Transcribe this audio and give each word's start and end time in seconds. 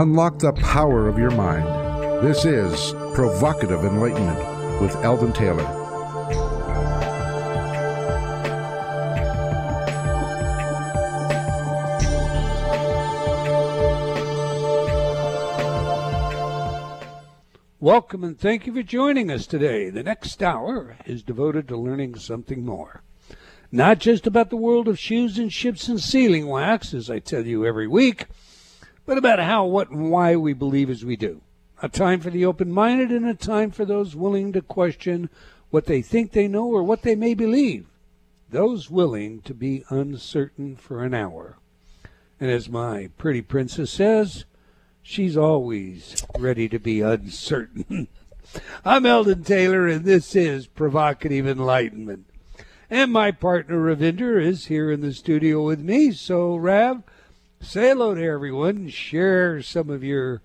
Unlock 0.00 0.38
the 0.38 0.54
power 0.54 1.08
of 1.08 1.18
your 1.18 1.30
mind. 1.30 1.66
This 2.26 2.46
is 2.46 2.94
Provocative 3.12 3.84
Enlightenment 3.84 4.80
with 4.80 4.96
Eldon 5.04 5.30
Taylor. 5.30 5.62
Welcome 17.78 18.24
and 18.24 18.38
thank 18.40 18.66
you 18.66 18.72
for 18.72 18.82
joining 18.82 19.30
us 19.30 19.46
today. 19.46 19.90
The 19.90 20.02
next 20.02 20.42
hour 20.42 20.96
is 21.04 21.22
devoted 21.22 21.68
to 21.68 21.76
learning 21.76 22.14
something 22.14 22.64
more. 22.64 23.02
Not 23.70 23.98
just 23.98 24.26
about 24.26 24.48
the 24.48 24.56
world 24.56 24.88
of 24.88 24.98
shoes 24.98 25.36
and 25.36 25.52
ships 25.52 25.88
and 25.88 26.00
sealing 26.00 26.46
wax, 26.46 26.94
as 26.94 27.10
I 27.10 27.18
tell 27.18 27.44
you 27.44 27.66
every 27.66 27.86
week, 27.86 28.24
but 29.06 29.18
about 29.18 29.38
how, 29.38 29.64
what, 29.64 29.90
and 29.90 30.10
why 30.10 30.36
we 30.36 30.52
believe 30.52 30.90
as 30.90 31.04
we 31.04 31.16
do. 31.16 31.42
A 31.82 31.88
time 31.88 32.20
for 32.20 32.30
the 32.30 32.44
open 32.44 32.70
minded 32.70 33.10
and 33.10 33.26
a 33.26 33.34
time 33.34 33.70
for 33.70 33.84
those 33.84 34.14
willing 34.14 34.52
to 34.52 34.60
question 34.60 35.30
what 35.70 35.86
they 35.86 36.02
think 36.02 36.32
they 36.32 36.48
know 36.48 36.66
or 36.66 36.82
what 36.82 37.02
they 37.02 37.14
may 37.14 37.34
believe. 37.34 37.86
Those 38.50 38.90
willing 38.90 39.42
to 39.42 39.54
be 39.54 39.84
uncertain 39.88 40.76
for 40.76 41.04
an 41.04 41.14
hour. 41.14 41.58
And 42.40 42.50
as 42.50 42.68
my 42.68 43.10
pretty 43.16 43.42
princess 43.42 43.90
says, 43.90 44.44
she's 45.02 45.36
always 45.36 46.24
ready 46.38 46.68
to 46.68 46.78
be 46.78 47.00
uncertain. 47.00 48.08
I'm 48.84 49.06
Eldon 49.06 49.44
Taylor, 49.44 49.86
and 49.86 50.04
this 50.04 50.34
is 50.34 50.66
Provocative 50.66 51.46
Enlightenment. 51.46 52.26
And 52.88 53.12
my 53.12 53.30
partner 53.30 53.78
Ravinder 53.78 54.42
is 54.42 54.66
here 54.66 54.90
in 54.90 55.00
the 55.00 55.12
studio 55.12 55.64
with 55.64 55.80
me. 55.80 56.10
So, 56.10 56.56
Rav, 56.56 57.04
say 57.60 57.88
hello 57.90 58.14
to 58.14 58.24
everyone. 58.24 58.88
Share 58.88 59.62
some 59.62 59.90
of 59.90 60.02
your 60.02 60.40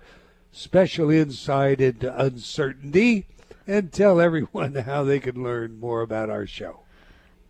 special 0.51 1.09
insight 1.09 1.81
into 1.81 2.13
uncertainty 2.21 3.25
and 3.65 3.91
tell 3.91 4.19
everyone 4.19 4.75
how 4.85 5.03
they 5.03 5.19
can 5.19 5.43
learn 5.43 5.79
more 5.79 6.01
about 6.01 6.29
our 6.29 6.45
show. 6.45 6.81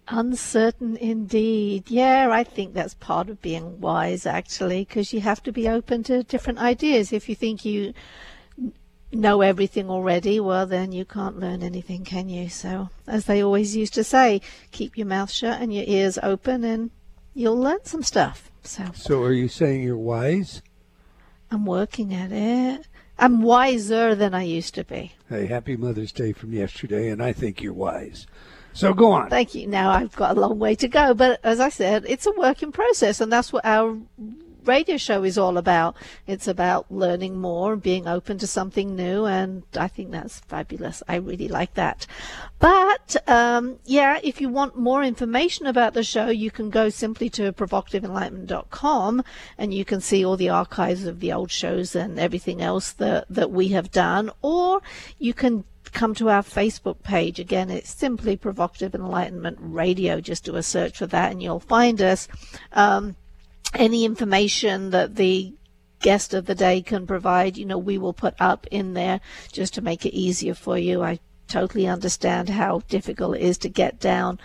Uncertain 0.07 0.95
indeed. 0.97 1.89
Yeah, 1.89 2.29
I 2.31 2.43
think 2.43 2.73
that's 2.73 2.93
part 2.93 3.27
of 3.27 3.41
being 3.41 3.81
wise, 3.81 4.27
actually, 4.27 4.85
because 4.85 5.11
you 5.11 5.21
have 5.21 5.41
to 5.43 5.51
be 5.51 5.67
open 5.67 6.03
to 6.03 6.23
different 6.23 6.59
ideas. 6.59 7.11
If 7.11 7.27
you 7.27 7.33
think 7.33 7.65
you 7.65 7.93
know 9.11 9.41
everything 9.41 9.89
already, 9.89 10.39
well, 10.39 10.67
then 10.67 10.91
you 10.91 11.05
can't 11.05 11.39
learn 11.39 11.63
anything, 11.63 12.05
can 12.05 12.29
you? 12.29 12.49
So, 12.49 12.89
as 13.07 13.25
they 13.25 13.43
always 13.43 13.75
used 13.75 13.95
to 13.95 14.03
say, 14.03 14.41
keep 14.71 14.95
your 14.95 15.07
mouth 15.07 15.31
shut 15.31 15.59
and 15.59 15.73
your 15.73 15.85
ears 15.87 16.19
open, 16.21 16.63
and 16.63 16.91
you'll 17.33 17.59
learn 17.59 17.83
some 17.85 18.03
stuff. 18.03 18.51
So, 18.65 18.83
So, 18.93 19.23
are 19.23 19.31
you 19.31 19.47
saying 19.47 19.83
you're 19.83 19.97
wise? 19.97 20.61
I'm 21.51 21.65
working 21.65 22.13
at 22.13 22.31
it. 22.31 22.87
I'm 23.17 23.41
wiser 23.41 24.15
than 24.15 24.33
I 24.33 24.43
used 24.43 24.75
to 24.75 24.83
be. 24.83 25.13
Hey, 25.29 25.45
happy 25.45 25.77
Mother's 25.77 26.11
Day 26.11 26.33
from 26.33 26.51
yesterday, 26.51 27.09
and 27.09 27.23
I 27.23 27.31
think 27.31 27.61
you're 27.61 27.73
wise. 27.73 28.27
So, 28.73 28.93
go 28.93 29.11
on. 29.11 29.29
Thank 29.29 29.55
you. 29.55 29.67
Now 29.67 29.91
I've 29.91 30.15
got 30.15 30.35
a 30.35 30.39
long 30.39 30.59
way 30.59 30.75
to 30.75 30.87
go, 30.87 31.13
but 31.13 31.39
as 31.43 31.59
I 31.59 31.69
said, 31.69 32.05
it's 32.09 32.25
a 32.25 32.31
work 32.31 32.61
in 32.61 32.71
process, 32.71 33.21
and 33.21 33.31
that's 33.31 33.53
what 33.53 33.63
our 33.65 33.97
radio 34.67 34.97
show 34.97 35.23
is 35.23 35.37
all 35.37 35.57
about. 35.57 35.95
It's 36.27 36.47
about 36.47 36.91
learning 36.91 37.37
more 37.37 37.73
and 37.73 37.81
being 37.81 38.07
open 38.07 38.37
to 38.39 38.47
something 38.47 38.95
new, 38.95 39.25
and 39.25 39.63
I 39.77 39.87
think 39.87 40.11
that's 40.11 40.39
fabulous. 40.39 41.01
I 41.07 41.15
really 41.15 41.47
like 41.47 41.73
that. 41.75 42.07
But 42.59 43.15
um, 43.27 43.79
yeah, 43.85 44.19
if 44.23 44.41
you 44.41 44.49
want 44.49 44.77
more 44.77 45.03
information 45.03 45.65
about 45.65 45.93
the 45.93 46.03
show, 46.03 46.29
you 46.29 46.51
can 46.51 46.69
go 46.69 46.89
simply 46.89 47.29
to 47.31 47.51
provocativeenlightenment.com 47.53 49.23
and 49.57 49.73
you 49.73 49.85
can 49.85 50.01
see 50.01 50.25
all 50.25 50.37
the 50.37 50.49
archives 50.49 51.05
of 51.05 51.19
the 51.19 51.33
old 51.33 51.51
shows 51.51 51.95
and 51.95 52.19
everything 52.19 52.61
else 52.61 52.91
that, 52.93 53.25
that 53.29 53.51
we 53.51 53.69
have 53.69 53.91
done, 53.91 54.31
or 54.41 54.81
you 55.19 55.33
can 55.33 55.65
come 55.91 56.13
to 56.15 56.29
our 56.29 56.43
Facebook 56.43 57.01
page. 57.03 57.39
Again, 57.39 57.69
it's 57.69 57.89
simply 57.89 58.35
Provocative 58.35 58.93
Enlightenment 58.93 59.57
Radio. 59.59 60.19
Just 60.19 60.43
do 60.43 60.55
a 60.55 60.63
search 60.63 60.97
for 60.97 61.07
that 61.07 61.31
and 61.31 61.41
you'll 61.41 61.59
find 61.59 62.01
us. 62.01 62.27
Um, 62.73 63.15
any 63.73 64.05
information 64.05 64.91
that 64.91 65.15
the 65.15 65.53
guest 65.99 66.33
of 66.33 66.45
the 66.45 66.55
day 66.55 66.81
can 66.81 67.07
provide, 67.07 67.57
you 67.57 67.65
know, 67.65 67.77
we 67.77 67.97
will 67.97 68.13
put 68.13 68.35
up 68.39 68.67
in 68.71 68.93
there 68.93 69.19
just 69.51 69.73
to 69.73 69.81
make 69.81 70.05
it 70.05 70.13
easier 70.13 70.53
for 70.53 70.77
you. 70.77 71.01
I 71.01 71.19
totally 71.47 71.87
understand 71.87 72.49
how 72.49 72.81
difficult 72.87 73.37
it 73.37 73.41
is 73.41 73.57
to 73.59 73.69
get 73.69 73.99
down 73.99 74.39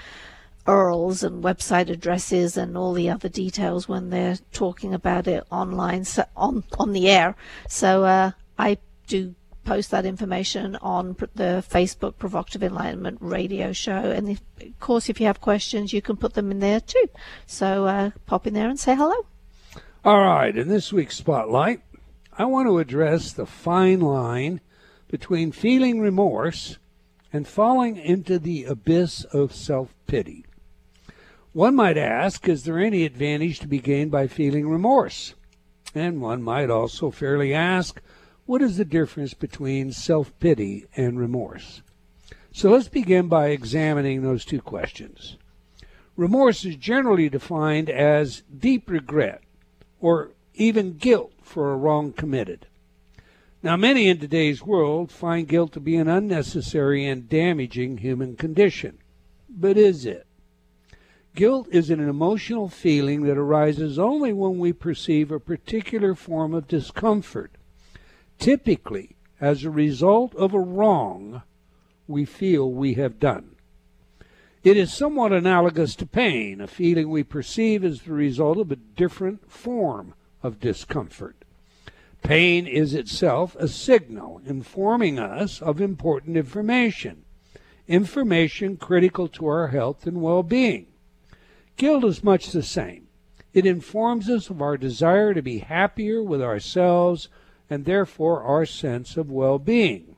URLs 0.66 1.24
and 1.24 1.42
website 1.42 1.90
addresses 1.90 2.56
and 2.56 2.76
all 2.76 2.92
the 2.92 3.10
other 3.10 3.28
details 3.28 3.88
when 3.88 4.10
they're 4.10 4.38
talking 4.52 4.94
about 4.94 5.26
it 5.26 5.44
online, 5.50 6.04
so 6.04 6.24
on 6.36 6.64
on 6.78 6.92
the 6.92 7.08
air. 7.08 7.34
So 7.68 8.04
uh, 8.04 8.32
I 8.58 8.78
do 9.06 9.34
post 9.64 9.90
that 9.90 10.06
information 10.06 10.76
on 10.76 11.16
the 11.34 11.64
Facebook 11.68 12.18
Provocative 12.18 12.62
Enlightenment 12.62 13.18
radio 13.20 13.72
show. 13.72 13.92
And 13.92 14.30
if, 14.30 14.40
of 14.60 14.80
course, 14.80 15.08
if 15.08 15.20
you 15.20 15.26
have 15.26 15.40
questions, 15.40 15.92
you 15.92 16.02
can 16.02 16.16
put 16.16 16.34
them 16.34 16.50
in 16.50 16.60
there 16.60 16.80
too. 16.80 17.08
So 17.46 17.86
uh, 17.86 18.10
pop 18.26 18.46
in 18.46 18.54
there 18.54 18.68
and 18.68 18.78
say 18.78 18.94
hello. 18.94 19.26
All 20.04 20.20
right, 20.20 20.56
in 20.56 20.68
this 20.68 20.92
week's 20.92 21.16
spotlight, 21.16 21.82
I 22.36 22.46
want 22.46 22.68
to 22.68 22.78
address 22.78 23.32
the 23.32 23.46
fine 23.46 24.00
line 24.00 24.60
between 25.08 25.52
feeling 25.52 26.00
remorse 26.00 26.78
and 27.32 27.46
falling 27.46 27.96
into 27.96 28.38
the 28.38 28.64
abyss 28.64 29.24
of 29.24 29.54
self 29.54 29.94
pity. 30.06 30.46
One 31.52 31.74
might 31.74 31.98
ask, 31.98 32.48
is 32.48 32.64
there 32.64 32.78
any 32.78 33.04
advantage 33.04 33.58
to 33.60 33.68
be 33.68 33.80
gained 33.80 34.10
by 34.10 34.26
feeling 34.28 34.68
remorse? 34.68 35.34
And 35.94 36.20
one 36.22 36.42
might 36.42 36.70
also 36.70 37.10
fairly 37.10 37.52
ask, 37.52 38.00
what 38.50 38.62
is 38.62 38.78
the 38.78 38.84
difference 38.84 39.32
between 39.32 39.92
self 39.92 40.36
pity 40.40 40.84
and 40.96 41.20
remorse? 41.20 41.82
So 42.50 42.72
let's 42.72 42.88
begin 42.88 43.28
by 43.28 43.50
examining 43.50 44.22
those 44.22 44.44
two 44.44 44.60
questions. 44.60 45.36
Remorse 46.16 46.64
is 46.64 46.74
generally 46.74 47.28
defined 47.28 47.88
as 47.88 48.42
deep 48.58 48.90
regret 48.90 49.40
or 50.00 50.32
even 50.54 50.94
guilt 50.94 51.32
for 51.40 51.70
a 51.70 51.76
wrong 51.76 52.12
committed. 52.12 52.66
Now, 53.62 53.76
many 53.76 54.08
in 54.08 54.18
today's 54.18 54.64
world 54.64 55.12
find 55.12 55.46
guilt 55.46 55.70
to 55.74 55.80
be 55.80 55.94
an 55.94 56.08
unnecessary 56.08 57.06
and 57.06 57.28
damaging 57.28 57.98
human 57.98 58.34
condition. 58.34 58.98
But 59.48 59.76
is 59.76 60.04
it? 60.04 60.26
Guilt 61.36 61.68
is 61.70 61.88
an 61.88 62.00
emotional 62.00 62.68
feeling 62.68 63.22
that 63.22 63.38
arises 63.38 63.96
only 63.96 64.32
when 64.32 64.58
we 64.58 64.72
perceive 64.72 65.30
a 65.30 65.38
particular 65.38 66.16
form 66.16 66.52
of 66.52 66.66
discomfort 66.66 67.52
typically 68.40 69.14
as 69.40 69.62
a 69.64 69.70
result 69.70 70.34
of 70.34 70.52
a 70.52 70.58
wrong 70.58 71.42
we 72.08 72.24
feel 72.24 72.70
we 72.70 72.94
have 72.94 73.20
done. 73.20 73.54
It 74.64 74.76
is 74.76 74.92
somewhat 74.92 75.32
analogous 75.32 75.94
to 75.96 76.06
pain, 76.06 76.60
a 76.60 76.66
feeling 76.66 77.08
we 77.08 77.22
perceive 77.22 77.84
as 77.84 78.02
the 78.02 78.12
result 78.12 78.58
of 78.58 78.72
a 78.72 78.76
different 78.76 79.50
form 79.50 80.14
of 80.42 80.60
discomfort. 80.60 81.36
Pain 82.22 82.66
is 82.66 82.92
itself 82.92 83.56
a 83.56 83.68
signal 83.68 84.42
informing 84.44 85.18
us 85.18 85.62
of 85.62 85.80
important 85.80 86.36
information, 86.36 87.24
information 87.88 88.76
critical 88.76 89.28
to 89.28 89.46
our 89.46 89.68
health 89.68 90.06
and 90.06 90.20
well 90.20 90.42
being. 90.42 90.86
Guilt 91.76 92.04
is 92.04 92.22
much 92.22 92.52
the 92.52 92.62
same. 92.62 93.06
It 93.54 93.64
informs 93.64 94.28
us 94.28 94.50
of 94.50 94.60
our 94.60 94.76
desire 94.76 95.32
to 95.32 95.42
be 95.42 95.58
happier 95.58 96.22
with 96.22 96.42
ourselves 96.42 97.28
and 97.70 97.84
therefore 97.84 98.42
our 98.42 98.66
sense 98.66 99.16
of 99.16 99.30
well 99.30 99.58
being. 99.58 100.16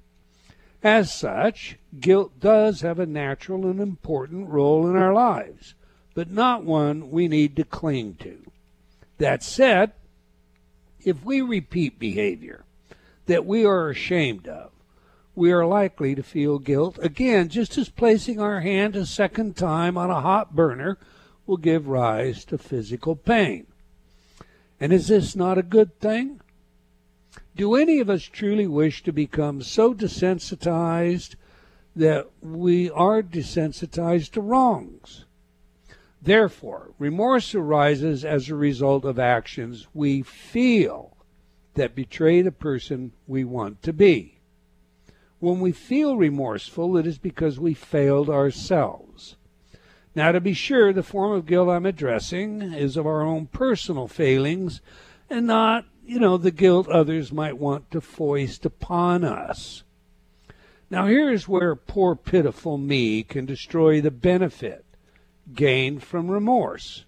As 0.83 1.15
such, 1.15 1.77
guilt 2.01 2.41
does 2.41 2.81
have 2.81 2.99
a 2.99 3.07
natural 3.07 3.67
and 3.67 3.81
important 3.81 4.49
role 4.49 4.89
in 4.89 4.97
our 4.97 5.13
lives, 5.13 5.75
but 6.15 6.31
not 6.31 6.65
one 6.65 7.11
we 7.11 7.29
need 7.29 7.55
to 7.57 7.65
cling 7.65 8.17
to. 8.21 8.43
That 9.19 9.45
said, 9.45 9.93
if 11.05 11.23
we 11.25 11.41
repeat 11.41 11.99
behavior 11.99 12.65
that 13.27 13.47
we 13.47 13.65
are 13.65 13.91
ashamed 13.91 14.49
of, 14.49 14.73
we 15.35 15.53
are 15.53 15.65
likely 15.65 16.15
to 16.15 16.23
feel 16.23 16.59
guilt 16.59 16.99
again, 17.01 17.49
just 17.49 17.79
as 17.79 17.89
placing 17.89 18.41
our 18.41 18.61
hand 18.61 18.97
a 18.97 19.07
second 19.07 19.57
time 19.57 19.97
on 19.97 20.11
a 20.11 20.21
hot 20.21 20.55
burner 20.55 20.99
will 21.47 21.57
give 21.57 21.87
rise 21.87 22.45
to 22.47 22.59
physical 22.59 23.17
pain. 23.17 23.67
And 24.81 24.93
is 24.93 25.09
this 25.09 25.37
not 25.37 25.59
a 25.59 25.63
good 25.63 25.99
thing? 26.01 26.42
Do 27.55 27.75
any 27.75 28.01
of 28.01 28.09
us 28.09 28.23
truly 28.23 28.67
wish 28.67 29.03
to 29.03 29.13
become 29.13 29.63
so 29.63 29.93
desensitized 29.93 31.35
that 31.95 32.31
we 32.41 32.89
are 32.91 33.23
desensitized 33.23 34.31
to 34.33 34.41
wrongs? 34.41 35.27
Therefore, 36.23 36.93
remorse 36.99 37.55
arises 37.55 38.25
as 38.25 38.49
a 38.49 38.55
result 38.55 39.05
of 39.05 39.19
actions 39.19 39.87
we 39.93 40.23
feel 40.23 41.17
that 41.75 41.95
betray 41.95 42.43
the 42.43 42.53
person 42.53 43.13
we 43.27 43.45
want 43.45 43.83
to 43.83 43.93
be. 43.93 44.39
When 45.41 45.61
we 45.61 45.73
feel 45.73 46.17
remorseful, 46.17 46.97
it 46.97 47.07
is 47.07 47.19
because 47.19 47.59
we 47.59 47.75
failed 47.75 48.31
ourselves. 48.31 49.37
Now, 50.15 50.31
to 50.31 50.41
be 50.41 50.55
sure, 50.55 50.93
the 50.93 51.03
form 51.03 51.33
of 51.33 51.47
guilt 51.47 51.69
I'm 51.69 51.87
addressing 51.87 52.63
is 52.63 52.97
of 52.97 53.07
our 53.07 53.23
own 53.23 53.47
personal 53.47 54.07
failings 54.09 54.81
and 55.29 55.47
not 55.47 55.87
you 56.05 56.19
know, 56.19 56.37
the 56.37 56.51
guilt 56.51 56.89
others 56.89 57.33
might 57.33 57.59
want 57.59 57.91
to 57.91 58.01
foist 58.01 58.67
upon 58.67 59.25
us. 59.25 59.85
Now, 60.91 61.07
here's 61.07 61.49
where 61.49 61.75
poor, 61.75 62.15
pitiful 62.15 62.77
me 62.77 63.23
can 63.23 63.47
destroy 63.47 64.01
the 64.01 64.11
benefit 64.11 64.85
gained 65.55 66.03
from 66.03 66.31
remorse. 66.31 67.05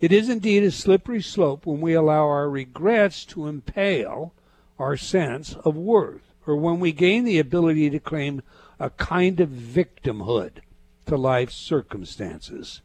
It 0.00 0.12
is 0.12 0.28
indeed 0.28 0.62
a 0.62 0.70
slippery 0.70 1.22
slope 1.22 1.66
when 1.66 1.80
we 1.80 1.94
allow 1.94 2.26
our 2.28 2.48
regrets 2.48 3.24
to 3.26 3.46
impale 3.46 4.32
our 4.78 4.96
sense 4.96 5.54
of 5.64 5.76
worth, 5.76 6.34
or 6.46 6.56
when 6.56 6.78
we 6.78 6.92
gain 6.92 7.24
the 7.24 7.38
ability 7.38 7.90
to 7.90 7.98
claim 7.98 8.42
a 8.78 8.90
kind 8.90 9.40
of 9.40 9.48
victimhood 9.48 10.58
to 11.06 11.16
life's 11.16 11.54
circumstances. 11.54 12.82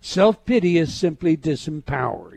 Self 0.00 0.44
pity 0.44 0.78
is 0.78 0.92
simply 0.92 1.36
disempowering. 1.36 2.35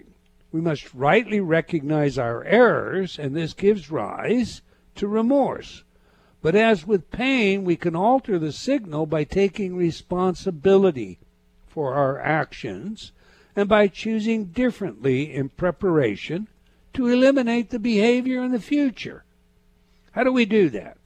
We 0.52 0.62
must 0.62 0.94
rightly 0.94 1.40
recognize 1.40 2.18
our 2.18 2.44
errors, 2.44 3.20
and 3.20 3.36
this 3.36 3.54
gives 3.54 3.92
rise 3.92 4.62
to 4.96 5.08
remorse. 5.08 5.84
But 6.42 6.56
as 6.56 6.88
with 6.88 7.12
pain, 7.12 7.64
we 7.64 7.76
can 7.76 7.96
alter 7.96 8.40
the 8.40 8.52
signal 8.52 9.06
by 9.06 9.26
taking 9.26 9.76
responsibility 9.76 11.20
for 11.68 11.94
our 11.94 12.20
actions 12.20 13.12
and 13.56 13.68
by 13.68 13.88
choosing 13.88 14.46
differently 14.46 15.34
in 15.34 15.50
preparation 15.50 16.48
to 16.94 17.08
eliminate 17.08 17.70
the 17.70 17.80
behavior 17.80 18.44
in 18.44 18.52
the 18.52 18.60
future. 18.60 19.24
How 20.12 20.24
do 20.24 20.32
we 20.32 20.46
do 20.46 20.70
that? 20.70 20.98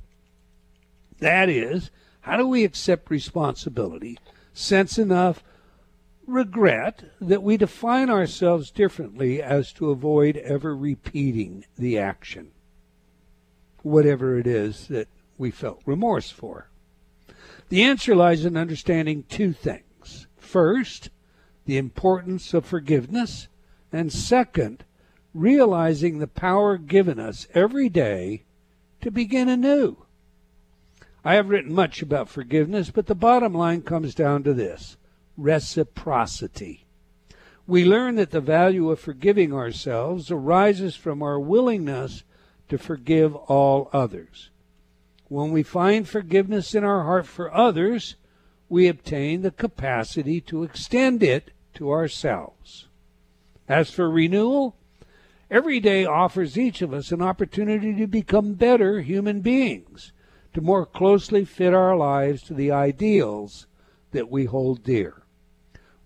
That 1.20 1.50
is, 1.50 1.92
how 2.22 2.38
do 2.38 2.48
we 2.48 2.64
accept 2.64 3.10
responsibility, 3.10 4.18
sense 4.54 4.98
enough 4.98 5.44
regret 6.28 7.04
that 7.20 7.44
we 7.44 7.58
define 7.58 8.10
ourselves 8.10 8.72
differently 8.72 9.42
as 9.42 9.74
to 9.74 9.92
avoid 9.92 10.38
ever 10.38 10.76
repeating 10.76 11.66
the 11.78 11.98
action, 11.98 12.52
whatever 13.82 14.38
it 14.38 14.48
is 14.48 14.88
that 14.88 15.08
we 15.38 15.52
felt 15.52 15.82
remorse 15.86 16.30
for. 16.30 16.70
The 17.70 17.84
answer 17.84 18.16
lies 18.16 18.46
in 18.46 18.56
understanding 18.56 19.24
two 19.30 19.54
things. 19.54 20.28
First, 20.38 21.10
the 21.66 21.78
importance 21.78 22.54
of 22.54 22.66
forgiveness, 22.66 23.48
and 23.92 24.12
second, 24.12 24.86
realizing 25.34 26.20
the 26.20 26.28
power 26.28 26.78
given 26.78 27.20
us 27.20 27.48
every 27.54 27.90
day 27.90 28.44
to 29.02 29.12
begin 29.12 29.50
anew. 29.50 29.98
I 31.26 31.36
have 31.36 31.50
written 31.50 31.74
much 31.74 32.02
about 32.02 32.30
forgiveness, 32.30 32.92
but 32.92 33.08
the 33.08 33.16
bottom 33.16 33.54
line 33.54 33.82
comes 33.82 34.14
down 34.14 34.44
to 34.44 34.54
this 34.54 34.98
reciprocity. 35.38 36.86
We 37.66 37.86
learn 37.86 38.16
that 38.16 38.32
the 38.32 38.42
value 38.42 38.90
of 38.92 39.00
forgiving 39.00 39.54
ourselves 39.54 40.30
arises 40.30 40.96
from 40.96 41.24
our 41.24 41.40
willingness 41.40 42.24
to 42.70 42.78
forgive 42.78 43.36
all 43.36 43.90
others. 43.94 44.50
When 45.30 45.52
we 45.52 45.64
find 45.64 46.08
forgiveness 46.08 46.76
in 46.76 46.84
our 46.84 47.04
heart 47.04 47.26
for 47.26 47.54
others, 47.54 48.16
we 48.70 48.88
obtain 48.88 49.42
the 49.42 49.52
capacity 49.52 50.42
to 50.42 50.64
extend 50.64 51.24
it 51.24 51.52
to 51.76 51.92
ourselves. 51.92 52.88
As 53.68 53.90
for 53.90 54.10
renewal, 54.10 54.76
every 55.50 55.80
day 55.80 56.06
offers 56.06 56.58
each 56.58 56.82
of 56.82 56.94
us 56.94 57.12
an 57.12 57.22
opportunity 57.22 57.96
to 57.96 58.08
become 58.08 58.54
better 58.54 59.02
human 59.02 59.42
beings, 59.42 60.12
to 60.54 60.62
more 60.62 60.86
closely 60.86 61.46
fit 61.46 61.74
our 61.74 61.96
lives 61.96 62.44
to 62.44 62.54
the 62.54 62.72
ideals 62.72 63.68
that 64.12 64.30
we 64.30 64.46
hold 64.46 64.84
dear. 64.84 65.23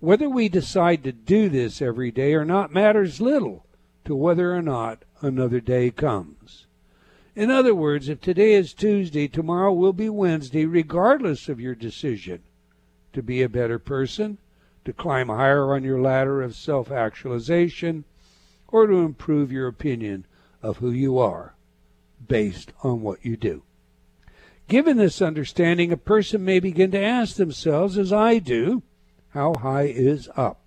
Whether 0.00 0.28
we 0.28 0.48
decide 0.48 1.02
to 1.04 1.12
do 1.12 1.48
this 1.48 1.82
every 1.82 2.12
day 2.12 2.34
or 2.34 2.44
not 2.44 2.72
matters 2.72 3.20
little 3.20 3.66
to 4.04 4.14
whether 4.14 4.54
or 4.54 4.62
not 4.62 5.04
another 5.20 5.60
day 5.60 5.90
comes. 5.90 6.66
In 7.34 7.50
other 7.50 7.74
words, 7.74 8.08
if 8.08 8.20
today 8.20 8.54
is 8.54 8.72
Tuesday, 8.74 9.26
tomorrow 9.26 9.72
will 9.72 9.92
be 9.92 10.08
Wednesday, 10.08 10.64
regardless 10.66 11.48
of 11.48 11.60
your 11.60 11.74
decision 11.74 12.42
to 13.12 13.22
be 13.22 13.42
a 13.42 13.48
better 13.48 13.78
person, 13.78 14.38
to 14.84 14.92
climb 14.92 15.28
higher 15.28 15.74
on 15.74 15.82
your 15.82 16.00
ladder 16.00 16.42
of 16.42 16.54
self 16.54 16.90
actualization, 16.90 18.04
or 18.68 18.86
to 18.86 18.98
improve 18.98 19.50
your 19.50 19.66
opinion 19.66 20.26
of 20.62 20.78
who 20.78 20.90
you 20.90 21.18
are 21.18 21.54
based 22.26 22.72
on 22.82 23.02
what 23.02 23.24
you 23.24 23.36
do. 23.36 23.62
Given 24.68 24.96
this 24.96 25.22
understanding, 25.22 25.92
a 25.92 25.96
person 25.96 26.44
may 26.44 26.60
begin 26.60 26.90
to 26.92 27.02
ask 27.02 27.36
themselves, 27.36 27.96
as 27.98 28.12
I 28.12 28.38
do, 28.38 28.82
how 29.38 29.54
high 29.54 29.84
is 29.84 30.28
up? 30.34 30.58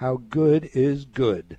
How 0.00 0.18
good 0.28 0.68
is 0.74 1.06
good? 1.06 1.56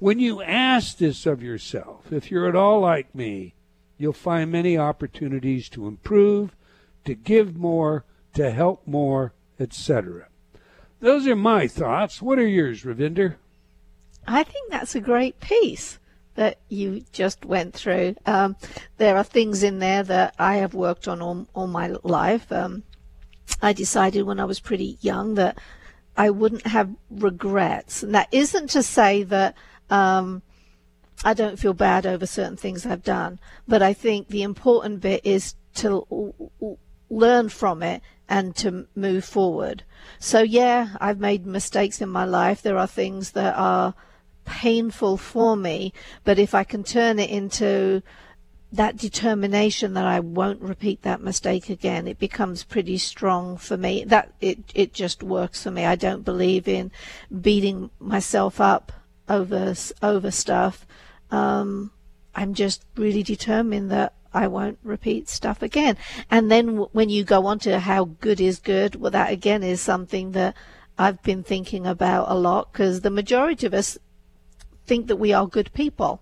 When 0.00 0.18
you 0.18 0.42
ask 0.42 0.98
this 0.98 1.24
of 1.24 1.40
yourself, 1.40 2.12
if 2.12 2.32
you're 2.32 2.48
at 2.48 2.56
all 2.56 2.80
like 2.80 3.14
me, 3.14 3.54
you'll 3.96 4.12
find 4.12 4.50
many 4.50 4.76
opportunities 4.76 5.68
to 5.68 5.86
improve, 5.86 6.56
to 7.04 7.14
give 7.14 7.56
more, 7.56 8.04
to 8.34 8.50
help 8.50 8.88
more, 8.88 9.34
etc. 9.60 10.26
Those 10.98 11.28
are 11.28 11.36
my 11.36 11.68
thoughts. 11.68 12.20
What 12.20 12.40
are 12.40 12.48
yours, 12.48 12.82
Ravinder? 12.82 13.36
I 14.26 14.42
think 14.42 14.72
that's 14.72 14.96
a 14.96 15.00
great 15.00 15.38
piece 15.38 16.00
that 16.34 16.58
you 16.68 17.04
just 17.12 17.44
went 17.44 17.72
through. 17.72 18.16
Um, 18.26 18.56
there 18.96 19.16
are 19.16 19.22
things 19.22 19.62
in 19.62 19.78
there 19.78 20.02
that 20.02 20.34
I 20.40 20.56
have 20.56 20.74
worked 20.74 21.06
on 21.06 21.22
all, 21.22 21.46
all 21.54 21.68
my 21.68 21.94
life. 22.02 22.50
Um, 22.50 22.82
I 23.62 23.72
decided 23.72 24.22
when 24.22 24.40
I 24.40 24.44
was 24.44 24.60
pretty 24.60 24.98
young 25.00 25.34
that 25.34 25.58
I 26.16 26.30
wouldn't 26.30 26.66
have 26.66 26.90
regrets. 27.10 28.02
And 28.02 28.14
that 28.14 28.28
isn't 28.32 28.70
to 28.70 28.82
say 28.82 29.22
that 29.24 29.54
um, 29.90 30.42
I 31.24 31.34
don't 31.34 31.58
feel 31.58 31.74
bad 31.74 32.06
over 32.06 32.26
certain 32.26 32.56
things 32.56 32.86
I've 32.86 33.04
done, 33.04 33.38
but 33.66 33.82
I 33.82 33.92
think 33.92 34.28
the 34.28 34.42
important 34.42 35.00
bit 35.00 35.20
is 35.24 35.54
to 35.76 36.06
learn 37.10 37.48
from 37.48 37.82
it 37.82 38.02
and 38.28 38.56
to 38.56 38.86
move 38.94 39.24
forward. 39.24 39.84
So, 40.18 40.42
yeah, 40.42 40.96
I've 41.00 41.20
made 41.20 41.46
mistakes 41.46 42.00
in 42.00 42.08
my 42.08 42.24
life. 42.24 42.62
There 42.62 42.78
are 42.78 42.86
things 42.86 43.32
that 43.32 43.54
are 43.56 43.94
painful 44.44 45.16
for 45.16 45.56
me, 45.56 45.92
but 46.24 46.38
if 46.38 46.54
I 46.54 46.64
can 46.64 46.82
turn 46.82 47.18
it 47.18 47.30
into 47.30 48.02
that 48.72 48.96
determination 48.96 49.94
that 49.94 50.06
I 50.06 50.20
won't 50.20 50.60
repeat 50.60 51.02
that 51.02 51.20
mistake 51.20 51.70
again, 51.70 52.08
it 52.08 52.18
becomes 52.18 52.64
pretty 52.64 52.98
strong 52.98 53.56
for 53.56 53.76
me. 53.76 54.04
That 54.04 54.32
it 54.40 54.58
it 54.74 54.92
just 54.92 55.22
works 55.22 55.62
for 55.62 55.70
me. 55.70 55.84
I 55.84 55.94
don't 55.94 56.24
believe 56.24 56.66
in 56.66 56.90
beating 57.40 57.90
myself 58.00 58.60
up 58.60 58.92
over 59.28 59.74
over 60.02 60.30
stuff. 60.30 60.86
Um, 61.30 61.92
I'm 62.34 62.54
just 62.54 62.84
really 62.96 63.22
determined 63.22 63.90
that 63.90 64.14
I 64.34 64.48
won't 64.48 64.78
repeat 64.82 65.28
stuff 65.28 65.62
again. 65.62 65.96
And 66.30 66.50
then 66.50 66.76
when 66.92 67.08
you 67.08 67.24
go 67.24 67.46
on 67.46 67.58
to 67.60 67.80
how 67.80 68.04
good 68.20 68.40
is 68.40 68.58
good, 68.58 68.96
well, 68.96 69.10
that 69.12 69.32
again 69.32 69.62
is 69.62 69.80
something 69.80 70.32
that 70.32 70.54
I've 70.98 71.22
been 71.22 71.42
thinking 71.42 71.86
about 71.86 72.30
a 72.30 72.34
lot 72.34 72.72
because 72.72 73.00
the 73.00 73.10
majority 73.10 73.66
of 73.66 73.74
us 73.74 73.96
think 74.86 75.06
that 75.06 75.16
we 75.16 75.32
are 75.32 75.46
good 75.46 75.72
people, 75.72 76.20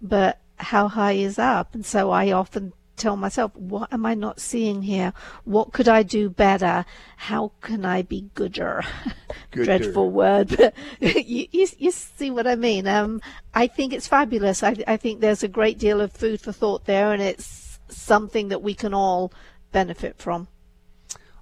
but 0.00 0.41
how 0.62 0.88
high 0.88 1.12
is 1.12 1.38
up. 1.38 1.74
And 1.74 1.84
so 1.84 2.10
I 2.10 2.32
often 2.32 2.72
tell 2.96 3.16
myself, 3.16 3.54
what 3.56 3.92
am 3.92 4.06
I 4.06 4.14
not 4.14 4.40
seeing 4.40 4.82
here? 4.82 5.12
What 5.44 5.72
could 5.72 5.88
I 5.88 6.02
do 6.02 6.30
better? 6.30 6.84
How 7.16 7.52
can 7.60 7.84
I 7.84 8.02
be 8.02 8.30
gooder? 8.34 8.82
gooder. 9.50 9.64
Dreadful 9.64 10.10
word, 10.10 10.54
but 10.56 10.74
you, 11.00 11.46
you, 11.50 11.66
you, 11.78 11.90
see 11.90 12.30
what 12.30 12.46
I 12.46 12.54
mean. 12.54 12.86
Um, 12.86 13.20
I 13.54 13.66
think 13.66 13.92
it's 13.92 14.06
fabulous. 14.06 14.62
I, 14.62 14.76
I 14.86 14.96
think 14.96 15.20
there's 15.20 15.42
a 15.42 15.48
great 15.48 15.78
deal 15.78 16.00
of 16.00 16.12
food 16.12 16.40
for 16.40 16.52
thought 16.52 16.84
there, 16.84 17.12
and 17.12 17.22
it's 17.22 17.80
something 17.88 18.48
that 18.48 18.62
we 18.62 18.74
can 18.74 18.94
all 18.94 19.32
benefit 19.72 20.18
from. 20.18 20.48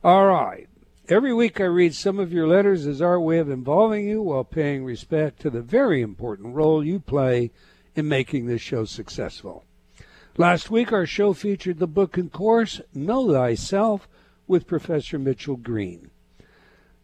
All 0.03 0.27
right. 0.27 0.67
Every 1.09 1.35
week 1.35 1.61
I 1.61 1.65
read 1.65 1.95
some 1.95 2.21
of 2.21 2.33
your 2.33 2.47
letters 2.47 2.87
as 2.87 3.03
our 3.03 3.21
way 3.21 3.39
of 3.39 3.51
involving 3.51 4.07
you 4.07 4.23
while 4.23 4.45
paying 4.45 4.85
respect 4.85 5.41
to 5.41 5.51
the 5.51 5.61
very 5.61 6.03
important 6.03 6.55
role 6.55 6.85
you 6.85 7.01
play 7.01 7.51
in 7.95 8.09
making 8.09 8.47
this 8.47 8.61
show 8.61 8.85
successful. 8.85 9.65
Last 10.37 10.71
week, 10.71 10.93
our 10.93 11.07
show 11.07 11.33
featured 11.33 11.79
the 11.79 11.87
book 11.87 12.17
and 12.17 12.33
course, 12.33 12.81
Know 12.95 13.33
Thyself, 13.33 14.09
with 14.47 14.67
Professor 14.67 15.19
Mitchell 15.19 15.57
Green. 15.57 16.11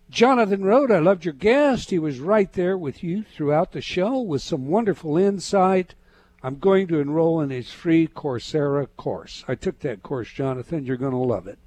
Jonathan 0.08 0.64
wrote, 0.64 0.90
I 0.90 1.00
loved 1.00 1.24
your 1.24 1.34
guest. 1.34 1.90
He 1.90 1.98
was 1.98 2.20
right 2.20 2.52
there 2.52 2.78
with 2.78 3.02
you 3.02 3.24
throughout 3.24 3.72
the 3.72 3.80
show 3.80 4.20
with 4.20 4.42
some 4.42 4.68
wonderful 4.68 5.16
insight. 5.16 5.94
I'm 6.42 6.58
going 6.58 6.86
to 6.88 7.00
enroll 7.00 7.40
in 7.40 7.50
his 7.50 7.72
free 7.72 8.06
Coursera 8.06 8.86
course. 8.96 9.44
I 9.48 9.56
took 9.56 9.80
that 9.80 10.02
course, 10.02 10.30
Jonathan. 10.30 10.84
You're 10.84 10.96
going 10.96 11.12
to 11.12 11.18
love 11.18 11.48
it. 11.48 11.58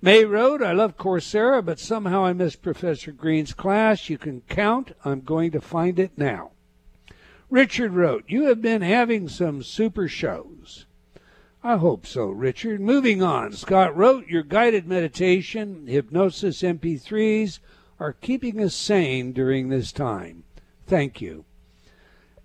May 0.00 0.24
wrote, 0.24 0.60
I 0.60 0.72
love 0.72 0.96
Coursera, 0.96 1.64
but 1.64 1.78
somehow 1.78 2.24
I 2.24 2.32
missed 2.32 2.62
Professor 2.62 3.12
Green's 3.12 3.54
class. 3.54 4.10
You 4.10 4.18
can 4.18 4.40
count. 4.48 4.96
I'm 5.04 5.20
going 5.20 5.52
to 5.52 5.60
find 5.60 6.00
it 6.00 6.18
now. 6.18 6.50
Richard 7.52 7.92
wrote, 7.92 8.24
You 8.28 8.44
have 8.44 8.62
been 8.62 8.80
having 8.80 9.28
some 9.28 9.62
super 9.62 10.08
shows. 10.08 10.86
I 11.62 11.76
hope 11.76 12.06
so, 12.06 12.28
Richard. 12.28 12.80
Moving 12.80 13.22
on, 13.22 13.52
Scott 13.52 13.94
wrote, 13.94 14.26
Your 14.26 14.42
guided 14.42 14.88
meditation, 14.88 15.86
hypnosis 15.86 16.62
MP3s 16.62 17.58
are 18.00 18.14
keeping 18.14 18.58
us 18.58 18.74
sane 18.74 19.32
during 19.32 19.68
this 19.68 19.92
time. 19.92 20.44
Thank 20.86 21.20
you. 21.20 21.44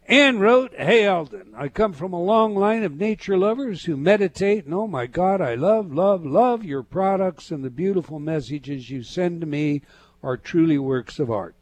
Anne 0.09 0.39
wrote, 0.39 0.73
Hey 0.75 1.05
Eldon, 1.05 1.53
I 1.55 1.69
come 1.69 1.93
from 1.93 2.11
a 2.11 2.21
long 2.21 2.53
line 2.53 2.83
of 2.83 2.99
nature 2.99 3.37
lovers 3.37 3.85
who 3.85 3.95
meditate, 3.95 4.65
and 4.65 4.73
oh 4.73 4.87
my 4.87 5.05
God, 5.05 5.39
I 5.39 5.55
love, 5.55 5.93
love, 5.93 6.25
love 6.25 6.65
your 6.65 6.83
products, 6.83 7.49
and 7.49 7.63
the 7.63 7.69
beautiful 7.69 8.19
messages 8.19 8.89
you 8.89 9.03
send 9.03 9.39
to 9.39 9.47
me 9.47 9.83
are 10.21 10.35
truly 10.35 10.77
works 10.77 11.17
of 11.17 11.31
art. 11.31 11.55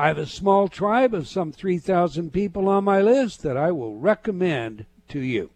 I 0.00 0.06
have 0.06 0.18
a 0.18 0.26
small 0.26 0.68
tribe 0.68 1.12
of 1.12 1.26
some 1.26 1.50
3,000 1.50 2.32
people 2.32 2.68
on 2.68 2.84
my 2.84 3.00
list 3.00 3.42
that 3.42 3.56
I 3.56 3.72
will 3.72 3.96
recommend 3.96 4.86
to 5.08 5.18
you. 5.18 5.50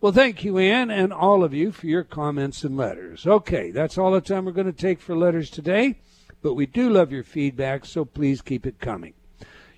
Well, 0.00 0.12
thank 0.12 0.42
you, 0.42 0.56
Anne, 0.56 0.90
and 0.90 1.12
all 1.12 1.44
of 1.44 1.52
you 1.52 1.70
for 1.70 1.86
your 1.86 2.02
comments 2.02 2.64
and 2.64 2.78
letters. 2.78 3.26
Okay, 3.26 3.70
that's 3.70 3.98
all 3.98 4.10
the 4.10 4.22
time 4.22 4.46
we're 4.46 4.52
going 4.52 4.72
to 4.72 4.72
take 4.72 5.02
for 5.02 5.14
letters 5.14 5.50
today, 5.50 6.00
but 6.40 6.54
we 6.54 6.64
do 6.64 6.88
love 6.88 7.12
your 7.12 7.24
feedback, 7.24 7.84
so 7.84 8.06
please 8.06 8.40
keep 8.40 8.64
it 8.64 8.80
coming. 8.80 9.12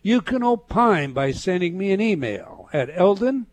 You 0.03 0.21
can 0.21 0.45
opine 0.45 1.13
by 1.13 1.33
sending 1.33 1.77
me 1.77 1.91
an 1.91 2.01
email 2.01 2.69
at 2.73 2.91
eldon 2.95 3.47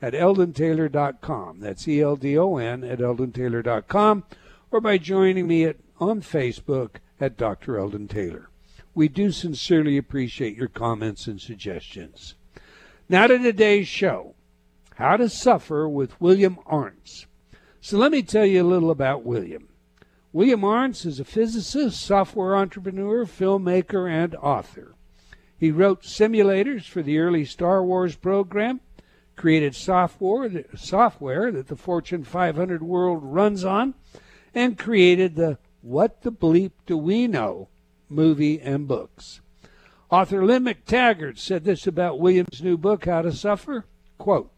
at 0.00 0.14
eldontaylor.com. 0.14 1.60
That's 1.60 1.86
E 1.86 2.00
L 2.00 2.16
D 2.16 2.38
O 2.38 2.56
N 2.56 2.82
at 2.82 3.00
eldontaylor.com, 3.00 4.24
or 4.70 4.80
by 4.80 4.96
joining 4.96 5.46
me 5.46 5.64
at, 5.64 5.76
on 6.00 6.22
Facebook 6.22 6.96
at 7.20 7.36
Dr. 7.36 7.78
Eldon 7.78 8.08
Taylor. 8.08 8.48
We 8.94 9.08
do 9.08 9.32
sincerely 9.32 9.96
appreciate 9.96 10.54
your 10.54 10.68
comments 10.68 11.26
and 11.26 11.40
suggestions. 11.40 12.34
Now 13.08 13.26
to 13.26 13.38
today's 13.38 13.88
show 13.88 14.34
How 14.96 15.16
to 15.16 15.30
Suffer 15.30 15.88
with 15.88 16.20
William 16.20 16.58
Arntz. 16.70 17.24
So 17.80 17.96
let 17.96 18.12
me 18.12 18.22
tell 18.22 18.44
you 18.44 18.62
a 18.62 18.68
little 18.68 18.90
about 18.90 19.24
William. 19.24 19.68
William 20.30 20.60
Arntz 20.60 21.06
is 21.06 21.18
a 21.18 21.24
physicist, 21.24 22.02
software 22.02 22.54
entrepreneur, 22.54 23.24
filmmaker, 23.24 24.10
and 24.10 24.34
author. 24.34 24.94
He 25.56 25.70
wrote 25.70 26.02
simulators 26.02 26.84
for 26.84 27.02
the 27.02 27.18
early 27.18 27.46
Star 27.46 27.82
Wars 27.82 28.16
program, 28.16 28.80
created 29.36 29.74
software 29.74 30.64
software 30.76 31.50
that 31.50 31.68
the 31.68 31.76
Fortune 31.76 32.24
500 32.24 32.82
world 32.82 33.20
runs 33.22 33.64
on, 33.64 33.94
and 34.54 34.78
created 34.78 35.34
the 35.34 35.56
What 35.80 36.22
the 36.22 36.32
Bleep 36.32 36.72
Do 36.84 36.98
We 36.98 37.26
Know 37.26 37.68
movie 38.12 38.60
and 38.60 38.86
books. 38.86 39.40
Author 40.10 40.44
Lynne 40.44 40.64
McTaggart 40.64 41.38
said 41.38 41.64
this 41.64 41.86
about 41.86 42.20
William's 42.20 42.62
new 42.62 42.76
book, 42.76 43.06
How 43.06 43.22
to 43.22 43.32
Suffer. 43.32 43.86
Quote, 44.18 44.50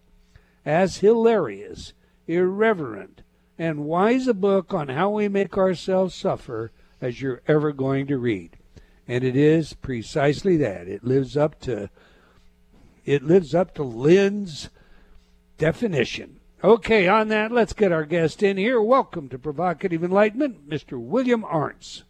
as 0.66 0.98
hilarious, 0.98 1.92
irreverent, 2.26 3.22
and 3.58 3.84
wise 3.84 4.26
a 4.26 4.34
book 4.34 4.74
on 4.74 4.88
how 4.88 5.10
we 5.10 5.28
make 5.28 5.56
ourselves 5.56 6.14
suffer 6.14 6.72
as 7.00 7.20
you're 7.20 7.42
ever 7.46 7.72
going 7.72 8.06
to 8.08 8.18
read 8.18 8.58
and 9.06 9.24
it 9.24 9.36
is 9.36 9.74
precisely 9.74 10.56
that. 10.58 10.88
It 10.88 11.04
lives 11.04 11.36
up 11.36 11.60
to 11.60 11.90
it 13.04 13.22
lives 13.22 13.54
up 13.54 13.74
to 13.74 13.82
Lynne's 13.82 14.70
definition. 15.58 16.40
Okay, 16.62 17.06
on 17.06 17.28
that, 17.28 17.52
let's 17.52 17.74
get 17.74 17.92
our 17.92 18.06
guest 18.06 18.42
in 18.42 18.56
here. 18.56 18.80
Welcome 18.80 19.28
to 19.28 19.38
Provocative 19.38 20.02
Enlightenment, 20.02 20.66
Mr. 20.66 20.98
William 20.98 21.42
Arntz. 21.42 22.04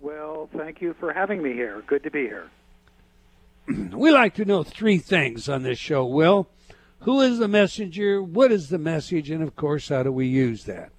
Well, 0.00 0.48
thank 0.56 0.80
you 0.80 0.94
for 1.00 1.12
having 1.12 1.42
me 1.42 1.52
here. 1.52 1.82
Good 1.86 2.04
to 2.04 2.10
be 2.10 2.22
here. 2.22 2.48
we 3.92 4.10
like 4.12 4.34
to 4.34 4.44
know 4.44 4.62
three 4.62 4.98
things 4.98 5.48
on 5.48 5.62
this 5.62 5.78
show, 5.78 6.06
Will. 6.06 6.48
Who 7.00 7.20
is 7.20 7.38
the 7.38 7.48
messenger? 7.48 8.22
What 8.22 8.52
is 8.52 8.68
the 8.68 8.78
message? 8.78 9.30
And 9.30 9.42
of 9.42 9.56
course, 9.56 9.88
how 9.88 10.02
do 10.02 10.12
we 10.12 10.26
use 10.26 10.64
that? 10.64 10.90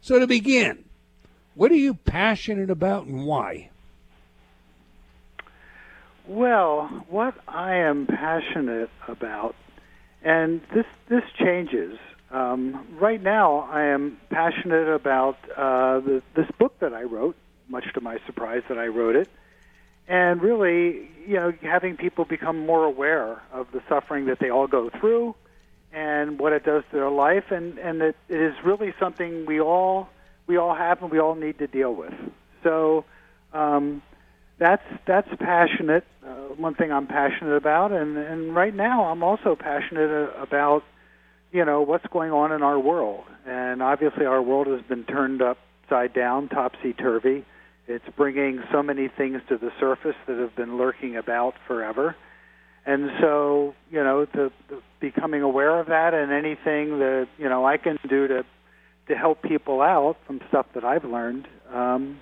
So, 0.00 0.18
to 0.18 0.26
begin, 0.26 0.84
what 1.54 1.72
are 1.72 1.76
you 1.76 1.94
passionate 1.94 2.70
about 2.70 3.06
and 3.06 3.26
why? 3.26 3.70
Well, 6.26 7.04
what 7.08 7.34
I 7.48 7.76
am 7.76 8.06
passionate 8.06 8.90
about, 9.08 9.56
and 10.22 10.60
this 10.74 10.86
this 11.08 11.24
changes. 11.38 11.98
Um, 12.30 12.86
right 13.00 13.22
now, 13.22 13.68
I 13.72 13.84
am 13.84 14.18
passionate 14.28 14.88
about 14.88 15.38
uh, 15.56 16.00
the, 16.00 16.22
this 16.36 16.46
book 16.58 16.78
that 16.80 16.92
I 16.92 17.04
wrote. 17.04 17.34
Much 17.68 17.92
to 17.94 18.00
my 18.00 18.18
surprise, 18.26 18.62
that 18.68 18.78
I 18.78 18.86
wrote 18.86 19.16
it, 19.16 19.28
and 20.08 20.42
really, 20.42 21.10
you 21.26 21.34
know, 21.34 21.52
having 21.62 21.96
people 21.96 22.24
become 22.24 22.66
more 22.66 22.84
aware 22.84 23.42
of 23.52 23.70
the 23.72 23.82
suffering 23.88 24.26
that 24.26 24.38
they 24.38 24.50
all 24.50 24.66
go 24.66 24.90
through, 24.90 25.34
and 25.92 26.38
what 26.38 26.52
it 26.52 26.64
does 26.64 26.82
to 26.90 26.96
their 26.96 27.10
life, 27.10 27.50
and 27.50 27.78
and 27.78 28.00
that 28.00 28.14
it 28.28 28.40
is 28.40 28.54
really 28.64 28.94
something 28.98 29.46
we 29.46 29.60
all 29.60 30.08
we 30.46 30.56
all 30.56 30.74
have 30.74 31.02
and 31.02 31.10
we 31.10 31.18
all 31.18 31.34
need 31.34 31.58
to 31.58 31.66
deal 31.66 31.94
with. 31.94 32.14
So. 32.62 33.04
Um, 33.52 34.02
that's 34.58 34.82
that's 35.06 35.28
passionate. 35.38 36.04
Uh, 36.24 36.54
one 36.56 36.74
thing 36.74 36.92
I'm 36.92 37.06
passionate 37.06 37.54
about, 37.54 37.92
and 37.92 38.18
and 38.18 38.54
right 38.54 38.74
now 38.74 39.04
I'm 39.04 39.22
also 39.22 39.54
passionate 39.54 40.10
uh, 40.10 40.42
about, 40.42 40.82
you 41.52 41.64
know, 41.64 41.82
what's 41.82 42.06
going 42.08 42.32
on 42.32 42.52
in 42.52 42.62
our 42.62 42.78
world. 42.78 43.24
And 43.46 43.82
obviously, 43.82 44.26
our 44.26 44.42
world 44.42 44.66
has 44.66 44.82
been 44.82 45.04
turned 45.04 45.42
upside 45.42 46.12
down, 46.12 46.48
topsy 46.48 46.92
turvy. 46.92 47.44
It's 47.88 48.04
bringing 48.16 48.62
so 48.70 48.82
many 48.82 49.08
things 49.08 49.40
to 49.48 49.56
the 49.56 49.72
surface 49.80 50.16
that 50.26 50.38
have 50.38 50.54
been 50.54 50.76
lurking 50.76 51.16
about 51.16 51.54
forever. 51.66 52.14
And 52.86 53.10
so, 53.20 53.74
you 53.90 54.02
know, 54.04 54.26
the, 54.26 54.52
the 54.68 54.80
becoming 55.00 55.42
aware 55.42 55.78
of 55.80 55.86
that 55.86 56.14
and 56.14 56.32
anything 56.32 56.98
that 56.98 57.28
you 57.38 57.48
know 57.48 57.64
I 57.66 57.76
can 57.76 57.98
do 58.08 58.28
to 58.28 58.44
to 59.08 59.14
help 59.16 59.42
people 59.42 59.80
out 59.80 60.16
from 60.26 60.40
stuff 60.48 60.66
that 60.74 60.84
I've 60.84 61.04
learned. 61.04 61.48
Um, 61.72 62.20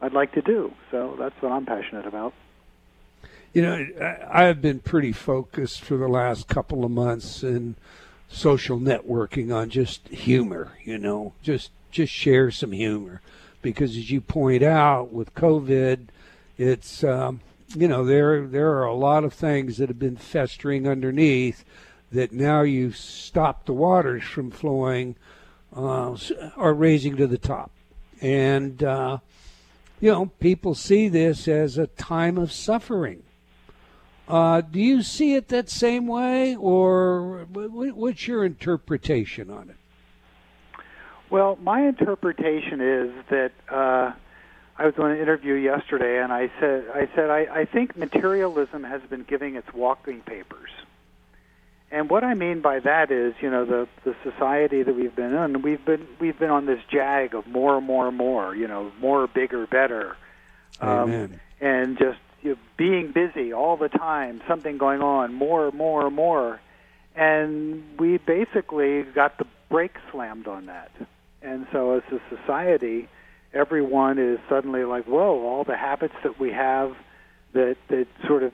I'd 0.00 0.12
like 0.12 0.32
to 0.32 0.42
do. 0.42 0.72
So 0.90 1.16
that's 1.18 1.34
what 1.40 1.52
I'm 1.52 1.66
passionate 1.66 2.06
about. 2.06 2.34
You 3.52 3.62
know, 3.62 3.86
I 4.28 4.44
have 4.44 4.60
been 4.60 4.80
pretty 4.80 5.12
focused 5.12 5.80
for 5.80 5.96
the 5.96 6.08
last 6.08 6.48
couple 6.48 6.84
of 6.84 6.90
months 6.90 7.42
in 7.42 7.76
social 8.28 8.78
networking 8.78 9.54
on 9.54 9.70
just 9.70 10.08
humor. 10.08 10.72
You 10.84 10.98
know, 10.98 11.34
just 11.42 11.70
just 11.90 12.12
share 12.12 12.50
some 12.50 12.72
humor, 12.72 13.20
because 13.64 13.96
as 13.96 14.10
you 14.12 14.20
point 14.20 14.62
out 14.62 15.12
with 15.12 15.34
COVID, 15.34 16.06
it's 16.56 17.02
um, 17.02 17.40
you 17.74 17.88
know 17.88 18.04
there 18.04 18.46
there 18.46 18.70
are 18.74 18.84
a 18.84 18.94
lot 18.94 19.24
of 19.24 19.32
things 19.32 19.78
that 19.78 19.88
have 19.88 19.98
been 19.98 20.16
festering 20.16 20.86
underneath 20.86 21.64
that 22.12 22.30
now 22.30 22.62
you 22.62 22.92
stop 22.92 23.66
the 23.66 23.72
waters 23.72 24.22
from 24.22 24.52
flowing 24.52 25.16
uh, 25.74 26.16
or 26.56 26.72
raising 26.74 27.16
to 27.16 27.26
the 27.26 27.38
top, 27.38 27.72
and 28.20 28.84
uh, 28.84 29.18
you 30.00 30.12
know, 30.12 30.26
people 30.38 30.74
see 30.74 31.08
this 31.08 31.48
as 31.48 31.78
a 31.78 31.86
time 31.86 32.36
of 32.36 32.52
suffering. 32.52 33.22
Uh, 34.28 34.60
do 34.60 34.78
you 34.78 35.02
see 35.02 35.34
it 35.34 35.48
that 35.48 35.70
same 35.70 36.06
way, 36.06 36.54
or 36.54 37.46
what's 37.50 38.28
your 38.28 38.44
interpretation 38.44 39.50
on 39.50 39.70
it? 39.70 39.76
Well, 41.34 41.58
my 41.60 41.80
interpretation 41.88 42.80
is 42.80 43.10
that 43.28 43.50
uh, 43.68 44.12
I 44.78 44.86
was 44.86 44.94
on 44.98 45.10
an 45.10 45.18
interview 45.18 45.54
yesterday, 45.54 46.22
and 46.22 46.32
I 46.32 46.48
said, 46.60 46.84
I 46.94 47.08
said, 47.12 47.28
I, 47.28 47.62
I 47.62 47.64
think 47.64 47.96
materialism 47.96 48.84
has 48.84 49.02
been 49.10 49.24
giving 49.24 49.56
its 49.56 49.66
walking 49.74 50.20
papers. 50.20 50.70
And 51.90 52.08
what 52.08 52.22
I 52.22 52.34
mean 52.34 52.60
by 52.60 52.78
that 52.78 53.10
is, 53.10 53.34
you 53.40 53.50
know, 53.50 53.64
the 53.64 53.88
the 54.04 54.14
society 54.22 54.84
that 54.84 54.94
we've 54.94 55.16
been 55.16 55.34
in, 55.34 55.62
we've 55.62 55.84
been 55.84 56.06
we've 56.20 56.38
been 56.38 56.50
on 56.50 56.66
this 56.66 56.78
jag 56.88 57.34
of 57.34 57.48
more, 57.48 57.78
and 57.78 57.84
more, 57.84 58.06
and 58.06 58.16
more, 58.16 58.54
you 58.54 58.68
know, 58.68 58.92
more, 59.00 59.26
bigger, 59.26 59.66
better, 59.66 60.16
um, 60.80 61.10
and 61.60 61.98
just 61.98 62.20
you 62.42 62.50
know, 62.50 62.58
being 62.76 63.10
busy 63.10 63.52
all 63.52 63.76
the 63.76 63.88
time, 63.88 64.40
something 64.46 64.78
going 64.78 65.02
on, 65.02 65.34
more, 65.34 65.66
and 65.66 65.76
more, 65.76 66.06
and 66.06 66.14
more, 66.14 66.60
and 67.16 67.82
we 67.98 68.18
basically 68.18 69.02
got 69.02 69.36
the 69.38 69.46
brake 69.68 69.96
slammed 70.12 70.46
on 70.46 70.66
that. 70.66 70.92
And 71.44 71.66
so, 71.72 71.96
as 71.96 72.02
a 72.10 72.20
society, 72.34 73.06
everyone 73.52 74.18
is 74.18 74.38
suddenly 74.48 74.84
like, 74.84 75.04
"Whoa!" 75.04 75.46
All 75.46 75.62
the 75.62 75.76
habits 75.76 76.14
that 76.22 76.40
we 76.40 76.52
have 76.52 76.96
that 77.52 77.76
that 77.88 78.06
sort 78.26 78.42
of 78.42 78.52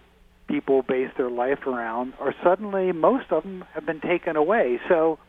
people 0.48 0.82
base 0.82 1.10
their 1.16 1.30
life 1.30 1.66
around 1.66 2.14
are 2.18 2.34
suddenly 2.42 2.90
most 2.90 3.30
of 3.30 3.44
them 3.44 3.64
have 3.74 3.86
been 3.86 4.00
taken 4.00 4.34
away. 4.34 4.80
So, 4.88 5.20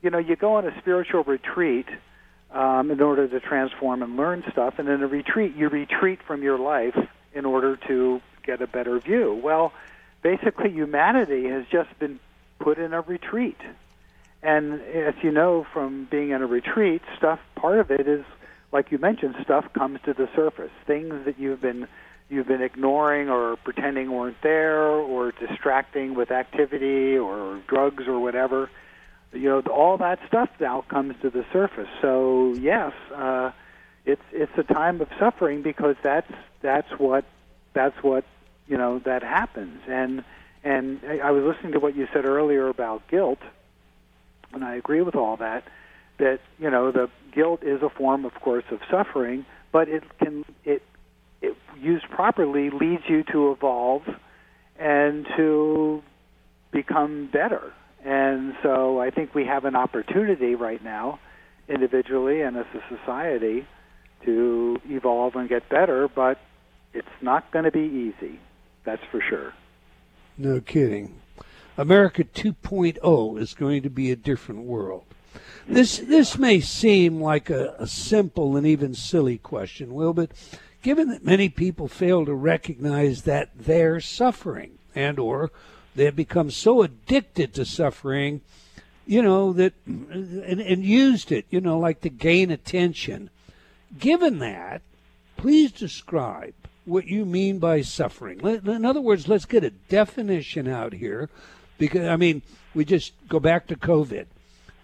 you 0.00 0.10
know, 0.10 0.18
you 0.18 0.36
go 0.36 0.54
on 0.54 0.66
a 0.66 0.78
spiritual 0.78 1.24
retreat 1.24 1.86
um, 2.52 2.92
in 2.92 3.00
order 3.00 3.26
to 3.26 3.40
transform 3.40 4.02
and 4.02 4.16
learn 4.16 4.44
stuff, 4.52 4.78
and 4.78 4.88
in 4.88 5.02
a 5.02 5.08
retreat, 5.08 5.56
you 5.56 5.68
retreat 5.68 6.20
from 6.24 6.42
your 6.42 6.58
life 6.58 6.96
in 7.34 7.44
order 7.44 7.76
to 7.88 8.22
get 8.44 8.62
a 8.62 8.68
better 8.68 9.00
view. 9.00 9.34
Well, 9.42 9.72
basically, 10.22 10.70
humanity 10.70 11.48
has 11.48 11.66
just 11.66 11.98
been 11.98 12.20
put 12.60 12.78
in 12.78 12.92
a 12.94 13.00
retreat. 13.00 13.58
And 14.42 14.80
as 14.82 15.14
you 15.22 15.32
know 15.32 15.66
from 15.72 16.06
being 16.10 16.30
in 16.30 16.42
a 16.42 16.46
retreat, 16.46 17.02
stuff, 17.16 17.40
part 17.56 17.78
of 17.80 17.90
it 17.90 18.06
is, 18.06 18.24
like 18.72 18.92
you 18.92 18.98
mentioned, 18.98 19.34
stuff 19.42 19.64
comes 19.72 20.00
to 20.04 20.14
the 20.14 20.28
surface. 20.36 20.70
Things 20.86 21.24
that 21.24 21.38
you've 21.38 21.60
been 21.60 21.88
you've 22.30 22.46
been 22.46 22.62
ignoring 22.62 23.30
or 23.30 23.56
pretending 23.56 24.12
weren't 24.12 24.36
there 24.42 24.82
or 24.86 25.32
distracting 25.32 26.14
with 26.14 26.30
activity 26.30 27.16
or 27.16 27.60
drugs 27.66 28.04
or 28.06 28.20
whatever. 28.20 28.70
You 29.32 29.48
know 29.48 29.60
all 29.72 29.96
that 29.98 30.18
stuff 30.28 30.50
now 30.60 30.82
comes 30.82 31.14
to 31.22 31.30
the 31.30 31.44
surface. 31.52 31.88
So 32.00 32.54
yes 32.58 32.92
uh 33.14 33.50
it's 34.04 34.22
it's 34.32 34.52
a 34.56 34.62
time 34.62 35.00
of 35.00 35.08
suffering 35.18 35.62
because 35.62 35.96
that's 36.02 36.32
that's 36.60 36.90
what 36.98 37.24
that's 37.72 37.96
what 38.02 38.24
you 38.66 38.76
know 38.76 39.00
that 39.00 39.22
happens. 39.22 39.80
And 39.88 40.22
And 40.64 41.00
I, 41.08 41.18
I 41.18 41.30
was 41.30 41.44
listening 41.44 41.72
to 41.72 41.80
what 41.80 41.94
you 41.96 42.08
said 42.12 42.24
earlier 42.24 42.68
about 42.68 43.06
guilt, 43.08 43.38
and 44.52 44.64
I 44.64 44.76
agree 44.76 45.02
with 45.02 45.14
all 45.14 45.36
that. 45.38 45.64
That 46.18 46.40
you 46.58 46.70
know, 46.70 46.90
the 46.90 47.08
guilt 47.32 47.62
is 47.62 47.82
a 47.82 47.88
form, 47.88 48.24
of 48.24 48.34
course, 48.34 48.64
of 48.70 48.80
suffering, 48.90 49.46
but 49.72 49.88
it 49.88 50.02
can 50.18 50.44
it 50.64 50.82
it 51.40 51.56
used 51.78 52.08
properly 52.10 52.70
leads 52.70 53.04
you 53.08 53.22
to 53.32 53.52
evolve 53.52 54.02
and 54.78 55.26
to 55.36 56.02
become 56.72 57.28
better. 57.32 57.72
And 58.04 58.54
so 58.62 59.00
I 59.00 59.10
think 59.10 59.34
we 59.34 59.44
have 59.44 59.64
an 59.64 59.76
opportunity 59.76 60.54
right 60.54 60.82
now, 60.82 61.18
individually 61.68 62.42
and 62.42 62.56
as 62.56 62.66
a 62.74 62.96
society, 62.96 63.66
to 64.24 64.80
evolve 64.86 65.36
and 65.36 65.48
get 65.48 65.68
better, 65.68 66.08
but 66.08 66.38
it's 66.92 67.06
not 67.20 67.50
going 67.52 67.64
to 67.64 67.70
be 67.70 67.80
easy. 67.80 68.38
That's 68.84 69.02
for 69.10 69.20
sure. 69.20 69.52
No 70.36 70.60
kidding. 70.60 71.20
America 71.78 72.24
2.0 72.24 73.40
is 73.40 73.54
going 73.54 73.82
to 73.82 73.88
be 73.88 74.10
a 74.10 74.16
different 74.16 74.62
world. 74.62 75.04
This 75.68 75.98
this 75.98 76.36
may 76.36 76.60
seem 76.60 77.20
like 77.20 77.50
a, 77.50 77.76
a 77.78 77.86
simple 77.86 78.56
and 78.56 78.66
even 78.66 78.94
silly 78.94 79.38
question, 79.38 79.94
Will, 79.94 80.12
but 80.12 80.32
given 80.82 81.08
that 81.10 81.24
many 81.24 81.48
people 81.48 81.86
fail 81.86 82.24
to 82.24 82.34
recognize 82.34 83.22
that 83.22 83.50
they're 83.56 84.00
suffering 84.00 84.78
and 84.94 85.20
or 85.20 85.52
they 85.94 86.06
have 86.06 86.16
become 86.16 86.50
so 86.50 86.82
addicted 86.82 87.54
to 87.54 87.64
suffering, 87.64 88.40
you 89.06 89.22
know, 89.22 89.52
that 89.52 89.74
and, 89.86 90.60
and 90.60 90.84
used 90.84 91.30
it, 91.30 91.46
you 91.48 91.60
know, 91.60 91.78
like 91.78 92.00
to 92.00 92.10
gain 92.10 92.50
attention. 92.50 93.30
Given 93.96 94.40
that, 94.40 94.82
please 95.36 95.70
describe 95.70 96.54
what 96.86 97.06
you 97.06 97.24
mean 97.24 97.58
by 97.60 97.82
suffering. 97.82 98.40
In 98.40 98.84
other 98.84 99.00
words, 99.00 99.28
let's 99.28 99.44
get 99.44 99.62
a 99.62 99.70
definition 99.70 100.66
out 100.66 100.94
here 100.94 101.28
because 101.78 102.06
I 102.08 102.16
mean, 102.16 102.42
we 102.74 102.84
just 102.84 103.12
go 103.28 103.40
back 103.40 103.66
to 103.68 103.76
COVID. 103.76 104.26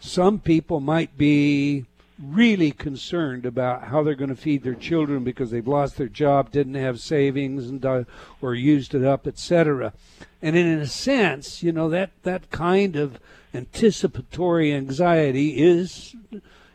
Some 0.00 0.38
people 0.38 0.80
might 0.80 1.16
be 1.16 1.86
really 2.18 2.70
concerned 2.70 3.44
about 3.44 3.84
how 3.84 4.02
they're 4.02 4.14
going 4.14 4.30
to 4.30 4.36
feed 4.36 4.62
their 4.62 4.74
children 4.74 5.24
because 5.24 5.50
they've 5.50 5.66
lost 5.66 5.96
their 5.96 6.08
job, 6.08 6.50
didn't 6.50 6.74
have 6.74 7.00
savings, 7.00 7.68
and 7.68 7.84
uh, 7.84 8.04
or 8.40 8.54
used 8.54 8.94
it 8.94 9.04
up, 9.04 9.26
etc. 9.26 9.92
And 10.40 10.56
in 10.56 10.66
a 10.66 10.86
sense, 10.86 11.62
you 11.62 11.72
know 11.72 11.88
that 11.88 12.10
that 12.22 12.50
kind 12.50 12.96
of 12.96 13.18
anticipatory 13.52 14.72
anxiety 14.72 15.62
is 15.62 16.14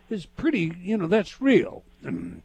is 0.08 0.26
pretty, 0.26 0.76
you 0.82 0.96
know, 0.96 1.06
that's 1.06 1.40
real 1.40 1.84
in 2.02 2.42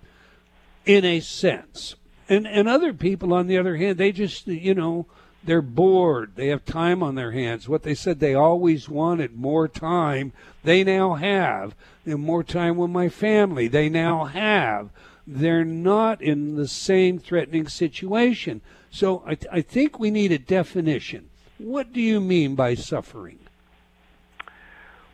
a 0.86 1.20
sense. 1.20 1.96
And 2.30 2.48
and 2.48 2.68
other 2.68 2.94
people, 2.94 3.34
on 3.34 3.48
the 3.48 3.58
other 3.58 3.76
hand, 3.76 3.98
they 3.98 4.12
just, 4.12 4.48
you 4.48 4.74
know, 4.74 5.06
they're 5.46 5.62
bored. 5.62 6.32
They 6.36 6.48
have 6.48 6.66
time 6.66 7.04
on 7.04 7.16
their 7.16 7.32
hands. 7.32 7.70
What 7.70 7.84
they 7.84 7.96
said 7.96 8.20
they 8.20 8.34
always 8.34 8.90
wanted 8.90 9.36
more 9.36 9.68
time, 9.68 10.34
they 10.64 10.84
now 10.84 11.16
have. 11.16 11.76
And 12.06 12.20
more 12.20 12.44
time 12.44 12.78
with 12.78 12.92
my 12.92 13.10
family, 13.10 13.68
they 13.68 13.90
now 13.90 14.26
have. 14.26 14.90
They're 15.28 15.66
not 15.66 16.22
in 16.22 16.56
the 16.56 16.68
same 16.68 17.18
threatening 17.20 17.68
situation. 17.68 18.62
So 18.92 19.24
I, 19.26 19.36
th- 19.36 19.52
I 19.52 19.62
think 19.62 20.00
we 20.00 20.12
need 20.12 20.32
a 20.32 20.38
definition. 20.38 21.30
What 21.58 21.94
do 21.94 22.02
you 22.02 22.20
mean 22.22 22.56
by 22.56 22.76
suffering? 22.76 23.40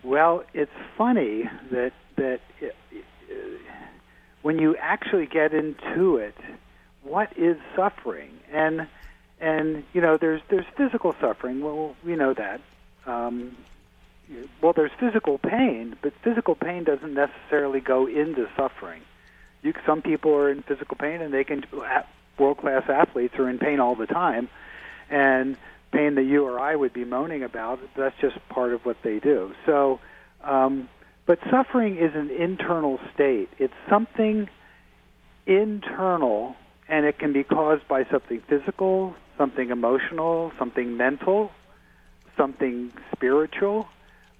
Well, 0.03 0.43
it's 0.53 0.71
funny 0.97 1.49
that 1.71 1.93
that 2.17 2.41
uh, 2.61 2.67
when 4.41 4.59
you 4.59 4.75
actually 4.77 5.27
get 5.27 5.53
into 5.53 6.17
it, 6.17 6.35
what 7.03 7.31
is 7.37 7.57
suffering? 7.75 8.31
And 8.51 8.87
and 9.41 9.83
you 9.93 9.99
know 9.99 10.17
there's 10.17 10.41
there's 10.49 10.65
physical 10.77 11.13
suffering. 11.19 11.61
Well 11.61 11.95
we 12.05 12.15
know 12.15 12.33
that. 12.33 12.61
Um, 13.05 13.57
well 14.61 14.73
there's 14.73 14.91
physical 14.99 15.37
pain 15.37 15.97
but 16.01 16.13
physical 16.23 16.55
pain 16.55 16.85
doesn't 16.85 17.13
necessarily 17.13 17.81
go 17.81 18.07
into 18.07 18.47
suffering. 18.55 19.01
You 19.63 19.73
some 19.85 20.01
people 20.01 20.33
are 20.35 20.49
in 20.49 20.61
physical 20.61 20.95
pain 20.95 21.21
and 21.21 21.33
they 21.33 21.43
can 21.43 21.65
world 22.37 22.57
class 22.57 22.83
athletes 22.87 23.35
are 23.37 23.49
in 23.49 23.59
pain 23.59 23.79
all 23.79 23.95
the 23.95 24.07
time. 24.07 24.47
And 25.09 25.57
pain 25.91 26.15
that 26.15 26.23
you 26.23 26.45
or 26.45 26.57
I 26.57 26.73
would 26.73 26.93
be 26.93 27.03
moaning 27.03 27.43
about 27.43 27.79
that's 27.97 28.17
just 28.21 28.37
part 28.47 28.71
of 28.71 28.85
what 28.85 28.97
they 29.03 29.19
do. 29.19 29.53
So 29.65 29.99
um, 30.43 30.87
but 31.25 31.39
suffering 31.49 31.97
is 31.97 32.15
an 32.15 32.29
internal 32.29 32.99
state. 33.13 33.49
It's 33.57 33.73
something 33.89 34.49
internal 35.45 36.55
and 36.91 37.05
it 37.05 37.17
can 37.17 37.31
be 37.31 37.43
caused 37.43 37.87
by 37.87 38.03
something 38.11 38.41
physical, 38.41 39.15
something 39.37 39.71
emotional, 39.71 40.51
something 40.59 40.97
mental, 40.97 41.49
something 42.35 42.91
spiritual, 43.15 43.87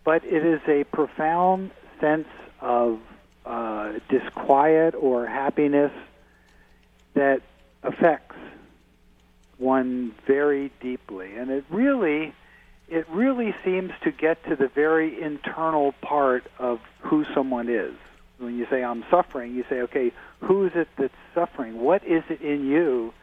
but 0.04 0.26
it 0.26 0.46
is 0.46 0.60
a 0.68 0.84
profound 0.84 1.72
sense 2.02 2.28
of 2.60 3.00
uh, 3.46 3.94
disquiet 4.10 4.94
or 4.96 5.26
happiness 5.26 5.94
that 7.14 7.42
affects 7.84 8.36
one 9.58 10.14
very 10.28 10.72
deeply, 10.82 11.38
and 11.38 11.52
it 11.52 11.64
really, 11.70 12.34
it 12.90 13.08
really 13.10 13.56
seems 13.64 13.92
to 14.04 14.12
get 14.12 14.44
to 14.50 14.58
the 14.58 14.68
very 14.68 15.22
internal 15.22 15.94
part 16.02 16.44
of 16.60 16.82
who 17.00 17.24
someone 17.34 17.70
is 17.70 17.94
when 18.42 18.58
you 18.58 18.66
say 18.70 18.84
I'm 18.84 19.04
suffering, 19.10 19.54
you 19.56 19.64
say, 19.70 19.82
okay, 19.82 20.12
who 20.42 20.66
is 20.66 20.72
it 20.76 20.88
that's 20.98 21.14
suffering? 21.34 21.80
What 21.80 22.04
is 22.04 22.24
it 22.30 22.42
in 22.42 22.66
you 22.66 23.14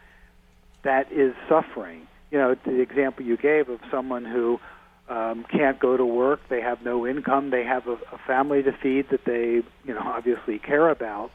that 0.82 1.10
is 1.12 1.34
suffering? 1.48 2.06
You 2.30 2.38
know, 2.38 2.56
the 2.64 2.80
example 2.80 3.24
you 3.24 3.36
gave 3.36 3.68
of 3.68 3.80
someone 3.90 4.24
who 4.24 4.60
um, 5.08 5.44
can't 5.50 5.78
go 5.78 5.96
to 5.96 6.04
work, 6.04 6.40
they 6.48 6.60
have 6.60 6.82
no 6.82 7.06
income, 7.06 7.50
they 7.50 7.64
have 7.64 7.86
a, 7.86 7.92
a 8.12 8.18
family 8.26 8.62
to 8.62 8.72
feed 8.72 9.08
that 9.10 9.24
they, 9.24 9.62
you 9.84 9.94
know, 9.94 10.02
obviously 10.04 10.58
care 10.58 10.88
about. 10.88 11.30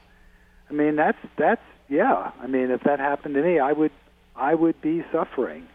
I 0.69 0.73
mean, 0.73 0.95
that's 0.95 1.17
that's 1.37 1.61
yeah. 1.89 2.31
I 2.41 2.47
mean, 2.47 2.71
if 2.71 2.81
that 2.83 2.99
happened 2.99 3.35
to 3.35 3.41
me, 3.43 3.59
I 3.59 3.73
would 3.73 3.91
I 4.35 4.55
would 4.55 4.81
be 4.81 5.03
suffering. 5.11 5.67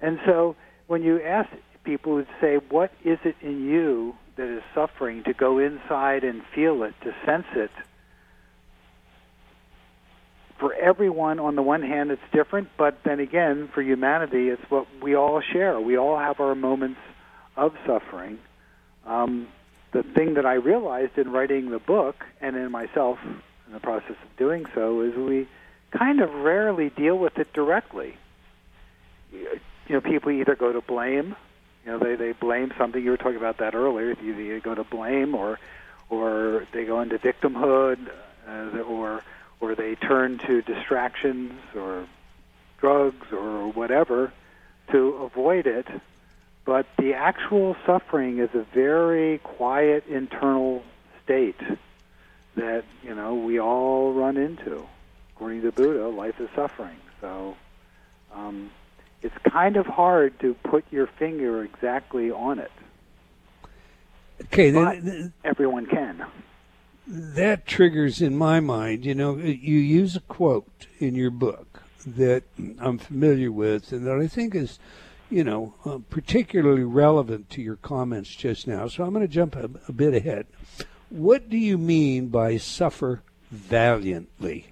And 0.00 0.18
so 0.24 0.56
when 0.86 1.02
you 1.02 1.20
ask 1.22 1.50
people, 1.84 2.14
would 2.14 2.28
say, 2.40 2.56
what 2.68 2.92
is 3.04 3.18
it 3.24 3.36
in 3.42 3.64
you 3.68 4.14
that 4.36 4.48
is 4.48 4.62
suffering 4.74 5.22
to 5.24 5.32
go 5.32 5.58
inside 5.58 6.24
and 6.24 6.42
feel 6.54 6.82
it, 6.82 6.94
to 7.02 7.14
sense 7.26 7.46
it. 7.54 7.70
For 10.58 10.74
everyone, 10.74 11.40
on 11.40 11.56
the 11.56 11.62
one 11.62 11.82
hand, 11.82 12.10
it's 12.10 12.22
different, 12.32 12.68
but 12.76 12.98
then 13.04 13.18
again, 13.18 13.70
for 13.72 13.82
humanity, 13.82 14.48
it's 14.48 14.62
what 14.68 14.86
we 15.02 15.14
all 15.14 15.40
share. 15.40 15.80
We 15.80 15.96
all 15.96 16.18
have 16.18 16.38
our 16.38 16.54
moments 16.54 17.00
of 17.56 17.72
suffering. 17.86 18.38
Um, 19.06 19.48
the 19.92 20.02
thing 20.02 20.34
that 20.34 20.46
I 20.46 20.54
realized 20.54 21.16
in 21.16 21.32
writing 21.32 21.70
the 21.70 21.78
book 21.78 22.24
and 22.40 22.56
in 22.56 22.70
myself 22.70 23.18
in 23.66 23.72
the 23.72 23.80
process 23.80 24.16
of 24.22 24.36
doing 24.36 24.66
so 24.74 25.00
is 25.00 25.14
we 25.16 25.48
kind 25.96 26.20
of 26.20 26.30
rarely 26.30 26.90
deal 26.90 27.18
with 27.18 27.38
it 27.38 27.52
directly. 27.52 28.16
You 29.32 29.60
know, 29.88 30.00
people 30.00 30.30
either 30.30 30.54
go 30.54 30.72
to 30.72 30.80
blame 30.80 31.36
you 31.84 31.92
know, 31.92 31.98
they 31.98 32.16
they 32.16 32.32
blame 32.32 32.72
something. 32.76 33.02
You 33.02 33.10
were 33.10 33.16
talking 33.16 33.36
about 33.36 33.58
that 33.58 33.74
earlier. 33.74 34.16
You 34.22 34.34
either 34.34 34.60
go 34.60 34.74
to 34.74 34.84
blame 34.84 35.34
or 35.34 35.58
or 36.08 36.66
they 36.72 36.84
go 36.84 37.00
into 37.00 37.18
victimhood, 37.18 38.10
uh, 38.46 38.78
or 38.80 39.22
or 39.60 39.74
they 39.74 39.94
turn 39.94 40.38
to 40.38 40.62
distractions 40.62 41.52
or 41.74 42.06
drugs 42.78 43.32
or 43.32 43.68
whatever 43.72 44.32
to 44.90 45.08
avoid 45.22 45.66
it. 45.66 45.86
But 46.64 46.86
the 46.98 47.14
actual 47.14 47.76
suffering 47.86 48.38
is 48.38 48.50
a 48.54 48.62
very 48.74 49.38
quiet 49.38 50.06
internal 50.06 50.82
state 51.24 51.60
that 52.56 52.84
you 53.02 53.14
know 53.14 53.34
we 53.34 53.60
all 53.60 54.12
run 54.12 54.36
into. 54.36 54.86
According 55.34 55.62
to 55.62 55.72
Buddha, 55.72 56.08
life 56.08 56.38
is 56.40 56.50
suffering. 56.54 56.96
So 57.20 57.56
um, 58.34 58.70
it's 59.22 59.34
kind 59.50 59.76
of 59.76 59.86
hard 59.86 60.38
to 60.40 60.54
put 60.64 60.84
your 60.90 61.06
finger 61.06 61.62
exactly 61.62 62.30
on 62.30 62.58
it. 62.58 62.72
Okay, 64.44 64.72
but 64.72 64.98
everyone 65.44 65.86
can. 65.86 66.24
That 67.06 67.66
triggers 67.66 68.22
in 68.22 68.36
my 68.36 68.60
mind, 68.60 69.04
you 69.04 69.14
know, 69.14 69.36
you 69.36 69.76
use 69.76 70.16
a 70.16 70.20
quote 70.20 70.86
in 70.98 71.14
your 71.14 71.30
book 71.30 71.82
that 72.06 72.44
I'm 72.78 72.98
familiar 72.98 73.52
with 73.52 73.92
and 73.92 74.06
that 74.06 74.18
I 74.18 74.26
think 74.26 74.54
is, 74.54 74.78
you 75.28 75.44
know, 75.44 75.74
uh, 75.84 75.98
particularly 76.08 76.84
relevant 76.84 77.50
to 77.50 77.62
your 77.62 77.76
comments 77.76 78.34
just 78.34 78.66
now. 78.66 78.88
So 78.88 79.04
I'm 79.04 79.12
going 79.12 79.26
to 79.26 79.32
jump 79.32 79.56
a, 79.56 79.68
a 79.88 79.92
bit 79.92 80.14
ahead. 80.14 80.46
What 81.10 81.50
do 81.50 81.58
you 81.58 81.76
mean 81.76 82.28
by 82.28 82.56
suffer 82.56 83.22
valiantly? 83.50 84.68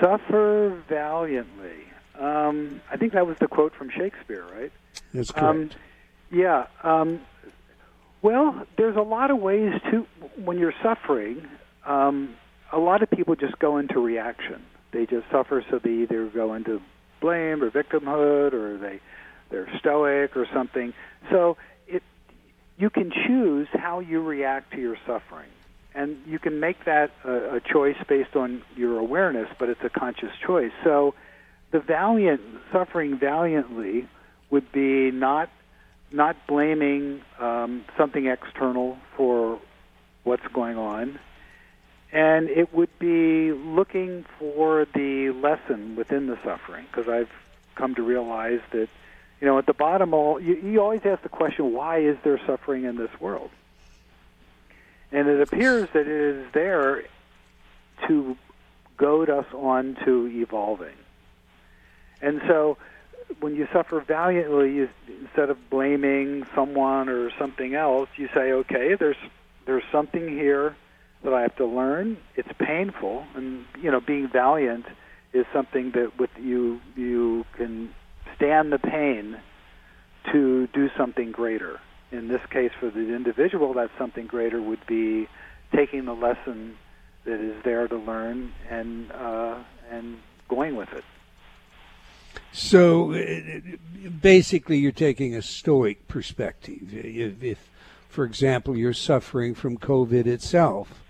Suffer 0.00 0.82
valiantly. 0.88 1.84
Um, 2.18 2.80
I 2.90 2.96
think 2.96 3.12
that 3.12 3.26
was 3.26 3.36
the 3.38 3.48
quote 3.48 3.74
from 3.74 3.90
Shakespeare, 3.90 4.44
right? 4.54 4.72
That's 5.12 5.30
correct. 5.30 5.46
Um, 5.46 5.70
yeah. 6.30 6.66
Um, 6.82 7.20
well, 8.22 8.66
there's 8.76 8.96
a 8.96 9.02
lot 9.02 9.30
of 9.30 9.38
ways 9.38 9.74
to 9.90 10.06
when 10.36 10.58
you're 10.58 10.74
suffering. 10.82 11.46
Um, 11.84 12.36
a 12.72 12.78
lot 12.78 13.02
of 13.02 13.10
people 13.10 13.36
just 13.36 13.58
go 13.58 13.78
into 13.78 14.00
reaction. 14.00 14.62
They 14.92 15.06
just 15.06 15.28
suffer, 15.30 15.64
so 15.70 15.78
they 15.78 15.90
either 15.90 16.26
go 16.26 16.54
into 16.54 16.80
blame 17.20 17.62
or 17.62 17.70
victimhood 17.70 18.52
or 18.52 18.78
they 18.78 19.00
they're 19.50 19.68
stoic 19.78 20.36
or 20.36 20.46
something. 20.52 20.94
So 21.30 21.56
it 21.86 22.02
you 22.78 22.90
can 22.90 23.10
choose 23.10 23.68
how 23.72 24.00
you 24.00 24.22
react 24.22 24.72
to 24.72 24.80
your 24.80 24.96
suffering. 25.06 25.50
And 25.94 26.18
you 26.26 26.38
can 26.38 26.58
make 26.58 26.84
that 26.86 27.12
a, 27.24 27.56
a 27.56 27.60
choice 27.60 27.96
based 28.08 28.34
on 28.34 28.62
your 28.76 28.98
awareness, 28.98 29.48
but 29.58 29.68
it's 29.68 29.84
a 29.84 29.90
conscious 29.90 30.32
choice. 30.44 30.72
So 30.82 31.14
the 31.70 31.78
valiant 31.80 32.40
suffering 32.72 33.18
valiantly 33.18 34.08
would 34.50 34.70
be 34.72 35.10
not 35.10 35.50
not 36.12 36.36
blaming 36.46 37.22
um, 37.40 37.84
something 37.96 38.26
external 38.26 38.96
for 39.16 39.58
what's 40.22 40.46
going 40.52 40.76
on, 40.76 41.18
and 42.12 42.48
it 42.48 42.72
would 42.72 42.96
be 43.00 43.52
looking 43.52 44.24
for 44.38 44.86
the 44.94 45.30
lesson 45.30 45.96
within 45.96 46.26
the 46.26 46.38
suffering. 46.44 46.86
Because 46.90 47.08
I've 47.08 47.30
come 47.74 47.96
to 47.96 48.02
realize 48.02 48.60
that, 48.70 48.88
you 49.40 49.46
know, 49.46 49.58
at 49.58 49.66
the 49.66 49.74
bottom, 49.74 50.14
all 50.14 50.40
you, 50.40 50.54
you 50.54 50.80
always 50.80 51.00
ask 51.04 51.22
the 51.22 51.28
question, 51.28 51.72
why 51.72 51.98
is 51.98 52.16
there 52.22 52.40
suffering 52.46 52.84
in 52.84 52.96
this 52.96 53.10
world? 53.20 53.50
And 55.12 55.28
it 55.28 55.40
appears 55.40 55.88
that 55.92 56.02
it 56.02 56.08
is 56.08 56.46
there 56.52 57.04
to 58.08 58.36
goad 58.96 59.30
us 59.30 59.46
on 59.52 59.96
to 60.04 60.26
evolving. 60.26 60.94
And 62.20 62.40
so 62.46 62.78
when 63.40 63.54
you 63.54 63.68
suffer 63.72 64.00
valiantly, 64.00 64.74
you, 64.74 64.88
instead 65.20 65.50
of 65.50 65.70
blaming 65.70 66.46
someone 66.54 67.08
or 67.08 67.30
something 67.38 67.74
else, 67.74 68.08
you 68.16 68.28
say, 68.34 68.52
okay, 68.52 68.94
there's 68.94 69.16
there's 69.66 69.84
something 69.90 70.28
here 70.28 70.76
that 71.22 71.32
I 71.32 71.40
have 71.42 71.56
to 71.56 71.64
learn. 71.66 72.18
It's 72.36 72.48
painful, 72.58 73.24
and 73.34 73.64
you 73.80 73.90
know, 73.90 74.00
being 74.00 74.28
valiant 74.28 74.86
is 75.32 75.46
something 75.52 75.90
that 75.92 76.18
with 76.18 76.30
you 76.40 76.80
you 76.96 77.44
can 77.56 77.94
stand 78.36 78.72
the 78.72 78.78
pain 78.78 79.38
to 80.32 80.66
do 80.68 80.90
something 80.96 81.32
greater. 81.32 81.80
In 82.14 82.28
this 82.28 82.42
case, 82.48 82.70
for 82.78 82.90
the 82.90 83.12
individual, 83.12 83.74
that 83.74 83.90
something 83.98 84.26
greater 84.26 84.62
would 84.62 84.86
be 84.86 85.26
taking 85.74 86.04
the 86.04 86.14
lesson 86.14 86.76
that 87.24 87.40
is 87.40 87.60
there 87.64 87.88
to 87.88 87.96
learn 87.96 88.52
and 88.70 89.10
uh, 89.10 89.56
and 89.90 90.18
going 90.48 90.76
with 90.76 90.92
it. 90.92 91.04
So 92.52 93.12
basically, 94.20 94.78
you're 94.78 94.92
taking 94.92 95.34
a 95.34 95.42
stoic 95.42 96.06
perspective. 96.06 96.94
If, 96.94 97.42
if, 97.42 97.68
for 98.08 98.24
example, 98.24 98.76
you're 98.76 98.92
suffering 98.92 99.56
from 99.56 99.76
COVID 99.76 100.26
itself, 100.26 101.02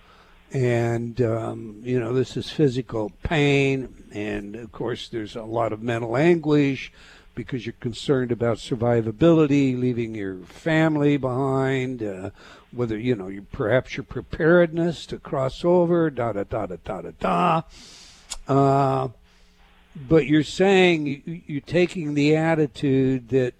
and 0.53 1.21
um, 1.21 1.81
you 1.83 2.01
know 2.01 2.14
this 2.14 2.37
is 2.38 2.51
physical 2.51 3.12
pain, 3.23 3.93
and 4.11 4.57
of 4.57 4.73
course 4.73 5.09
there's 5.09 5.37
a 5.37 5.43
lot 5.43 5.75
of 5.75 5.83
mental 5.83 6.17
anguish 6.17 6.90
because 7.35 7.66
you're 7.66 7.75
concerned 7.81 8.33
about 8.33 8.59
survivability, 8.59 9.79
leaving 9.79 10.14
your 10.14 10.37
family 10.38 11.16
behind, 11.16 12.03
uh, 12.03 12.31
whether 12.73 12.99
you 12.99 13.14
know 13.14 13.29
you 13.29 13.42
perhaps 13.53 13.97
your 13.97 14.05
preparedness 14.05 15.07
to 15.07 15.18
cross 15.18 15.64
over, 15.64 16.11
da 16.11 16.33
da 16.33 16.44
da 16.44 16.66
da 16.66 16.77
da 16.85 17.01
da 17.01 17.11
da. 17.20 17.62
Uh, 18.47 19.09
but 20.09 20.27
you're 20.27 20.42
saying 20.42 21.42
you're 21.47 21.61
taking 21.61 22.14
the 22.14 22.37
attitude 22.37 23.29
that 23.29 23.55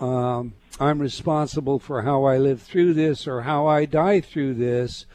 um, 0.00 0.54
I'm 0.80 0.98
responsible 0.98 1.78
for 1.78 2.02
how 2.02 2.24
I 2.24 2.38
live 2.38 2.62
through 2.62 2.94
this 2.94 3.26
or 3.26 3.42
how 3.42 3.66
I 3.66 3.84
die 3.84 4.20
through 4.20 4.54
this, 4.54 5.06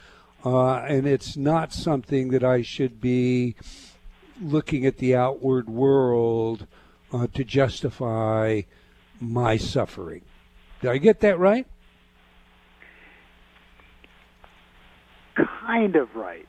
uh, 0.44 0.76
and 0.76 1.06
it's 1.06 1.36
not 1.36 1.72
something 1.72 2.28
that 2.30 2.44
I 2.44 2.62
should 2.62 3.00
be 3.00 3.56
looking 4.40 4.84
at 4.84 4.98
the 4.98 5.14
outward 5.14 5.68
world 5.68 6.66
uh, 7.14 7.28
to 7.32 7.44
justify 7.44 8.62
my 9.20 9.56
suffering. 9.56 10.22
Did 10.82 10.90
I 10.90 10.98
get 10.98 11.20
that 11.20 11.38
right? 11.38 11.66
Kind 15.36 15.96
of 15.96 16.14
right. 16.14 16.48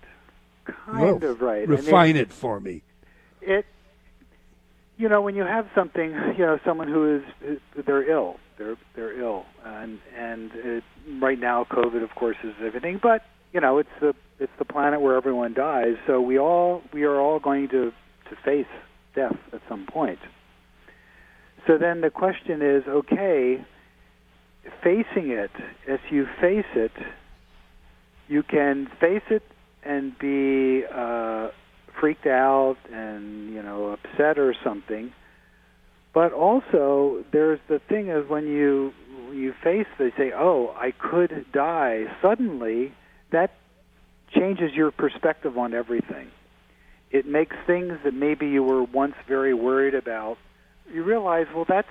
Kind 0.65 1.21
well, 1.21 1.32
of 1.32 1.41
right. 1.41 1.67
Refine 1.67 2.15
it 2.15 2.34
for 2.34 2.60
me. 2.60 2.82
It 3.41 3.65
you 4.97 5.10
know, 5.10 5.21
when 5.21 5.36
you 5.36 5.43
have 5.43 5.67
something, 5.75 6.12
you 6.38 6.45
know, 6.45 6.60
someone 6.65 6.88
who 6.88 7.17
is 7.17 7.60
they're 7.86 8.10
ill, 8.10 8.39
they're 8.58 8.78
they're 8.95 9.19
ill, 9.19 9.45
and 9.63 9.99
and 10.17 10.51
it, 10.56 10.84
right 11.19 11.39
now, 11.39 11.65
COVID, 11.65 12.01
of 12.01 12.15
course, 12.15 12.38
is 12.43 12.54
everything. 12.63 12.99
But 13.01 13.23
you 13.54 13.62
know, 13.62 13.78
it's 13.78 13.89
the 13.99 14.15
it's 14.39 14.51
the 14.58 14.65
planet 14.65 15.01
where 15.01 15.15
everyone 15.15 15.54
dies, 15.54 15.97
so 16.08 16.21
we 16.21 16.39
all 16.39 16.82
we 16.91 17.04
are 17.04 17.19
all 17.19 17.39
going 17.39 17.67
to 17.69 17.93
to 18.30 18.36
face 18.43 18.67
death 19.13 19.38
at 19.54 19.62
some 19.69 19.86
point. 19.86 20.19
So 21.67 21.78
then 21.78 22.01
the 22.01 22.10
question 22.10 22.62
is, 22.62 22.84
okay, 22.88 23.65
facing 24.84 25.30
it 25.30 25.51
as 25.88 25.99
you 26.10 26.28
face 26.39 26.65
it, 26.75 26.91
you 28.28 28.43
can 28.43 28.88
face 28.99 29.23
it 29.30 29.43
and 29.84 30.17
be. 30.17 30.84
Uh, 30.86 31.49
freaked 31.99 32.28
out 32.28 32.78
and 32.91 33.54
you 33.54 33.62
know 33.62 33.88
upset 33.88 34.38
or 34.38 34.54
something. 34.63 35.12
But 36.13 36.32
also, 36.32 37.23
there's 37.32 37.60
the 37.67 37.80
thing 37.89 38.10
is 38.10 38.28
when 38.30 38.47
you 38.47 38.93
you 39.34 39.54
face, 39.63 39.88
they 39.97 40.12
say, 40.17 40.32
"Oh, 40.34 40.73
I 40.78 40.91
could 40.91 41.45
die." 41.51 42.06
Suddenly, 42.21 42.93
that 43.32 43.51
changes 44.30 44.73
your 44.73 44.91
perspective 44.91 45.58
on 45.58 45.73
everything. 45.73 46.30
It 47.12 47.25
makes 47.25 47.56
things 47.65 47.93
that 48.04 48.13
maybe 48.13 48.47
you 48.47 48.63
were 48.63 48.84
once 48.84 49.15
very 49.28 49.54
worried 49.54 49.95
about. 49.95 50.38
You 50.91 51.03
realize, 51.03 51.47
well, 51.53 51.65
that's 51.67 51.87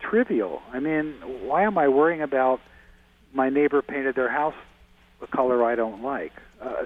trivial. 0.00 0.62
I 0.72 0.80
mean, 0.80 1.14
why 1.42 1.62
am 1.62 1.78
I 1.78 1.88
worrying 1.88 2.22
about 2.22 2.60
my 3.32 3.48
neighbor 3.48 3.82
painted 3.82 4.14
their 4.14 4.30
house 4.30 4.54
a 5.22 5.26
color 5.26 5.64
I 5.64 5.74
don't 5.74 6.02
like? 6.02 6.32
Uh, 6.60 6.84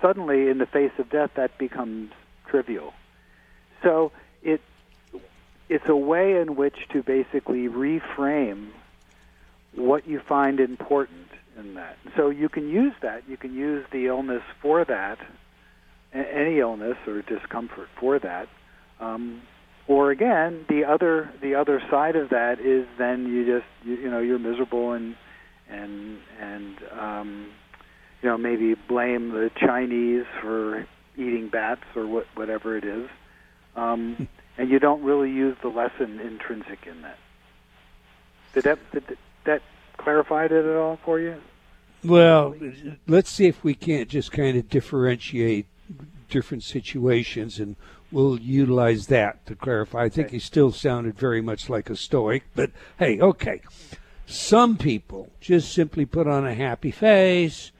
suddenly, 0.00 0.48
in 0.48 0.58
the 0.58 0.66
face 0.66 0.92
of 0.98 1.10
death, 1.10 1.30
that 1.36 1.58
becomes 1.58 2.12
trivial. 2.46 2.92
So 3.82 4.12
it 4.42 4.60
it's 5.68 5.88
a 5.88 5.96
way 5.96 6.38
in 6.40 6.56
which 6.56 6.76
to 6.92 7.02
basically 7.02 7.66
reframe 7.68 8.68
what 9.74 10.06
you 10.06 10.20
find 10.20 10.60
important 10.60 11.28
in 11.58 11.74
that. 11.74 11.96
So 12.16 12.28
you 12.28 12.48
can 12.50 12.68
use 12.68 12.92
that. 13.00 13.22
You 13.26 13.38
can 13.38 13.54
use 13.54 13.86
the 13.90 14.06
illness 14.06 14.42
for 14.60 14.84
that, 14.84 15.18
any 16.12 16.58
illness 16.58 16.96
or 17.06 17.22
discomfort 17.22 17.88
for 17.98 18.18
that. 18.18 18.48
Um, 19.00 19.42
or 19.88 20.10
again, 20.10 20.64
the 20.68 20.84
other 20.84 21.30
the 21.40 21.54
other 21.54 21.82
side 21.90 22.16
of 22.16 22.30
that 22.30 22.60
is 22.60 22.86
then 22.98 23.26
you 23.26 23.44
just 23.44 23.66
you, 23.84 23.94
you 23.96 24.10
know 24.10 24.20
you're 24.20 24.38
miserable 24.38 24.92
and 24.92 25.16
and 25.68 26.18
and 26.40 26.76
um, 26.98 27.46
you 28.22 28.28
know, 28.28 28.38
maybe 28.38 28.74
blame 28.74 29.30
the 29.32 29.50
Chinese 29.56 30.24
for 30.40 30.86
eating 31.16 31.48
bats 31.48 31.82
or 31.96 32.06
what, 32.06 32.26
whatever 32.34 32.76
it 32.76 32.84
is. 32.84 33.08
Um, 33.76 34.28
and 34.58 34.70
you 34.70 34.78
don't 34.78 35.02
really 35.02 35.30
use 35.30 35.56
the 35.60 35.68
lesson 35.68 36.20
intrinsic 36.20 36.86
in 36.86 37.02
that. 37.02 37.18
Did 38.54 38.64
that, 38.64 38.78
did 38.92 39.18
that 39.44 39.62
clarified 39.96 40.52
it 40.52 40.64
at 40.64 40.76
all 40.76 40.98
for 41.04 41.18
you? 41.18 41.36
Well, 42.04 42.54
let's 43.06 43.30
see 43.30 43.46
if 43.46 43.62
we 43.62 43.74
can't 43.74 44.08
just 44.08 44.32
kind 44.32 44.56
of 44.56 44.68
differentiate 44.68 45.66
different 46.28 46.62
situations 46.62 47.58
and 47.58 47.76
we'll 48.12 48.38
utilize 48.38 49.06
that 49.08 49.44
to 49.46 49.56
clarify. 49.56 50.04
I 50.04 50.08
think 50.08 50.28
okay. 50.28 50.36
he 50.36 50.40
still 50.40 50.70
sounded 50.70 51.18
very 51.18 51.40
much 51.40 51.68
like 51.68 51.90
a 51.90 51.96
stoic, 51.96 52.44
but 52.54 52.70
hey, 52.98 53.20
okay. 53.20 53.60
Some 54.26 54.76
people 54.76 55.30
just 55.40 55.72
simply 55.72 56.06
put 56.06 56.26
on 56.26 56.46
a 56.46 56.54
happy 56.54 56.90
face 56.90 57.72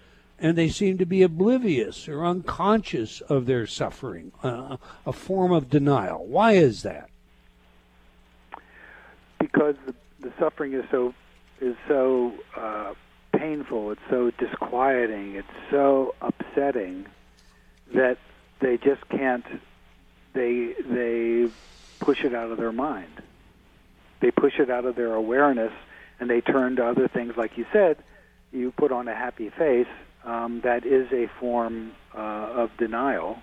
and 0.42 0.58
they 0.58 0.68
seem 0.68 0.98
to 0.98 1.06
be 1.06 1.22
oblivious 1.22 2.08
or 2.08 2.26
unconscious 2.26 3.20
of 3.22 3.46
their 3.46 3.66
suffering, 3.66 4.32
uh, 4.42 4.76
a 5.06 5.12
form 5.12 5.52
of 5.52 5.70
denial. 5.70 6.26
Why 6.26 6.52
is 6.52 6.82
that? 6.82 7.08
Because 9.38 9.76
the, 9.86 9.94
the 10.20 10.32
suffering 10.38 10.74
is 10.74 10.84
so 10.90 11.14
is 11.60 11.76
so 11.86 12.32
uh, 12.56 12.94
painful. 13.32 13.92
It's 13.92 14.00
so 14.10 14.32
disquieting. 14.32 15.36
It's 15.36 15.46
so 15.70 16.14
upsetting 16.20 17.06
that 17.94 18.18
they 18.60 18.78
just 18.78 19.08
can't. 19.08 19.44
They 20.34 20.72
they 20.88 21.46
push 22.00 22.24
it 22.24 22.34
out 22.34 22.50
of 22.50 22.58
their 22.58 22.72
mind. 22.72 23.22
They 24.20 24.30
push 24.30 24.58
it 24.58 24.70
out 24.70 24.84
of 24.84 24.96
their 24.96 25.14
awareness, 25.14 25.72
and 26.20 26.30
they 26.30 26.40
turn 26.40 26.76
to 26.76 26.86
other 26.86 27.08
things. 27.08 27.34
Like 27.36 27.56
you 27.56 27.66
said, 27.72 27.96
you 28.52 28.72
put 28.72 28.92
on 28.92 29.08
a 29.08 29.14
happy 29.14 29.50
face 29.50 29.86
um, 30.24 30.60
that 30.64 30.86
is 30.86 31.08
a 31.12 31.26
form 31.40 31.92
uh, 32.16 32.18
of 32.18 32.70
denial. 32.78 33.38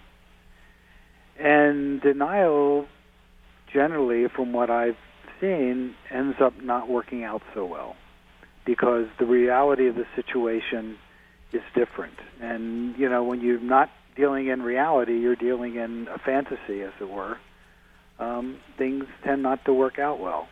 And 1.38 2.02
denial, 2.02 2.88
generally, 3.72 4.28
from 4.28 4.52
what 4.52 4.70
I've 4.70 4.98
seen, 5.40 5.96
ends 6.12 6.38
up 6.42 6.62
not 6.62 6.90
working 6.90 7.24
out 7.24 7.42
so 7.54 7.66
well 7.66 7.96
because 8.66 9.06
the 9.20 9.26
reality 9.26 9.88
of 9.88 9.96
the 9.96 10.06
situation 10.16 10.98
is 11.54 11.62
different. 11.74 12.20
And, 12.42 12.98
you 12.98 13.10
know, 13.10 13.24
when 13.24 13.42
you're 13.42 13.60
not 13.60 13.90
dealing 14.20 14.48
in 14.48 14.62
reality, 14.62 15.18
you're 15.18 15.36
dealing 15.36 15.76
in 15.76 16.08
a 16.10 16.20
fantasy, 16.20 16.82
as 16.82 16.92
it 17.00 17.10
were. 17.10 17.38
Um, 18.20 18.58
things 18.78 19.06
tend 19.24 19.44
not 19.44 19.64
to 19.64 19.74
work 19.74 19.98
out 19.98 20.20
well. 20.20 20.50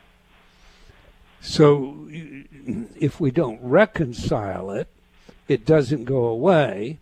So, 1.42 2.08
if 2.10 3.20
we 3.20 3.30
don't 3.30 3.60
reconcile 3.62 4.72
it, 4.72 4.88
it 5.48 5.66
doesn't 5.66 6.06
go 6.06 6.26
away. 6.26 7.00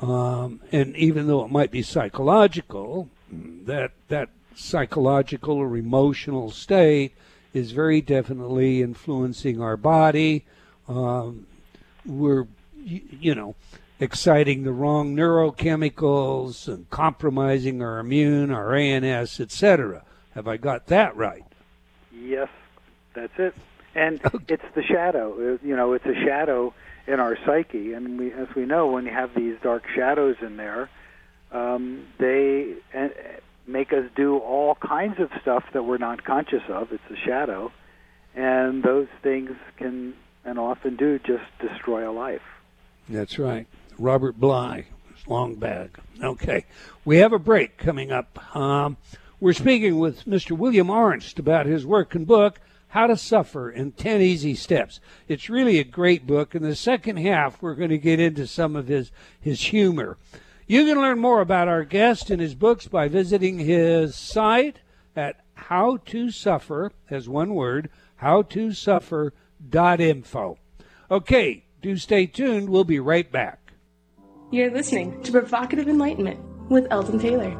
Um, 0.00 0.60
and 0.72 0.96
even 0.96 1.28
though 1.28 1.44
it 1.44 1.50
might 1.50 1.70
be 1.70 1.82
psychological, 1.82 3.08
that 3.30 3.92
that 4.08 4.28
psychological 4.56 5.56
or 5.56 5.76
emotional 5.76 6.50
state 6.50 7.12
is 7.52 7.70
very 7.70 8.00
definitely 8.00 8.82
influencing 8.82 9.60
our 9.60 9.76
body. 9.76 10.44
Um, 10.88 11.46
we're, 12.04 12.46
you 12.84 13.34
know, 13.34 13.54
exciting 14.00 14.64
the 14.64 14.72
wrong 14.72 15.14
neurochemicals 15.14 16.68
and 16.68 16.88
compromising 16.90 17.82
our 17.82 17.98
immune, 17.98 18.50
our 18.50 18.74
ANS, 18.74 19.40
etc. 19.40 20.04
Have 20.34 20.48
I 20.48 20.56
got 20.56 20.86
that 20.88 21.16
right? 21.16 21.44
Yes, 22.12 22.48
that's 23.14 23.32
it. 23.38 23.54
And 23.94 24.20
it's 24.48 24.64
the 24.74 24.82
shadow. 24.82 25.58
You 25.62 25.76
know, 25.76 25.92
it's 25.92 26.06
a 26.06 26.14
shadow 26.14 26.74
in 27.06 27.20
our 27.20 27.36
psyche, 27.44 27.92
and 27.92 28.18
we, 28.18 28.32
as 28.32 28.48
we 28.56 28.64
know, 28.64 28.88
when 28.88 29.04
you 29.04 29.12
have 29.12 29.34
these 29.34 29.56
dark 29.62 29.84
shadows 29.94 30.36
in 30.40 30.56
there, 30.56 30.88
um, 31.52 32.06
they 32.18 32.74
uh, 32.94 33.08
make 33.66 33.92
us 33.92 34.04
do 34.16 34.38
all 34.38 34.74
kinds 34.74 35.20
of 35.20 35.30
stuff 35.40 35.64
that 35.72 35.84
we're 35.84 35.98
not 35.98 36.24
conscious 36.24 36.62
of. 36.68 36.92
It's 36.92 37.02
a 37.10 37.16
shadow, 37.16 37.72
and 38.34 38.82
those 38.82 39.08
things 39.22 39.52
can 39.76 40.14
and 40.44 40.58
often 40.58 40.96
do 40.96 41.18
just 41.18 41.44
destroy 41.60 42.10
a 42.10 42.12
life. 42.12 42.42
That's 43.08 43.38
right. 43.38 43.66
Robert 43.98 44.38
Bly, 44.38 44.86
long 45.26 45.54
bag. 45.54 45.98
Okay, 46.22 46.64
we 47.04 47.18
have 47.18 47.32
a 47.32 47.38
break 47.38 47.76
coming 47.76 48.10
up. 48.10 48.56
Um, 48.56 48.96
we're 49.40 49.52
speaking 49.52 49.98
with 49.98 50.24
Mr. 50.24 50.56
William 50.56 50.88
Arntz 50.88 51.38
about 51.38 51.66
his 51.66 51.86
work 51.86 52.14
and 52.14 52.26
book. 52.26 52.60
How 52.88 53.08
to 53.08 53.16
Suffer 53.16 53.70
in 53.70 53.92
10 53.92 54.20
Easy 54.20 54.54
Steps. 54.54 55.00
It's 55.26 55.50
really 55.50 55.80
a 55.80 55.84
great 55.84 56.26
book. 56.26 56.54
In 56.54 56.62
the 56.62 56.76
second 56.76 57.16
half, 57.16 57.60
we're 57.60 57.74
going 57.74 57.90
to 57.90 57.98
get 57.98 58.20
into 58.20 58.46
some 58.46 58.76
of 58.76 58.86
his, 58.86 59.10
his 59.40 59.60
humor. 59.60 60.16
You 60.68 60.84
can 60.84 60.98
learn 60.98 61.18
more 61.18 61.40
about 61.40 61.66
our 61.66 61.82
guest 61.84 62.30
and 62.30 62.40
his 62.40 62.54
books 62.54 62.86
by 62.86 63.08
visiting 63.08 63.58
his 63.58 64.14
site 64.14 64.76
at 65.16 65.40
how 65.54 65.98
to 66.06 66.30
suffer, 66.30 66.92
as 67.10 67.28
one 67.28 67.54
word, 67.54 67.90
how. 68.16 68.44
Okay, 71.10 71.64
do 71.82 71.96
stay 71.96 72.26
tuned. 72.26 72.70
We'll 72.70 72.84
be 72.84 73.00
right 73.00 73.30
back. 73.30 73.63
You're 74.50 74.70
listening 74.70 75.20
to 75.22 75.32
Provocative 75.32 75.88
Enlightenment 75.88 76.38
with 76.68 76.86
Eldon 76.90 77.18
Taylor. 77.18 77.50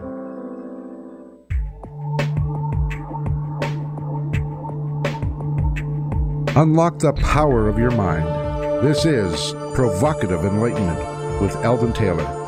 Unlock 6.56 7.00
the 7.00 7.14
power 7.14 7.68
of 7.68 7.78
your 7.78 7.90
mind. 7.90 8.26
This 8.86 9.04
is 9.06 9.52
Provocative 9.74 10.44
Enlightenment 10.44 11.40
with 11.40 11.56
Eldon 11.64 11.92
Taylor. 11.92 12.43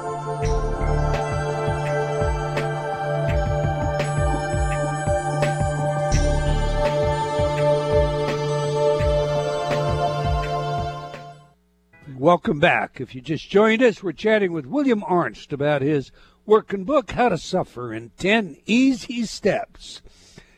Welcome 12.26 12.58
back. 12.58 13.00
If 13.00 13.14
you 13.14 13.20
just 13.20 13.48
joined 13.48 13.84
us, 13.84 14.02
we're 14.02 14.10
chatting 14.10 14.50
with 14.50 14.66
William 14.66 15.02
Arntz 15.02 15.52
about 15.52 15.80
his 15.80 16.10
work 16.44 16.72
and 16.72 16.84
book, 16.84 17.12
How 17.12 17.28
to 17.28 17.38
Suffer 17.38 17.94
in 17.94 18.10
10 18.18 18.56
Easy 18.66 19.24
Steps. 19.24 20.02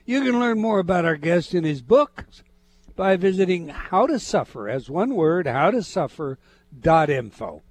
You 0.07 0.23
can 0.23 0.41
learn 0.41 0.63
more 0.63 0.79
about 0.79 1.05
our 1.05 1.19
guest 1.19 1.55
in 1.55 1.65
his 1.65 1.83
book 1.83 2.25
by 2.97 3.17
visiting 3.17 3.69
how 3.69 4.07
to 4.07 4.19
suffer 4.19 4.67
as 4.67 4.89
one 4.89 5.15
word 5.15 5.47
how 5.47 5.71
to 5.71 5.83
suffer.info. 5.83 7.63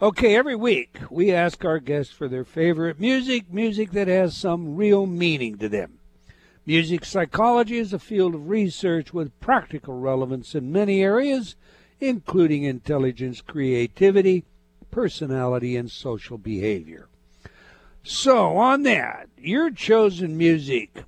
Okay, 0.00 0.36
every 0.36 0.54
week 0.54 0.96
we 1.10 1.32
ask 1.32 1.64
our 1.64 1.80
guests 1.80 2.12
for 2.12 2.28
their 2.28 2.44
favorite 2.44 3.00
music, 3.00 3.52
music 3.52 3.90
that 3.90 4.06
has 4.06 4.36
some 4.36 4.76
real 4.76 5.04
meaning 5.04 5.58
to 5.58 5.68
them. 5.68 5.98
Music 6.64 7.04
psychology 7.04 7.78
is 7.78 7.92
a 7.92 7.98
field 7.98 8.36
of 8.36 8.48
research 8.48 9.12
with 9.12 9.40
practical 9.40 9.98
relevance 9.98 10.54
in 10.54 10.70
many 10.70 11.02
areas 11.02 11.56
including 12.00 12.64
intelligence, 12.64 13.40
creativity, 13.40 14.44
personality, 14.90 15.76
and 15.76 15.90
social 15.90 16.38
behavior. 16.38 17.08
So, 18.02 18.56
on 18.56 18.82
that, 18.84 19.28
your 19.36 19.70
chosen 19.70 20.36
music. 20.36 21.04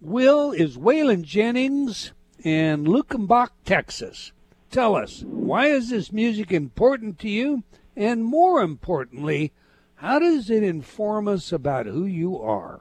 Will 0.00 0.50
is 0.50 0.76
Waylon 0.76 1.22
Jennings 1.22 2.12
in 2.42 2.84
Luckenbach, 2.84 3.50
Texas. 3.64 4.32
Tell 4.70 4.96
us, 4.96 5.22
why 5.22 5.66
is 5.66 5.90
this 5.90 6.12
music 6.12 6.50
important 6.50 7.18
to 7.20 7.28
you? 7.28 7.62
And 7.96 8.24
more 8.24 8.62
importantly, 8.62 9.52
how 9.96 10.18
does 10.18 10.50
it 10.50 10.64
inform 10.64 11.28
us 11.28 11.52
about 11.52 11.86
who 11.86 12.04
you 12.04 12.40
are? 12.40 12.80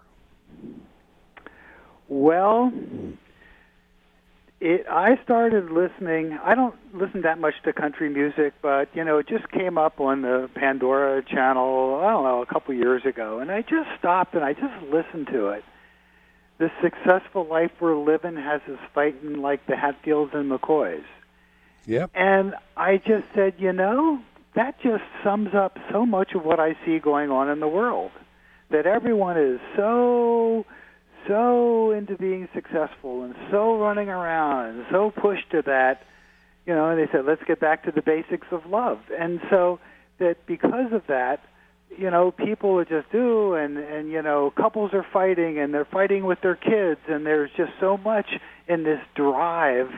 Well, 2.08 2.74
it, 4.62 4.86
I 4.88 5.20
started 5.24 5.72
listening. 5.72 6.38
I 6.44 6.54
don't 6.54 6.76
listen 6.94 7.22
that 7.22 7.40
much 7.40 7.56
to 7.64 7.74
country 7.74 8.10
music, 8.10 8.54
but 8.62 8.90
you 8.96 9.04
know, 9.04 9.18
it 9.18 9.28
just 9.28 9.50
came 9.50 9.78
up 9.78 10.00
on 10.00 10.22
the 10.22 10.50
Pandora 10.54 11.24
channel. 11.24 12.00
I 12.02 12.12
don't 12.12 12.24
know, 12.24 12.42
a 12.44 12.46
couple 12.46 12.74
years 12.76 13.04
ago, 13.04 13.40
and 13.40 13.52
I 13.52 13.64
just 13.64 13.90
stopped 13.98 14.36
and 14.36 14.44
I 14.44 14.54
just 14.54 14.84
listened 14.84 15.28
to 15.28 15.48
it. 15.50 15.64
The 16.60 16.70
successful 16.82 17.48
life 17.48 17.72
we're 17.80 17.98
living 17.98 18.36
has 18.36 18.62
us 18.72 18.80
fighting 18.94 19.42
like 19.42 19.66
the 19.66 19.76
Hatfields 19.76 20.32
and 20.36 20.50
McCoys. 20.52 21.04
Yep. 21.88 22.12
And 22.14 22.54
I 22.78 22.98
just 22.98 23.26
said, 23.34 23.56
you 23.58 23.74
know, 23.74 24.22
that 24.54 24.80
just 24.84 25.04
sums 25.24 25.56
up 25.56 25.80
so 25.92 26.06
much 26.06 26.34
of 26.36 26.46
what 26.46 26.60
I 26.60 26.76
see 26.86 27.00
going 27.00 27.32
on 27.32 27.50
in 27.50 27.62
the 27.62 27.68
world. 27.68 28.12
That 28.70 28.86
everyone 28.86 29.38
is 29.38 29.60
so 29.76 30.68
so 31.28 31.92
into 31.92 32.18
being 32.18 32.48
successful 32.54 33.24
and 33.24 33.36
so 33.50 33.78
running 33.78 34.10
around 34.10 34.76
and 34.76 34.86
so 34.92 35.12
pushed 35.12 35.50
to 35.52 35.62
that, 35.64 36.04
you 36.66 36.74
know, 36.74 36.90
and 36.90 37.00
they 37.00 37.12
said, 37.12 37.26
let's 37.26 37.44
get 37.44 37.60
back 37.60 37.84
to 37.84 37.92
the 37.92 38.02
basics 38.02 38.48
of 38.52 38.66
love. 38.66 39.00
And 39.18 39.40
so 39.50 39.80
that 40.20 40.46
because 40.46 40.92
of 40.94 41.04
that, 41.08 41.42
you 41.98 42.10
know, 42.10 42.32
people 42.32 42.76
would 42.76 42.88
just 42.88 43.12
do 43.12 43.54
and 43.54 43.78
and 43.78 44.10
you 44.12 44.22
know, 44.22 44.52
couples 44.56 44.94
are 44.94 45.06
fighting 45.12 45.60
and 45.60 45.74
they're 45.74 45.86
fighting 45.86 46.24
with 46.26 46.40
their 46.42 46.56
kids 46.56 47.02
and 47.08 47.26
there's 47.26 47.52
just 47.58 47.72
so 47.80 47.98
much 47.98 48.28
in 48.68 48.84
this 48.84 49.02
drive 49.16 49.90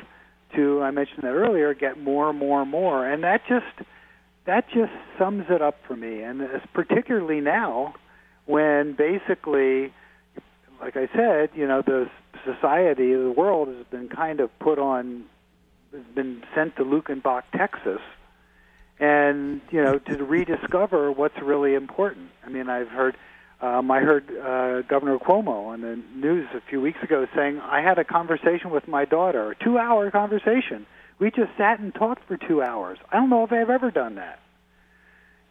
to 0.56 0.82
I 0.82 0.92
mentioned 0.92 1.24
that 1.24 1.34
earlier, 1.34 1.74
get 1.74 2.00
more 2.00 2.30
and 2.30 2.40
more 2.40 2.62
and 2.62 2.72
more. 2.72 3.08
And 3.08 3.24
that 3.24 3.42
just 3.48 3.88
that 4.46 4.68
just 4.70 4.92
sums 5.18 5.46
it 5.50 5.62
up 5.62 5.78
for 5.88 5.96
me. 5.96 6.22
And 6.22 6.42
it's 6.42 6.66
particularly 6.74 7.42
now 7.42 7.96
when 8.46 8.94
basically 8.94 9.94
like 10.82 10.98
I 10.98 11.08
said, 11.16 11.50
you 11.56 11.68
know, 11.68 11.82
the 11.82 12.10
society, 12.46 13.14
the 13.14 13.32
world 13.32 13.70
has 13.70 13.86
been 13.90 14.10
kind 14.10 14.40
of 14.40 14.58
put 14.60 14.80
on, 14.80 15.26
has 15.92 16.04
been 16.16 16.44
sent 16.56 16.76
to 16.78 16.84
Luckenbach, 16.84 17.44
Texas, 17.56 18.02
and 19.00 19.62
you 19.72 19.84
know, 19.84 20.00
to 20.00 20.24
rediscover 20.24 21.12
what's 21.12 21.40
really 21.42 21.74
important. 21.74 22.30
I 22.46 22.50
mean, 22.50 22.70
I've 22.70 22.90
heard, 22.90 23.16
um, 23.62 23.90
I 23.92 24.02
heard 24.02 24.30
uh, 24.30 24.82
Governor 24.84 25.18
Cuomo 25.20 25.68
on 25.68 25.82
the 25.82 26.00
news 26.16 26.48
a 26.54 26.62
few 26.70 26.82
weeks 26.82 27.02
ago 27.02 27.28
saying, 27.36 27.60
I 27.60 27.82
had 27.82 27.98
a 27.98 28.04
conversation 28.04 28.70
with 28.72 28.88
my 28.88 29.06
daughter, 29.06 29.52
a 29.52 29.56
two-hour 29.56 30.12
conversation. 30.12 30.86
We 31.20 31.32
just 31.32 31.52
sat 31.58 31.80
and 31.80 31.94
talked 31.94 32.28
for 32.28 32.38
two 32.38 32.62
hours. 32.62 32.98
I 33.12 33.18
don't 33.18 33.30
know 33.30 33.44
if 33.44 33.52
I've 33.52 33.70
ever 33.70 33.92
done 33.92 34.16
that 34.16 34.40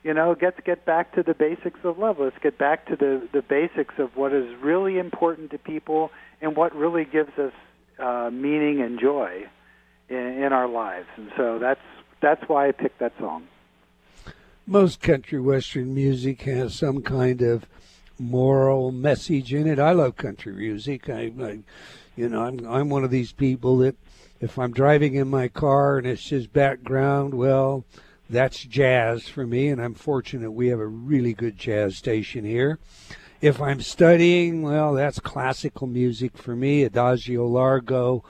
you 0.05 0.13
know, 0.13 0.37
let's 0.41 0.59
get 0.65 0.85
back 0.85 1.15
to 1.15 1.23
the 1.23 1.35
basics 1.35 1.81
of 1.85 1.99
love. 1.99 2.19
Let's 2.19 2.39
get 2.43 2.59
back 2.59 2.87
to 2.87 2.97
the 2.97 3.29
the 3.33 3.43
basics 3.43 3.95
of 3.99 4.17
what 4.17 4.33
is 4.33 4.55
really 4.61 4.99
important 4.99 5.51
to 5.53 5.59
people 5.59 6.11
and 6.41 6.57
what 6.57 6.75
really 6.75 7.05
gives 7.05 7.39
us 7.39 7.53
uh, 7.99 8.31
meaning 8.33 8.81
and 8.81 8.99
joy 8.99 9.47
in, 10.09 10.17
in 10.17 10.53
our 10.53 10.69
lives. 10.69 11.07
And 11.17 11.31
so 11.37 11.59
that's 11.59 11.81
that's 12.21 12.43
why 12.49 12.69
I 12.69 12.73
picked 12.73 12.99
that 12.99 13.13
song. 13.19 13.47
Most 14.67 15.01
country 15.01 15.41
western 15.41 15.95
music 15.95 16.43
has 16.43 16.75
some 16.75 17.03
kind 17.03 17.43
of 17.43 17.67
moral 18.19 18.93
message 18.93 19.53
in 19.53 19.67
it. 19.67 19.79
I 19.79 19.93
love 19.93 20.17
country 20.17 20.53
music. 20.53 21.09
I, 21.09 21.33
I 21.41 21.59
you 22.17 22.29
know, 22.29 22.43
I'm 22.43 22.67
I'm 22.67 22.89
one 22.89 23.05
of 23.05 23.11
these 23.11 23.33
people 23.33 23.79
that 23.79 23.97
if 24.41 24.59
I'm 24.59 24.73
driving 24.73 25.15
in 25.15 25.29
my 25.29 25.47
car 25.47 25.99
and 25.99 26.07
it's 26.09 26.25
just 26.25 26.53
background, 26.53 27.35
well 27.35 27.85
that's 28.33 28.65
jazz 28.65 29.29
for 29.29 29.47
me, 29.47 29.69
and 29.69 29.81
I'm 29.81 29.95
fortunate 29.95 30.51
we 30.53 30.69
have 30.69 30.81
a 30.81 30.87
really 30.87 31.35
good 31.35 31.59
jazz 31.59 31.97
station 31.97 32.45
here. 32.45 32.79
If 33.41 33.61
I'm 33.61 33.81
studying, 33.83 34.63
well, 34.63 34.95
that's 34.95 35.21
classical 35.21 35.87
music 35.87 36.39
for 36.39 36.57
me, 36.57 36.83
Adagio 36.83 37.47
Largo. 37.47 38.25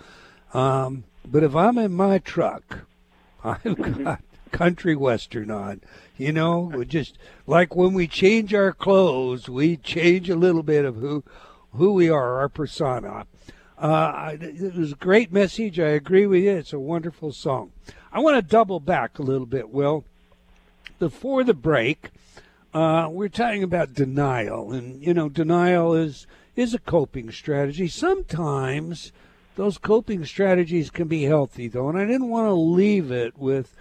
Um, 0.52 1.04
but 1.24 1.44
if 1.44 1.54
I'm 1.54 1.78
in 1.78 1.92
my 1.92 2.18
truck, 2.18 2.80
I've 3.44 4.02
got 4.04 4.22
country 4.50 4.96
western 4.96 5.50
on. 5.50 5.80
You 6.16 6.32
know, 6.32 6.84
just 6.84 7.16
like 7.46 7.74
when 7.74 7.94
we 7.94 8.06
change 8.06 8.52
our 8.54 8.72
clothes, 8.72 9.48
we 9.48 9.76
change 9.76 10.28
a 10.28 10.36
little 10.36 10.62
bit 10.62 10.84
of 10.84 10.96
who 10.96 11.24
who 11.72 11.92
we 11.94 12.10
are, 12.10 12.38
our 12.38 12.48
persona. 12.48 13.26
Uh, 13.78 14.36
it 14.40 14.76
was 14.76 14.92
a 14.92 14.96
great 14.96 15.32
message. 15.32 15.80
I 15.80 15.88
agree 15.88 16.26
with 16.26 16.42
you. 16.42 16.52
It's 16.52 16.72
a 16.72 16.78
wonderful 16.78 17.32
song. 17.32 17.72
I 18.12 18.20
want 18.20 18.36
to 18.36 18.42
double 18.42 18.80
back 18.80 19.18
a 19.18 19.22
little 19.22 19.46
bit, 19.46 19.70
Will. 19.70 20.04
Before 20.98 21.42
the 21.42 21.54
break, 21.54 22.10
uh, 22.74 23.08
we're 23.10 23.28
talking 23.28 23.62
about 23.62 23.94
denial, 23.94 24.72
and 24.72 25.02
you 25.02 25.14
know, 25.14 25.28
denial 25.28 25.94
is 25.94 26.26
is 26.54 26.74
a 26.74 26.78
coping 26.78 27.30
strategy. 27.32 27.88
Sometimes 27.88 29.12
those 29.56 29.78
coping 29.78 30.24
strategies 30.24 30.90
can 30.90 31.08
be 31.08 31.24
healthy, 31.24 31.68
though, 31.68 31.88
and 31.88 31.98
I 31.98 32.04
didn't 32.04 32.28
want 32.28 32.46
to 32.46 32.54
leave 32.54 33.10
it 33.10 33.36
with 33.36 33.74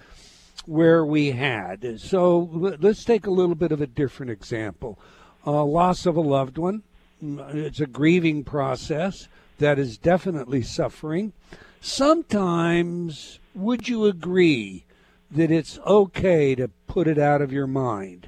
where 0.66 1.06
we 1.06 1.32
had. 1.32 2.00
So 2.00 2.50
let's 2.80 3.04
take 3.04 3.26
a 3.26 3.32
little 3.32 3.56
bit 3.56 3.72
of 3.72 3.82
a 3.82 3.88
different 3.88 4.32
example. 4.32 5.00
Uh, 5.46 5.64
loss 5.64 6.06
of 6.06 6.16
a 6.16 6.22
loved 6.22 6.58
one. 6.58 6.84
Mm, 7.24 7.56
it's 7.56 7.80
a 7.80 7.88
grieving 7.88 8.44
process 8.44 9.28
that 9.62 9.80
is 9.80 9.98
definitely 9.98 10.62
suffering. 10.62 11.34
Sometimes, 11.80 13.40
would 13.56 13.88
you 13.88 14.06
agree 14.06 14.84
that 15.32 15.50
it's 15.50 15.80
okay 15.80 16.54
to 16.56 16.70
put 16.88 17.08
it 17.08 17.18
out 17.18 17.42
of 17.42 17.54
your 17.54 17.68
mind 17.68 18.28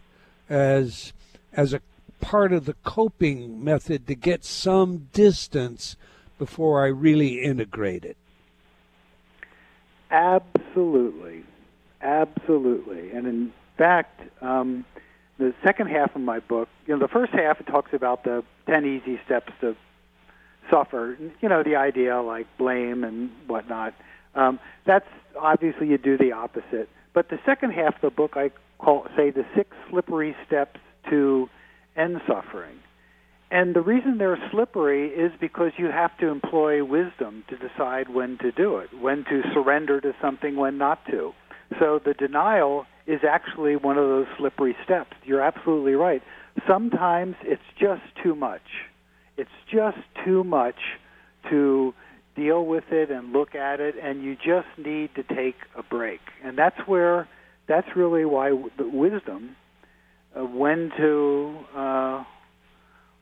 as 0.49 1.11
as 1.51 1.73
a 1.73 1.81
part 2.21 2.53
of 2.53 2.65
the 2.65 2.75
coping 2.83 3.63
method 3.63 4.07
to 4.07 4.15
get 4.15 4.45
some 4.45 5.09
distance 5.11 5.97
before 6.39 6.83
I 6.83 6.87
really 6.87 7.43
integrate 7.43 8.05
it? 8.05 8.17
Absolutely. 10.09 11.43
Absolutely. 12.01 13.11
And 13.11 13.27
in 13.27 13.53
fact, 13.77 14.21
um, 14.41 14.85
the 15.37 15.53
second 15.63 15.87
half 15.87 16.15
of 16.15 16.21
my 16.21 16.39
book, 16.39 16.69
you 16.87 16.93
know, 16.93 16.99
the 16.99 17.07
first 17.07 17.33
half 17.33 17.59
it 17.59 17.67
talks 17.67 17.93
about 17.93 18.23
the 18.23 18.43
10 18.67 18.85
easy 18.85 19.19
steps 19.25 19.51
to 19.61 19.75
suffer, 20.69 21.17
you 21.41 21.49
know, 21.49 21.63
the 21.63 21.75
idea 21.75 22.21
like 22.21 22.47
blame 22.57 23.03
and 23.03 23.29
whatnot. 23.47 23.93
Um, 24.35 24.59
that's 24.85 25.07
obviously 25.39 25.87
you 25.87 25.97
do 25.97 26.17
the 26.17 26.31
opposite. 26.31 26.89
But 27.13 27.29
the 27.29 27.39
second 27.45 27.71
half 27.71 27.95
of 27.95 28.01
the 28.01 28.09
book, 28.09 28.31
I 28.35 28.51
call 28.79 29.07
say 29.15 29.29
the 29.29 29.45
six 29.55 29.69
slippery 29.89 30.35
steps 30.45 30.79
to 31.09 31.49
end 31.95 32.21
suffering. 32.27 32.77
And 33.51 33.75
the 33.75 33.81
reason 33.81 34.17
they're 34.17 34.39
slippery 34.51 35.09
is 35.09 35.31
because 35.39 35.73
you 35.77 35.85
have 35.85 36.17
to 36.17 36.29
employ 36.29 36.83
wisdom 36.83 37.43
to 37.49 37.55
decide 37.55 38.09
when 38.09 38.39
to 38.39 38.51
do 38.51 38.77
it, 38.77 38.89
when 38.99 39.23
to 39.25 39.43
surrender 39.53 40.01
to 40.01 40.13
something, 40.19 40.55
when 40.55 40.79
not 40.79 41.05
to. 41.11 41.33
So 41.79 41.99
the 42.03 42.15
denial 42.15 42.85
is 43.05 43.19
actually 43.29 43.75
one 43.75 43.97
of 43.97 44.07
those 44.07 44.25
slippery 44.39 44.75
steps. 44.83 45.11
You're 45.23 45.41
absolutely 45.41 45.93
right. 45.93 46.23
Sometimes 46.67 47.35
it's 47.43 47.61
just 47.79 48.01
too 48.23 48.33
much. 48.33 48.61
It's 49.37 49.49
just 49.71 49.97
too 50.25 50.43
much 50.43 50.79
to 51.49 51.93
deal 52.35 52.65
with 52.65 52.91
it 52.91 53.11
and 53.11 53.31
look 53.31 53.55
at 53.55 53.79
it, 53.79 53.95
and 54.01 54.23
you 54.23 54.35
just 54.35 54.67
need 54.77 55.13
to 55.15 55.23
take 55.23 55.55
a 55.75 55.83
break. 55.83 56.21
And 56.43 56.57
that's 56.57 56.79
where, 56.87 57.27
that's 57.67 57.95
really 57.95 58.25
why 58.25 58.49
the 58.77 58.87
wisdom, 58.87 59.55
uh, 60.35 60.43
when 60.45 60.91
to 60.97 61.55
uh, 61.75 62.23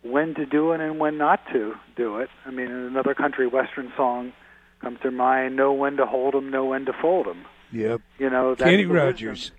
when 0.04 0.34
to 0.36 0.46
do 0.46 0.72
it 0.72 0.82
and 0.82 1.00
when 1.00 1.18
not 1.18 1.42
to 1.52 1.76
do 1.96 2.18
it. 2.18 2.30
I 2.46 2.52
mean, 2.52 2.68
in 2.68 2.72
another 2.72 3.14
country 3.14 3.48
western 3.48 3.92
song 3.96 4.34
comes 4.80 5.00
to 5.02 5.12
mind: 5.12 5.56
know 5.56 5.74
when 5.74 5.98
to 5.98 6.06
hold 6.06 6.36
'em, 6.36 6.50
know 6.50 6.66
when 6.66 6.86
to 6.86 6.94
fold 6.94 7.28
'em. 7.28 7.46
Yep. 7.72 8.02
You 8.18 8.30
know, 8.30 8.56
that's 8.56 8.70
Kenny 8.70 8.86
Rogers. 8.86 9.52
wisdom. 9.52 9.58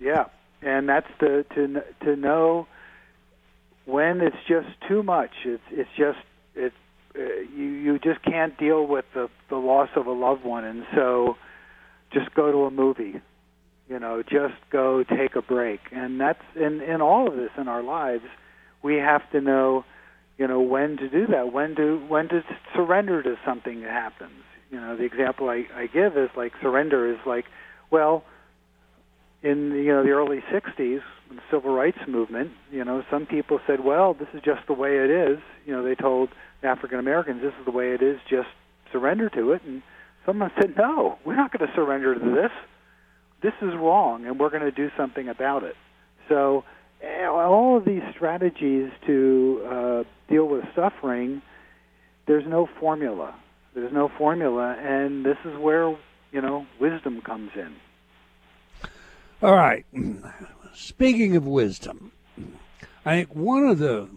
Yeah, 0.00 0.24
and 0.62 0.88
that's 0.88 1.08
the 1.20 1.44
to 1.54 1.82
to 2.04 2.16
know 2.16 2.66
when 3.86 4.20
it's 4.20 4.36
just 4.46 4.68
too 4.88 5.02
much. 5.02 5.30
It's 5.44 5.62
it's 5.70 5.90
just 5.96 6.18
it 6.54 6.72
uh, 7.18 7.22
you 7.56 7.64
you 7.64 7.98
just 7.98 8.22
can't 8.22 8.58
deal 8.58 8.86
with 8.86 9.06
the 9.14 9.28
the 9.48 9.56
loss 9.56 9.88
of 9.96 10.06
a 10.06 10.12
loved 10.12 10.44
one, 10.44 10.64
and 10.64 10.84
so 10.94 11.36
just 12.12 12.34
go 12.34 12.52
to 12.52 12.64
a 12.64 12.70
movie. 12.70 13.20
You 13.88 14.00
know, 14.00 14.22
just 14.22 14.54
go 14.70 15.04
take 15.04 15.36
a 15.36 15.42
break, 15.42 15.80
and 15.92 16.20
that's 16.20 16.42
in 16.56 16.80
in 16.82 17.00
all 17.00 17.28
of 17.28 17.36
this 17.36 17.50
in 17.56 17.68
our 17.68 17.82
lives. 17.82 18.24
We 18.82 18.96
have 18.96 19.28
to 19.30 19.40
know, 19.40 19.84
you 20.36 20.46
know, 20.46 20.60
when 20.60 20.96
to 20.96 21.08
do 21.08 21.28
that, 21.28 21.52
when 21.52 21.76
to 21.76 22.04
when 22.08 22.28
to 22.28 22.42
surrender 22.74 23.22
to 23.22 23.36
something 23.46 23.82
that 23.82 23.90
happens. 23.90 24.42
You 24.70 24.80
know, 24.80 24.96
the 24.96 25.04
example 25.04 25.48
I, 25.48 25.66
I 25.74 25.86
give 25.86 26.16
is 26.16 26.30
like 26.36 26.52
surrender 26.60 27.10
is 27.10 27.18
like, 27.24 27.44
well, 27.90 28.24
in 29.42 29.70
the, 29.70 29.76
you 29.76 29.92
know 29.92 30.02
the 30.02 30.10
early 30.10 30.42
'60s, 30.52 31.02
the 31.30 31.40
civil 31.50 31.74
rights 31.74 31.98
movement, 32.06 32.52
you 32.70 32.84
know, 32.84 33.02
some 33.10 33.26
people 33.26 33.60
said, 33.66 33.80
well, 33.84 34.14
this 34.14 34.28
is 34.34 34.40
just 34.42 34.66
the 34.66 34.72
way 34.72 34.96
it 34.98 35.10
is. 35.10 35.38
You 35.64 35.72
know, 35.72 35.82
they 35.82 35.94
told 35.94 36.30
African 36.62 36.98
Americans, 36.98 37.42
this 37.42 37.52
is 37.58 37.64
the 37.64 37.70
way 37.70 37.92
it 37.92 38.02
is, 38.02 38.18
just 38.28 38.48
surrender 38.92 39.28
to 39.30 39.52
it. 39.52 39.62
And 39.64 39.82
someone 40.24 40.50
said, 40.60 40.74
no, 40.76 41.18
we're 41.24 41.36
not 41.36 41.56
going 41.56 41.66
to 41.66 41.74
surrender 41.74 42.14
to 42.14 42.20
this. 42.20 42.50
This 43.42 43.52
is 43.60 43.74
wrong, 43.74 44.26
and 44.26 44.38
we're 44.40 44.50
going 44.50 44.62
to 44.62 44.70
do 44.70 44.90
something 44.96 45.28
about 45.28 45.62
it. 45.62 45.76
So, 46.28 46.64
eh, 47.02 47.26
all 47.26 47.76
of 47.76 47.84
these 47.84 48.02
strategies 48.14 48.90
to 49.06 49.66
uh, 49.70 50.04
deal 50.28 50.46
with 50.46 50.64
suffering, 50.74 51.42
there's 52.26 52.46
no 52.46 52.68
formula. 52.80 53.34
There's 53.74 53.92
no 53.92 54.10
formula, 54.16 54.74
and 54.78 55.24
this 55.24 55.36
is 55.44 55.56
where 55.58 55.94
you 56.32 56.40
know 56.40 56.66
wisdom 56.80 57.20
comes 57.20 57.50
in. 57.54 57.76
All 59.42 59.54
right. 59.54 59.84
Speaking 60.76 61.36
of 61.36 61.46
wisdom, 61.46 62.12
I 63.04 63.16
think 63.16 63.34
one 63.34 63.66
of 63.66 63.78
the, 63.78 64.08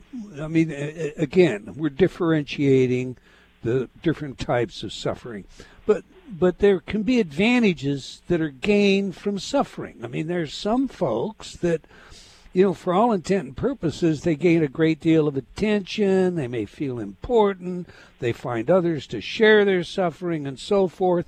I 0.42 0.50
mean, 0.50 0.72
again, 1.16 1.74
we're 1.78 1.90
differentiating 1.90 3.16
the 3.64 3.90
different 4.04 4.40
types 4.40 4.84
of 4.84 4.92
suffering, 4.92 5.46
but 5.86 6.04
but 6.30 6.60
there 6.60 6.80
can 6.82 7.04
be 7.04 7.20
advantages 7.20 8.22
that 8.28 8.42
are 8.42 8.50
gained 8.50 9.16
from 9.16 9.40
suffering. 9.40 10.02
I 10.04 10.08
mean, 10.08 10.28
there's 10.28 10.54
some 10.54 10.88
folks 10.88 11.56
that, 11.56 11.82
you 12.54 12.64
know, 12.64 12.74
for 12.74 12.94
all 12.94 13.14
intent 13.14 13.46
and 13.48 13.58
purposes, 13.58 14.22
they 14.22 14.36
gain 14.36 14.62
a 14.62 14.68
great 14.68 15.00
deal 15.00 15.28
of 15.28 15.38
attention. 15.38 16.36
They 16.36 16.48
may 16.48 16.66
feel 16.66 17.00
important. 17.00 17.90
They 18.20 18.34
find 18.34 18.70
others 18.70 19.08
to 19.08 19.22
share 19.22 19.66
their 19.66 19.84
suffering 19.84 20.46
and 20.46 20.60
so 20.60 20.88
forth. 20.88 21.28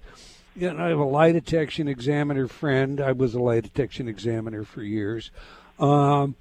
You 0.55 0.73
know, 0.73 0.83
I 0.83 0.89
have 0.89 0.99
a 0.99 1.05
lie 1.05 1.31
detection 1.31 1.87
examiner 1.87 2.47
friend. 2.47 2.99
I 2.99 3.13
was 3.13 3.33
a 3.33 3.39
lie 3.39 3.61
detection 3.61 4.09
examiner 4.09 4.65
for 4.65 4.83
years. 4.83 5.31
Um, 5.79 6.35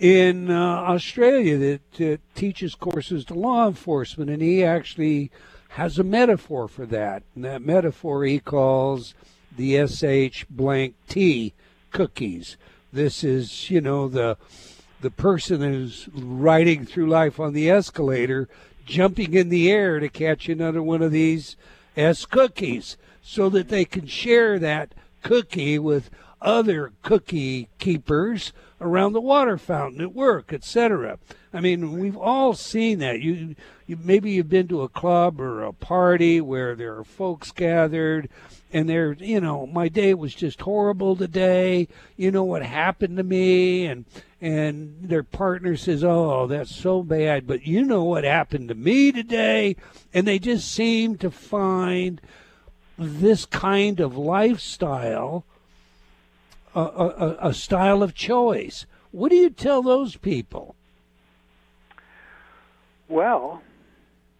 in 0.00 0.50
uh, 0.50 0.58
Australia 0.58 1.56
that 1.56 2.00
uh, 2.00 2.16
teaches 2.34 2.74
courses 2.74 3.24
to 3.26 3.34
law 3.34 3.68
enforcement, 3.68 4.30
and 4.30 4.42
he 4.42 4.64
actually 4.64 5.30
has 5.70 5.98
a 5.98 6.04
metaphor 6.04 6.66
for 6.66 6.86
that. 6.86 7.22
And 7.34 7.44
that 7.44 7.62
metaphor 7.62 8.24
he 8.24 8.40
calls 8.40 9.14
the 9.56 9.86
SH 9.86 10.46
blank 10.50 10.94
T 11.08 11.54
cookies. 11.92 12.56
This 12.92 13.22
is, 13.22 13.70
you 13.70 13.80
know, 13.80 14.08
the 14.08 14.36
the 15.02 15.10
person 15.10 15.60
who's 15.60 16.08
riding 16.12 16.84
through 16.84 17.06
life 17.06 17.38
on 17.38 17.52
the 17.52 17.70
escalator, 17.70 18.48
jumping 18.86 19.34
in 19.34 19.50
the 19.50 19.70
air 19.70 20.00
to 20.00 20.08
catch 20.08 20.48
another 20.48 20.82
one 20.82 21.02
of 21.02 21.12
these 21.12 21.54
S 21.96 22.24
cookies, 22.24 22.96
so 23.28 23.48
that 23.48 23.68
they 23.68 23.84
can 23.84 24.06
share 24.06 24.56
that 24.56 24.94
cookie 25.24 25.80
with 25.80 26.10
other 26.40 26.92
cookie 27.02 27.68
keepers 27.80 28.52
around 28.80 29.14
the 29.14 29.20
water 29.20 29.58
fountain 29.58 30.00
at 30.00 30.14
work, 30.14 30.52
etc. 30.52 31.18
I 31.52 31.60
mean, 31.60 31.98
we've 31.98 32.16
all 32.16 32.54
seen 32.54 33.00
that. 33.00 33.20
You, 33.20 33.56
you 33.88 33.98
maybe 34.00 34.30
you've 34.30 34.48
been 34.48 34.68
to 34.68 34.82
a 34.82 34.88
club 34.88 35.40
or 35.40 35.64
a 35.64 35.72
party 35.72 36.40
where 36.40 36.76
there 36.76 36.96
are 36.98 37.04
folks 37.04 37.50
gathered 37.50 38.28
and 38.72 38.88
they're, 38.88 39.14
you 39.14 39.40
know, 39.40 39.66
my 39.66 39.88
day 39.88 40.14
was 40.14 40.32
just 40.32 40.60
horrible 40.60 41.16
today. 41.16 41.88
You 42.16 42.30
know 42.30 42.44
what 42.44 42.62
happened 42.62 43.16
to 43.16 43.24
me 43.24 43.86
and 43.86 44.04
and 44.40 44.98
their 45.02 45.24
partner 45.24 45.76
says, 45.76 46.04
"Oh, 46.04 46.46
that's 46.46 46.76
so 46.76 47.02
bad, 47.02 47.46
but 47.46 47.66
you 47.66 47.84
know 47.84 48.04
what 48.04 48.22
happened 48.22 48.68
to 48.68 48.74
me 48.74 49.10
today?" 49.10 49.74
And 50.14 50.28
they 50.28 50.38
just 50.38 50.70
seem 50.70 51.16
to 51.18 51.30
find 51.30 52.20
this 52.98 53.44
kind 53.46 54.00
of 54.00 54.16
lifestyle 54.16 55.44
a, 56.76 56.80
a, 56.80 57.36
a 57.48 57.54
style 57.54 58.02
of 58.02 58.14
choice. 58.14 58.86
What 59.10 59.30
do 59.30 59.36
you 59.36 59.50
tell 59.50 59.82
those 59.82 60.16
people? 60.16 60.76
Well, 63.08 63.62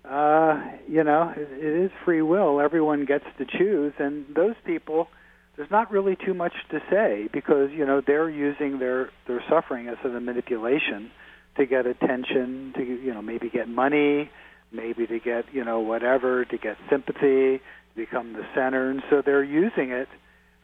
uh, 0.04 0.60
you 0.88 1.02
know, 1.02 1.32
it, 1.34 1.48
it 1.52 1.84
is 1.84 1.90
free 2.04 2.22
will. 2.22 2.60
Everyone 2.60 3.04
gets 3.06 3.24
to 3.38 3.46
choose, 3.46 3.94
and 3.98 4.26
those 4.34 4.54
people, 4.64 5.08
there's 5.56 5.70
not 5.70 5.90
really 5.90 6.16
too 6.16 6.34
much 6.34 6.52
to 6.70 6.80
say 6.90 7.28
because 7.32 7.70
you 7.72 7.86
know 7.86 8.00
they're 8.00 8.28
using 8.28 8.78
their 8.78 9.10
their 9.26 9.42
suffering 9.48 9.88
as 9.88 9.96
a 10.04 10.08
manipulation 10.08 11.10
to 11.56 11.64
get 11.64 11.86
attention, 11.86 12.74
to 12.76 12.84
you 12.84 13.14
know 13.14 13.22
maybe 13.22 13.48
get 13.48 13.68
money, 13.68 14.30
maybe 14.70 15.06
to 15.06 15.18
get 15.18 15.46
you 15.54 15.64
know 15.64 15.80
whatever, 15.80 16.44
to 16.44 16.58
get 16.58 16.76
sympathy, 16.90 17.60
become 17.96 18.34
the 18.34 18.44
center, 18.54 18.90
and 18.90 19.02
so 19.10 19.22
they're 19.24 19.44
using 19.44 19.90
it 19.90 20.08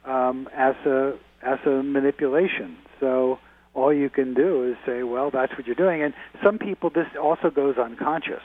um, 0.05 0.47
as 0.55 0.75
a 0.85 1.13
as 1.41 1.59
a 1.65 1.83
manipulation. 1.83 2.77
So 2.99 3.39
all 3.73 3.93
you 3.93 4.09
can 4.09 4.33
do 4.33 4.69
is 4.69 4.77
say, 4.85 5.03
well, 5.03 5.31
that's 5.31 5.51
what 5.57 5.65
you're 5.65 5.75
doing. 5.75 6.03
And 6.03 6.13
some 6.43 6.57
people, 6.57 6.89
this 6.89 7.07
also 7.21 7.49
goes 7.49 7.77
unconscious. 7.77 8.43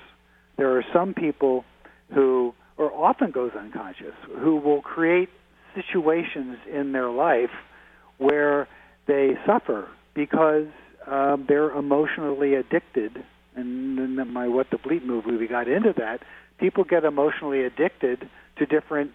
there 0.56 0.76
are 0.76 0.84
some 0.92 1.14
people 1.14 1.64
who, 2.12 2.54
or 2.76 2.92
often 2.92 3.30
goes 3.30 3.52
unconscious, 3.56 4.14
who 4.38 4.56
will 4.56 4.80
create 4.80 5.28
situations 5.74 6.56
in 6.72 6.92
their 6.92 7.10
life 7.10 7.50
where 8.16 8.66
they 9.06 9.34
suffer 9.46 9.88
because 10.14 10.66
um, 11.06 11.44
they're 11.48 11.70
emotionally 11.70 12.54
addicted. 12.54 13.24
And 13.54 13.98
in 13.98 14.32
my 14.32 14.48
What 14.48 14.70
the 14.70 14.78
Bleep 14.78 15.04
movie, 15.04 15.36
we 15.36 15.46
got 15.46 15.68
into 15.68 15.92
that. 15.98 16.20
People 16.58 16.84
get 16.84 17.04
emotionally 17.04 17.62
addicted 17.64 18.28
to 18.58 18.66
different 18.66 19.12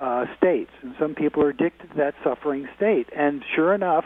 uh, 0.00 0.24
states, 0.38 0.70
and 0.82 0.94
some 0.98 1.14
people 1.14 1.42
are 1.42 1.50
addicted 1.50 1.90
to 1.90 1.96
that 1.96 2.14
suffering 2.24 2.68
state. 2.76 3.08
And 3.16 3.42
sure 3.54 3.74
enough, 3.74 4.04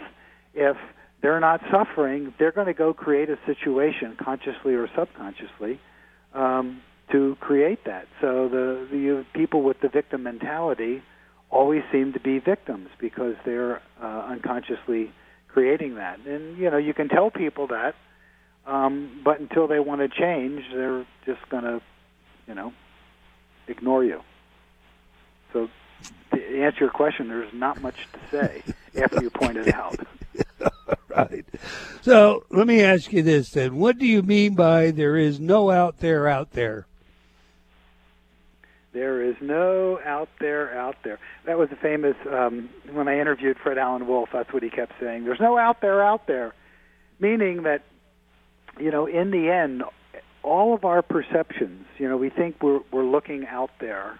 if 0.54 0.76
they're 1.22 1.40
not 1.40 1.60
suffering, 1.70 2.34
they're 2.38 2.52
going 2.52 2.66
to 2.66 2.74
go 2.74 2.92
create 2.92 3.30
a 3.30 3.38
situation, 3.46 4.16
consciously 4.22 4.74
or 4.74 4.88
subconsciously, 4.96 5.80
um, 6.34 6.82
to 7.12 7.36
create 7.40 7.84
that. 7.84 8.06
So 8.20 8.48
the, 8.48 8.88
the 8.90 9.24
people 9.34 9.62
with 9.62 9.80
the 9.80 9.88
victim 9.88 10.24
mentality 10.24 11.02
always 11.50 11.82
seem 11.92 12.12
to 12.12 12.20
be 12.20 12.40
victims 12.40 12.88
because 13.00 13.34
they're 13.44 13.80
uh, 14.02 14.26
unconsciously 14.28 15.12
creating 15.48 15.94
that. 15.94 16.18
And 16.26 16.58
you 16.58 16.70
know, 16.70 16.76
you 16.78 16.92
can 16.92 17.08
tell 17.08 17.30
people 17.30 17.68
that, 17.68 17.94
um, 18.66 19.20
but 19.24 19.38
until 19.38 19.68
they 19.68 19.78
want 19.78 20.00
to 20.00 20.08
change, 20.08 20.62
they're 20.74 21.06
just 21.24 21.48
going 21.50 21.64
to, 21.64 21.80
you 22.48 22.54
know, 22.54 22.72
ignore 23.68 24.04
you. 24.04 24.20
So 25.54 25.70
to 26.32 26.62
answer 26.62 26.80
your 26.80 26.90
question, 26.90 27.28
there's 27.28 27.54
not 27.54 27.80
much 27.80 28.06
to 28.12 28.18
say 28.30 28.62
after 29.00 29.22
you 29.22 29.30
point 29.30 29.56
it 29.56 29.72
out. 29.72 29.98
right. 31.08 31.46
So 32.02 32.44
let 32.50 32.66
me 32.66 32.82
ask 32.82 33.12
you 33.12 33.22
this 33.22 33.50
then. 33.50 33.76
What 33.76 33.96
do 33.96 34.06
you 34.06 34.22
mean 34.22 34.54
by 34.54 34.90
there 34.90 35.16
is 35.16 35.40
no 35.40 35.70
out 35.70 36.00
there 36.00 36.28
out 36.28 36.50
there? 36.50 36.86
There 38.92 39.22
is 39.22 39.36
no 39.40 40.00
out 40.04 40.28
there 40.38 40.76
out 40.78 40.96
there. 41.02 41.18
That 41.46 41.58
was 41.58 41.70
a 41.72 41.76
famous, 41.76 42.16
um, 42.30 42.68
when 42.92 43.08
I 43.08 43.18
interviewed 43.18 43.56
Fred 43.58 43.78
Alan 43.78 44.06
Wolf, 44.06 44.28
that's 44.32 44.52
what 44.52 44.62
he 44.62 44.70
kept 44.70 44.92
saying. 45.00 45.24
There's 45.24 45.40
no 45.40 45.56
out 45.56 45.80
there 45.80 46.02
out 46.02 46.26
there. 46.26 46.54
Meaning 47.18 47.62
that, 47.64 47.82
you 48.78 48.90
know, 48.90 49.06
in 49.06 49.30
the 49.30 49.50
end, 49.50 49.82
all 50.42 50.74
of 50.74 50.84
our 50.84 51.02
perceptions, 51.02 51.86
you 51.98 52.08
know, 52.08 52.16
we 52.16 52.28
think 52.28 52.62
we're, 52.62 52.80
we're 52.92 53.04
looking 53.04 53.46
out 53.46 53.70
there 53.80 54.18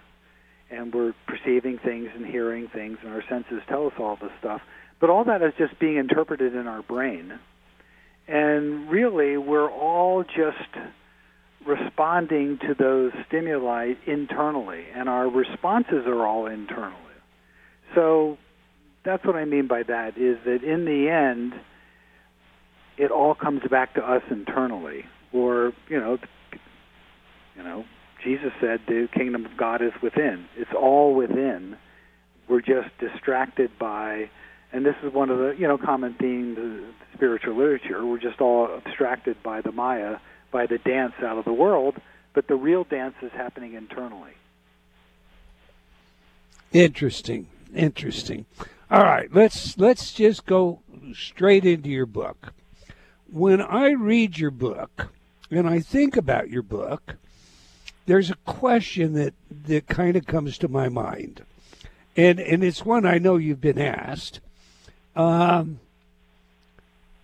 and 0.69 0.93
we're 0.93 1.13
perceiving 1.27 1.77
things 1.77 2.09
and 2.15 2.25
hearing 2.25 2.67
things, 2.67 2.97
and 3.03 3.11
our 3.11 3.23
senses 3.29 3.61
tell 3.67 3.87
us 3.87 3.93
all 3.99 4.17
this 4.21 4.31
stuff. 4.39 4.61
But 4.99 5.09
all 5.09 5.23
that 5.25 5.41
is 5.41 5.53
just 5.57 5.79
being 5.79 5.97
interpreted 5.97 6.55
in 6.55 6.67
our 6.67 6.81
brain. 6.81 7.39
And 8.27 8.89
really, 8.89 9.37
we're 9.37 9.69
all 9.69 10.23
just 10.23 10.85
responding 11.65 12.59
to 12.59 12.73
those 12.73 13.11
stimuli 13.27 13.93
internally, 14.05 14.85
and 14.95 15.09
our 15.09 15.29
responses 15.29 16.05
are 16.07 16.25
all 16.25 16.47
internally. 16.47 16.95
So 17.93 18.37
that's 19.03 19.23
what 19.25 19.35
I 19.35 19.45
mean 19.45 19.67
by 19.67 19.83
that 19.83 20.17
is 20.17 20.37
that 20.45 20.63
in 20.63 20.85
the 20.85 21.09
end, 21.09 21.53
it 22.97 23.11
all 23.11 23.35
comes 23.35 23.61
back 23.69 23.93
to 23.95 24.01
us 24.01 24.23
internally. 24.31 25.05
Or, 25.33 25.73
you 25.89 25.99
know, 25.99 26.17
you 27.57 27.63
know, 27.63 27.85
Jesus 28.25 28.51
said 28.59 28.81
the 28.87 29.07
kingdom 29.13 29.45
of 29.45 29.55
God 29.55 29.83
is 29.83 29.93
within. 30.01 30.45
It's 30.57 30.73
all 30.73 31.13
within. 31.13 31.77
We're 32.47 32.61
just 32.61 32.89
distracted 32.99 33.69
by, 33.77 34.31
and 34.73 34.83
this 34.83 34.95
is 35.03 35.13
one 35.13 35.29
of 35.29 35.37
the 35.37 35.55
you 35.57 35.67
know 35.67 35.77
common 35.77 36.15
themes 36.15 36.57
of 36.57 36.95
spiritual 37.13 37.55
literature. 37.55 38.03
We're 38.03 38.17
just 38.17 38.41
all 38.41 38.67
abstracted 38.67 39.41
by 39.43 39.61
the 39.61 39.71
Maya, 39.71 40.17
by 40.51 40.65
the 40.65 40.79
dance 40.79 41.13
out 41.21 41.37
of 41.37 41.45
the 41.45 41.53
world, 41.53 42.01
but 42.33 42.47
the 42.47 42.55
real 42.55 42.83
dance 42.83 43.13
is 43.21 43.31
happening 43.31 43.75
internally. 43.75 44.31
Interesting, 46.73 47.47
interesting. 47.75 48.47
All 48.89 49.03
right, 49.03 49.31
let's 49.31 49.77
let's 49.77 50.13
just 50.13 50.47
go 50.47 50.79
straight 51.13 51.63
into 51.63 51.89
your 51.89 52.07
book. 52.07 52.53
When 53.31 53.61
I 53.61 53.91
read 53.91 54.39
your 54.39 54.51
book 54.51 55.13
and 55.51 55.69
I 55.69 55.79
think 55.79 56.17
about 56.17 56.49
your 56.49 56.63
book, 56.63 57.17
there's 58.05 58.29
a 58.29 58.35
question 58.45 59.13
that 59.13 59.33
that 59.65 59.87
kind 59.87 60.15
of 60.15 60.25
comes 60.25 60.57
to 60.59 60.67
my 60.67 60.89
mind, 60.89 61.43
and 62.15 62.39
and 62.39 62.63
it's 62.63 62.85
one 62.85 63.05
I 63.05 63.17
know 63.17 63.37
you've 63.37 63.61
been 63.61 63.79
asked. 63.79 64.39
Um, 65.15 65.79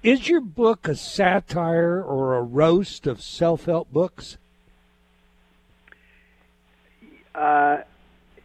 is 0.03 0.27
your 0.27 0.41
book 0.41 0.87
a 0.87 0.95
satire 0.95 2.01
or 2.01 2.35
a 2.35 2.41
roast 2.41 3.05
of 3.05 3.21
self-help 3.21 3.91
books? 3.91 4.37
Uh, 7.35 7.79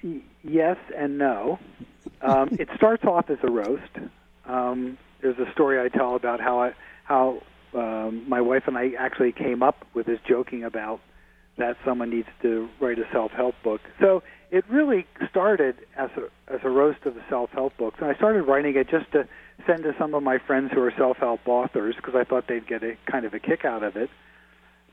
y- 0.02 0.20
yes 0.44 0.76
and 0.96 1.16
no. 1.16 1.58
Um, 2.20 2.50
it 2.58 2.68
starts 2.76 3.04
off 3.04 3.30
as 3.30 3.38
a 3.42 3.50
roast. 3.50 3.82
Um, 4.44 4.98
there's 5.22 5.38
a 5.38 5.50
story 5.52 5.80
I 5.80 5.88
tell 5.88 6.14
about 6.14 6.40
how 6.40 6.60
I, 6.60 6.72
how 7.04 7.42
um, 7.74 8.28
my 8.28 8.40
wife 8.40 8.64
and 8.66 8.76
I 8.76 8.92
actually 8.98 9.32
came 9.32 9.62
up 9.62 9.86
with 9.94 10.06
this 10.06 10.20
joking 10.26 10.64
about 10.64 11.00
that 11.58 11.76
someone 11.84 12.10
needs 12.10 12.28
to 12.42 12.68
write 12.80 12.98
a 12.98 13.04
self-help 13.12 13.54
book. 13.64 13.80
So 14.00 14.22
it 14.50 14.64
really 14.70 15.06
started 15.30 15.76
as 15.96 16.10
a 16.16 16.52
as 16.52 16.60
a 16.62 16.70
roast 16.70 17.04
of 17.06 17.14
the 17.14 17.22
self-help 17.28 17.76
books, 17.76 17.96
and 18.00 18.10
I 18.10 18.14
started 18.14 18.42
writing 18.42 18.76
it 18.76 18.88
just 18.88 19.10
to 19.12 19.26
send 19.66 19.82
to 19.82 19.94
some 19.98 20.14
of 20.14 20.22
my 20.22 20.38
friends 20.38 20.70
who 20.72 20.80
are 20.82 20.92
self-help 20.96 21.40
authors 21.46 21.96
because 21.96 22.14
I 22.14 22.24
thought 22.24 22.44
they'd 22.48 22.66
get 22.66 22.82
a 22.82 22.96
kind 23.10 23.24
of 23.24 23.34
a 23.34 23.40
kick 23.40 23.64
out 23.64 23.82
of 23.82 23.96
it. 23.96 24.10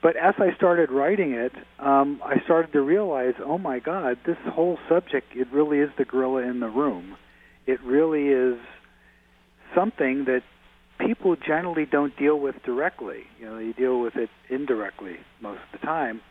But 0.01 0.17
as 0.17 0.33
I 0.37 0.53
started 0.55 0.91
writing 0.91 1.31
it, 1.31 1.53
um, 1.79 2.21
I 2.25 2.41
started 2.43 2.73
to 2.73 2.81
realize, 2.81 3.35
oh 3.39 3.57
my 3.57 3.79
God, 3.79 4.17
this 4.25 4.37
whole 4.45 4.77
subject 4.89 5.27
it 5.35 5.47
really 5.51 5.79
is 5.79 5.89
the 5.97 6.05
gorilla 6.05 6.41
in 6.41 6.59
the 6.59 6.67
room. 6.67 7.15
It 7.65 7.81
really 7.83 8.27
is 8.27 8.59
something 9.73 10.25
that 10.25 10.43
people 10.99 11.35
generally 11.35 11.85
don't 11.85 12.15
deal 12.17 12.37
with 12.39 12.55
directly. 12.63 13.23
You 13.39 13.45
know, 13.45 13.57
you 13.59 13.73
deal 13.73 14.01
with 14.01 14.15
it 14.15 14.29
indirectly 14.49 15.17
most 15.41 15.61
of 15.73 15.79
the 15.79 15.85
time. 15.85 16.21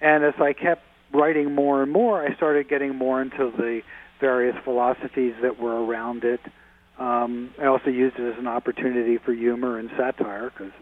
And 0.00 0.24
as 0.24 0.34
I 0.40 0.52
kept 0.52 0.82
writing 1.12 1.54
more 1.54 1.82
and 1.82 1.92
more, 1.92 2.24
I 2.24 2.34
started 2.36 2.68
getting 2.68 2.94
more 2.94 3.22
into 3.22 3.52
the 3.56 3.82
various 4.20 4.56
philosophies 4.64 5.34
that 5.42 5.58
were 5.58 5.84
around 5.84 6.24
it. 6.24 6.40
Um, 6.98 7.50
I 7.60 7.66
also 7.66 7.90
used 7.90 8.16
it 8.18 8.32
as 8.32 8.38
an 8.38 8.46
opportunity 8.46 9.18
for 9.18 9.32
humor 9.32 9.78
and 9.78 9.90
satire 9.96 10.50
because 10.50 10.72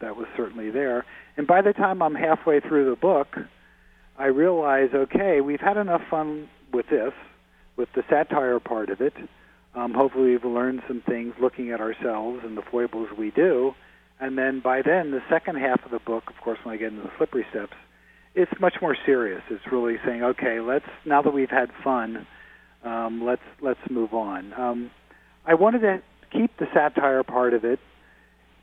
that 0.00 0.16
was 0.16 0.26
certainly 0.36 0.70
there. 0.70 1.04
And 1.36 1.46
by 1.46 1.62
the 1.62 1.72
time 1.72 2.02
I'm 2.02 2.14
halfway 2.14 2.60
through 2.60 2.90
the 2.90 2.96
book, 2.96 3.38
I 4.18 4.26
realize, 4.26 4.90
okay, 4.94 5.40
we've 5.40 5.60
had 5.60 5.76
enough 5.76 6.02
fun 6.10 6.48
with 6.72 6.86
this, 6.88 7.12
with 7.76 7.88
the 7.94 8.02
satire 8.10 8.60
part 8.60 8.90
of 8.90 9.00
it. 9.00 9.14
Um, 9.74 9.94
hopefully, 9.94 10.30
we've 10.30 10.44
learned 10.44 10.82
some 10.86 11.00
things 11.00 11.34
looking 11.40 11.70
at 11.70 11.80
ourselves 11.80 12.40
and 12.44 12.56
the 12.56 12.62
foibles 12.62 13.08
we 13.16 13.30
do. 13.30 13.74
And 14.20 14.36
then 14.36 14.60
by 14.60 14.82
then, 14.82 15.10
the 15.10 15.22
second 15.30 15.56
half 15.56 15.84
of 15.84 15.90
the 15.90 15.98
book, 15.98 16.24
of 16.28 16.36
course, 16.42 16.58
when 16.62 16.74
I 16.74 16.78
get 16.78 16.92
into 16.92 17.02
the 17.02 17.10
slippery 17.16 17.46
steps, 17.50 17.72
it's 18.34 18.52
much 18.60 18.74
more 18.80 18.96
serious. 19.04 19.42
It's 19.50 19.64
really 19.70 19.96
saying, 20.04 20.22
okay, 20.22 20.60
let's 20.60 20.86
now 21.04 21.22
that 21.22 21.32
we've 21.32 21.50
had 21.50 21.70
fun, 21.84 22.26
um, 22.84 23.22
let's 23.24 23.42
let's 23.60 23.80
move 23.90 24.14
on. 24.14 24.52
Um, 24.54 24.90
I 25.46 25.54
wanted 25.54 25.80
to 25.80 26.02
keep 26.32 26.56
the 26.58 26.66
satire 26.72 27.22
part 27.22 27.54
of 27.54 27.64
it 27.64 27.78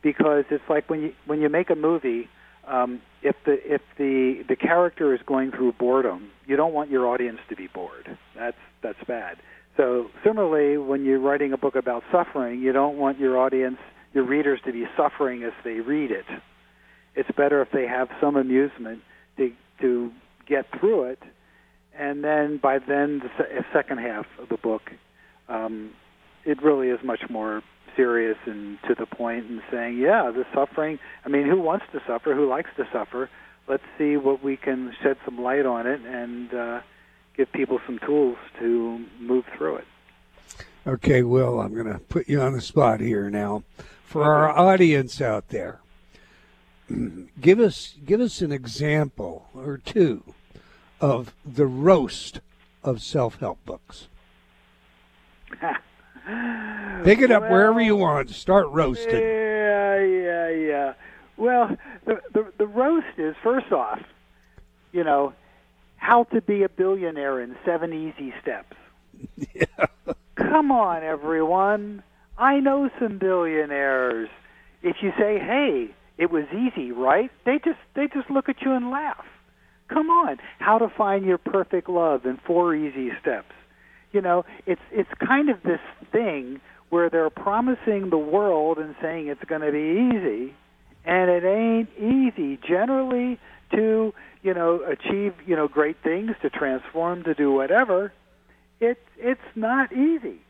because 0.01 0.45
it's 0.49 0.63
like 0.69 0.89
when 0.89 1.01
you 1.01 1.13
when 1.25 1.41
you 1.41 1.49
make 1.49 1.69
a 1.69 1.75
movie, 1.75 2.27
um, 2.67 3.01
if 3.21 3.35
the 3.45 3.57
if 3.63 3.81
the 3.97 4.43
the 4.47 4.55
character 4.55 5.13
is 5.13 5.21
going 5.25 5.51
through 5.51 5.73
boredom, 5.73 6.31
you 6.47 6.55
don't 6.55 6.73
want 6.73 6.89
your 6.89 7.07
audience 7.07 7.39
to 7.49 7.55
be 7.55 7.67
bored. 7.67 8.17
That's 8.35 8.57
that's 8.81 9.03
bad. 9.07 9.37
So 9.77 10.07
similarly, 10.25 10.77
when 10.77 11.05
you're 11.05 11.19
writing 11.19 11.53
a 11.53 11.57
book 11.57 11.75
about 11.75 12.03
suffering, 12.11 12.59
you 12.59 12.73
don't 12.73 12.97
want 12.97 13.19
your 13.19 13.37
audience, 13.37 13.77
your 14.13 14.25
readers, 14.25 14.59
to 14.65 14.73
be 14.73 14.85
suffering 14.97 15.43
as 15.43 15.53
they 15.63 15.79
read 15.79 16.11
it. 16.11 16.25
It's 17.15 17.29
better 17.37 17.61
if 17.61 17.69
they 17.71 17.87
have 17.87 18.09
some 18.19 18.35
amusement 18.35 19.01
to 19.39 19.51
to 19.81 20.11
get 20.45 20.65
through 20.79 21.05
it, 21.05 21.23
and 21.97 22.23
then 22.23 22.57
by 22.57 22.79
then 22.79 23.19
the 23.19 23.29
se- 23.37 23.65
second 23.73 23.99
half 23.99 24.27
of 24.39 24.49
the 24.49 24.57
book, 24.57 24.91
um, 25.47 25.91
it 26.45 26.61
really 26.61 26.89
is 26.89 26.99
much 27.03 27.29
more 27.29 27.63
serious 27.95 28.37
and 28.45 28.77
to 28.87 28.95
the 28.95 29.05
point 29.05 29.45
and 29.45 29.61
saying, 29.71 29.97
yeah, 29.97 30.31
the 30.31 30.45
suffering. 30.53 30.99
I 31.25 31.29
mean, 31.29 31.45
who 31.47 31.59
wants 31.59 31.85
to 31.91 32.01
suffer? 32.07 32.33
Who 32.33 32.47
likes 32.47 32.69
to 32.77 32.87
suffer? 32.93 33.29
Let's 33.67 33.83
see 33.97 34.17
what 34.17 34.43
we 34.43 34.57
can 34.57 34.95
shed 35.01 35.17
some 35.25 35.41
light 35.41 35.65
on 35.65 35.85
it 35.85 36.01
and 36.01 36.53
uh, 36.53 36.81
give 37.35 37.51
people 37.51 37.79
some 37.85 37.99
tools 37.99 38.37
to 38.59 39.05
move 39.19 39.45
through 39.57 39.77
it. 39.77 39.85
Okay, 40.87 41.23
Will, 41.23 41.59
I'm 41.59 41.73
going 41.73 41.91
to 41.91 41.99
put 41.99 42.27
you 42.27 42.41
on 42.41 42.53
the 42.53 42.61
spot 42.61 42.99
here 42.99 43.29
now. 43.29 43.63
For 44.05 44.23
our 44.23 44.49
audience 44.57 45.21
out 45.21 45.49
there, 45.49 45.79
give 47.39 47.59
us 47.59 47.95
give 48.05 48.19
us 48.21 48.41
an 48.41 48.51
example 48.51 49.47
or 49.53 49.77
two 49.77 50.23
of 51.01 51.33
the 51.45 51.65
roast 51.65 52.39
of 52.83 53.01
self-help 53.01 53.63
books. 53.65 54.07
Pick 57.03 57.19
it 57.19 57.31
up 57.31 57.43
Well, 57.43 57.51
wherever 57.51 57.81
you 57.81 57.95
want. 57.95 58.29
Start 58.29 58.67
roasting. 58.69 59.19
Yeah, 59.19 59.99
yeah, 59.99 60.49
yeah. 60.49 60.93
Well, 61.37 61.75
the, 62.05 62.21
the 62.33 62.51
the 62.57 62.67
roast 62.67 63.17
is 63.17 63.35
first 63.43 63.71
off. 63.71 64.01
you 64.91 65.03
know, 65.03 65.33
how 65.97 66.23
to 66.25 66.41
be 66.41 66.63
a 66.63 66.69
billionaire 66.69 67.39
in 67.41 67.55
seven 67.65 67.93
easy 67.93 68.33
steps. 68.41 68.75
Yeah. 69.53 69.85
Come 70.35 70.71
on, 70.71 71.03
everyone. 71.03 72.03
I 72.37 72.59
know 72.59 72.89
some 72.99 73.17
billionaires. 73.17 74.29
If 74.81 74.97
you 75.01 75.11
say, 75.17 75.39
"Hey, 75.39 75.93
it 76.19 76.29
was 76.29 76.45
easy, 76.53 76.91
right?" 76.91 77.31
They 77.45 77.57
just 77.57 77.79
they 77.95 78.07
just 78.07 78.29
look 78.29 78.47
at 78.49 78.61
you 78.61 78.73
and 78.73 78.91
laugh. 78.91 79.25
Come 79.87 80.09
on, 80.11 80.37
how 80.59 80.77
to 80.77 80.87
find 80.87 81.25
your 81.25 81.39
perfect 81.39 81.89
love 81.89 82.25
in 82.25 82.37
four 82.45 82.75
easy 82.75 83.09
steps. 83.19 83.53
You 84.11 84.21
know, 84.21 84.45
it's 84.67 84.81
it's 84.91 85.09
kind 85.25 85.49
of 85.49 85.63
this 85.63 85.81
thing 86.11 86.61
where 86.89 87.09
they're 87.09 87.29
promising 87.29 88.09
the 88.09 88.17
world 88.17 88.77
and 88.77 88.95
saying 89.01 89.27
it's 89.27 89.43
going 89.45 89.61
to 89.61 89.71
be 89.71 90.15
easy, 90.15 90.53
and 91.05 91.29
it 91.29 91.43
ain't 91.43 91.89
easy. 91.97 92.57
Generally, 92.57 93.39
to 93.71 94.13
you 94.41 94.53
know 94.53 94.81
achieve 94.83 95.33
you 95.45 95.55
know 95.55 95.67
great 95.67 95.97
things, 96.03 96.31
to 96.41 96.49
transform, 96.49 97.23
to 97.23 97.33
do 97.33 97.51
whatever, 97.51 98.11
it's 98.79 98.99
it's 99.17 99.41
not 99.55 99.91
easy. 99.91 100.41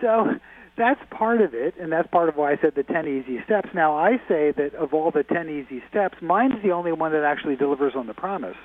So 0.00 0.34
that's 0.76 1.00
part 1.10 1.40
of 1.42 1.54
it, 1.54 1.74
and 1.78 1.92
that's 1.92 2.08
part 2.08 2.28
of 2.28 2.36
why 2.36 2.52
I 2.52 2.56
said 2.56 2.74
the 2.74 2.82
10 2.82 3.06
easy 3.06 3.42
steps. 3.44 3.68
Now, 3.74 3.96
I 3.96 4.20
say 4.26 4.52
that 4.52 4.74
of 4.74 4.94
all 4.94 5.10
the 5.10 5.22
10 5.22 5.48
easy 5.50 5.82
steps, 5.90 6.22
mine's 6.22 6.62
the 6.62 6.72
only 6.72 6.92
one 6.92 7.12
that 7.12 7.24
actually 7.24 7.56
delivers 7.56 7.94
on 7.94 8.06
the 8.06 8.14
promise 8.14 8.56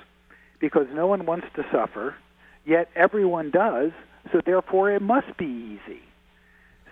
because 0.58 0.86
no 0.92 1.06
one 1.06 1.26
wants 1.26 1.46
to 1.54 1.64
suffer, 1.70 2.14
yet 2.64 2.88
everyone 2.96 3.50
does, 3.50 3.92
so 4.32 4.40
therefore 4.44 4.90
it 4.90 5.02
must 5.02 5.36
be 5.36 5.78
easy. 5.86 6.00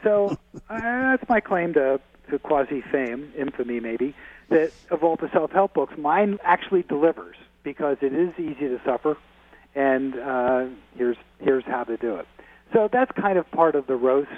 So 0.04 0.36
uh, 0.68 0.80
that's 0.80 1.28
my 1.28 1.40
claim 1.40 1.72
to, 1.74 2.00
to 2.30 2.38
quasi 2.38 2.82
fame, 2.82 3.32
infamy 3.36 3.80
maybe, 3.80 4.14
that 4.50 4.72
of 4.90 5.02
all 5.02 5.16
the 5.16 5.30
self 5.32 5.50
help 5.50 5.74
books, 5.74 5.96
mine 5.96 6.38
actually 6.44 6.82
delivers 6.82 7.36
because 7.62 7.96
it 8.02 8.12
is 8.12 8.32
easy 8.38 8.68
to 8.68 8.80
suffer, 8.84 9.16
and 9.74 10.16
uh, 10.18 10.66
here's, 10.96 11.16
here's 11.40 11.64
how 11.64 11.84
to 11.84 11.96
do 11.96 12.16
it. 12.16 12.26
So 12.72 12.88
that's 12.92 13.10
kind 13.12 13.38
of 13.38 13.50
part 13.50 13.74
of 13.74 13.86
the 13.86 13.96
roast 13.96 14.30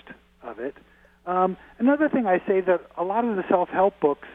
of 0.50 0.58
it. 0.58 0.74
Um, 1.26 1.56
another 1.78 2.08
thing 2.08 2.26
I 2.26 2.38
say 2.46 2.60
that 2.62 2.80
a 2.96 3.04
lot 3.04 3.24
of 3.24 3.36
the 3.36 3.44
self-help 3.48 4.00
books 4.00 4.28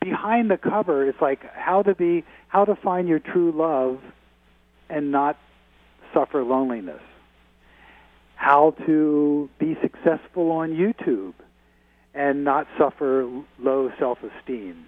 behind 0.00 0.50
the 0.50 0.56
cover 0.56 1.06
is 1.06 1.14
like 1.20 1.40
how 1.54 1.82
to 1.82 1.94
be 1.94 2.24
how 2.48 2.64
to 2.64 2.74
find 2.74 3.06
your 3.06 3.18
true 3.18 3.52
love 3.52 4.00
and 4.88 5.12
not 5.12 5.38
suffer 6.14 6.42
loneliness. 6.42 7.02
How 8.34 8.74
to 8.86 9.50
be 9.58 9.76
successful 9.82 10.50
on 10.50 10.70
YouTube 10.70 11.34
and 12.14 12.44
not 12.44 12.66
suffer 12.78 13.28
low 13.58 13.92
self-esteem. 13.98 14.86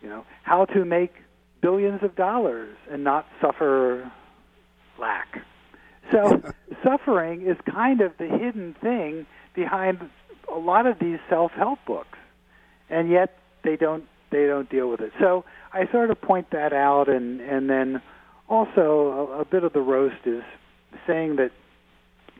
You 0.00 0.08
know, 0.08 0.24
how 0.44 0.64
to 0.66 0.84
make 0.84 1.12
billions 1.60 2.02
of 2.02 2.16
dollars 2.16 2.76
and 2.90 3.04
not 3.04 3.26
suffer 3.40 4.10
lack. 4.98 5.44
So 6.12 6.42
suffering 6.84 7.42
is 7.42 7.56
kind 7.70 8.00
of 8.00 8.12
the 8.18 8.26
hidden 8.26 8.74
thing 8.80 9.26
behind 9.54 10.10
a 10.52 10.58
lot 10.58 10.86
of 10.86 10.98
these 10.98 11.18
self-help 11.28 11.78
books, 11.86 12.18
and 12.88 13.10
yet 13.10 13.36
they 13.64 13.76
don't 13.76 14.04
they 14.30 14.46
don't 14.46 14.70
deal 14.70 14.88
with 14.88 15.00
it. 15.00 15.12
So 15.20 15.44
I 15.72 15.90
sort 15.90 16.10
of 16.10 16.20
point 16.20 16.50
that 16.50 16.72
out, 16.72 17.08
and 17.08 17.40
and 17.40 17.68
then 17.68 18.02
also 18.48 19.30
a, 19.32 19.40
a 19.40 19.44
bit 19.44 19.64
of 19.64 19.72
the 19.72 19.80
roast 19.80 20.26
is 20.26 20.42
saying 21.06 21.36
that 21.36 21.50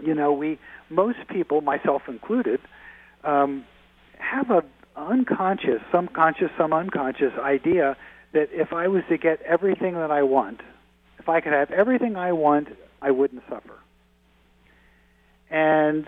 you 0.02 0.14
know 0.14 0.32
we 0.32 0.58
most 0.88 1.18
people, 1.28 1.60
myself 1.60 2.02
included, 2.08 2.60
um, 3.24 3.64
have 4.18 4.50
a 4.50 4.62
unconscious, 4.96 5.80
some 5.92 6.08
conscious, 6.08 6.50
some 6.58 6.72
unconscious 6.72 7.32
idea 7.40 7.96
that 8.32 8.48
if 8.52 8.72
I 8.72 8.88
was 8.88 9.02
to 9.08 9.16
get 9.16 9.40
everything 9.42 9.94
that 9.94 10.10
I 10.10 10.22
want, 10.22 10.60
if 11.18 11.28
I 11.28 11.40
could 11.40 11.52
have 11.52 11.70
everything 11.70 12.16
I 12.16 12.32
want, 12.32 12.68
I 13.00 13.10
wouldn't 13.10 13.42
suffer. 13.48 13.78
And 15.50 16.06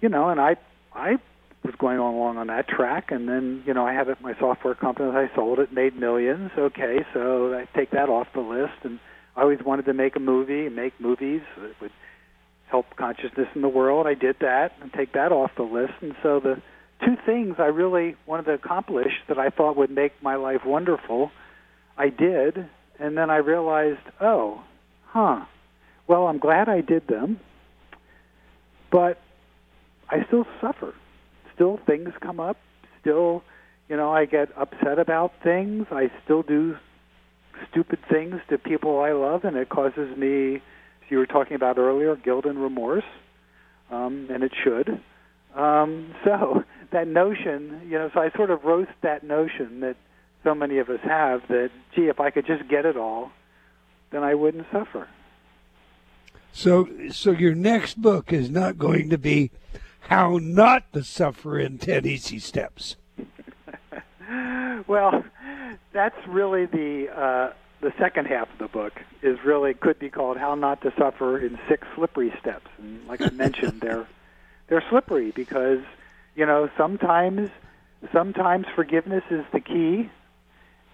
you 0.00 0.08
know, 0.08 0.28
and 0.28 0.40
I 0.40 0.56
I 0.94 1.18
was 1.64 1.74
going 1.78 1.98
along 1.98 2.38
on 2.38 2.46
that 2.46 2.68
track, 2.68 3.10
and 3.10 3.28
then 3.28 3.62
you 3.66 3.74
know 3.74 3.86
I 3.86 3.92
had 3.92 4.08
my 4.20 4.38
software 4.38 4.74
company. 4.74 5.10
I 5.10 5.34
sold 5.34 5.58
it, 5.58 5.72
made 5.72 5.96
millions. 5.96 6.50
Okay, 6.56 7.04
so 7.12 7.54
I 7.54 7.66
take 7.76 7.90
that 7.90 8.08
off 8.08 8.28
the 8.34 8.40
list, 8.40 8.84
and 8.84 8.98
I 9.36 9.42
always 9.42 9.62
wanted 9.64 9.86
to 9.86 9.94
make 9.94 10.16
a 10.16 10.20
movie, 10.20 10.68
make 10.68 10.98
movies 11.00 11.42
that 11.58 11.80
would 11.80 11.92
help 12.68 12.96
consciousness 12.96 13.48
in 13.54 13.62
the 13.62 13.68
world. 13.68 14.06
I 14.06 14.14
did 14.14 14.36
that, 14.40 14.72
and 14.80 14.92
take 14.92 15.12
that 15.12 15.32
off 15.32 15.50
the 15.56 15.62
list. 15.62 15.94
And 16.00 16.14
so 16.22 16.40
the 16.40 16.60
two 17.04 17.16
things 17.24 17.56
I 17.58 17.66
really 17.66 18.16
wanted 18.26 18.44
to 18.44 18.52
accomplish 18.52 19.12
that 19.28 19.38
I 19.38 19.50
thought 19.50 19.76
would 19.76 19.90
make 19.90 20.12
my 20.22 20.36
life 20.36 20.64
wonderful, 20.64 21.30
I 21.96 22.08
did, 22.08 22.68
and 22.98 23.16
then 23.16 23.30
I 23.30 23.36
realized, 23.36 24.00
oh, 24.20 24.62
huh. 25.06 25.44
Well, 26.08 26.28
I'm 26.28 26.38
glad 26.38 26.68
I 26.68 26.82
did 26.82 27.08
them, 27.08 27.40
but 28.92 29.18
I 30.08 30.24
still 30.26 30.46
suffer. 30.60 30.94
Still, 31.54 31.78
things 31.86 32.10
come 32.20 32.40
up. 32.40 32.58
Still, 33.00 33.42
you 33.88 33.96
know, 33.96 34.12
I 34.12 34.24
get 34.24 34.48
upset 34.56 34.98
about 34.98 35.32
things. 35.42 35.86
I 35.90 36.10
still 36.24 36.42
do 36.42 36.76
stupid 37.70 37.98
things 38.10 38.40
to 38.48 38.58
people 38.58 39.00
I 39.00 39.12
love, 39.12 39.44
and 39.44 39.56
it 39.56 39.68
causes 39.68 40.16
me, 40.16 40.56
as 40.56 41.10
you 41.10 41.18
were 41.18 41.26
talking 41.26 41.54
about 41.54 41.78
earlier, 41.78 42.16
guilt 42.16 42.44
and 42.44 42.58
remorse, 42.58 43.04
um, 43.90 44.28
and 44.30 44.42
it 44.42 44.52
should. 44.62 45.00
Um, 45.54 46.14
so 46.24 46.64
that 46.92 47.08
notion, 47.08 47.82
you 47.84 47.98
know, 47.98 48.10
so 48.12 48.20
I 48.20 48.30
sort 48.30 48.50
of 48.50 48.64
roast 48.64 48.90
that 49.02 49.24
notion 49.24 49.80
that 49.80 49.96
so 50.44 50.54
many 50.54 50.78
of 50.78 50.88
us 50.88 51.00
have 51.02 51.42
that, 51.48 51.70
gee, 51.94 52.08
if 52.08 52.20
I 52.20 52.30
could 52.30 52.46
just 52.46 52.68
get 52.68 52.84
it 52.86 52.96
all, 52.96 53.32
then 54.10 54.22
I 54.22 54.34
wouldn't 54.34 54.66
suffer. 54.70 55.08
So, 56.52 56.88
so 57.10 57.32
your 57.32 57.54
next 57.54 58.00
book 58.00 58.32
is 58.32 58.48
not 58.48 58.78
going 58.78 59.10
to 59.10 59.18
be 59.18 59.50
how 60.08 60.38
not 60.40 60.92
to 60.92 61.02
suffer 61.02 61.58
in 61.58 61.78
10 61.78 62.06
easy 62.06 62.38
steps. 62.38 62.96
well, 64.86 65.24
that's 65.92 66.16
really 66.26 66.66
the 66.66 67.08
uh, 67.14 67.52
the 67.80 67.92
second 67.98 68.26
half 68.26 68.50
of 68.52 68.58
the 68.58 68.68
book 68.68 68.92
is 69.22 69.38
really 69.44 69.74
could 69.74 69.98
be 69.98 70.10
called 70.10 70.36
how 70.36 70.54
not 70.54 70.80
to 70.82 70.92
suffer 70.98 71.38
in 71.38 71.58
six 71.68 71.86
slippery 71.94 72.32
steps. 72.40 72.68
And 72.78 73.06
like 73.06 73.20
I 73.20 73.30
mentioned, 73.30 73.80
they're 73.80 74.06
they're 74.68 74.84
slippery 74.90 75.32
because 75.32 75.80
you 76.34 76.46
know 76.46 76.70
sometimes 76.76 77.50
sometimes 78.12 78.66
forgiveness 78.74 79.24
is 79.30 79.44
the 79.52 79.60
key, 79.60 80.10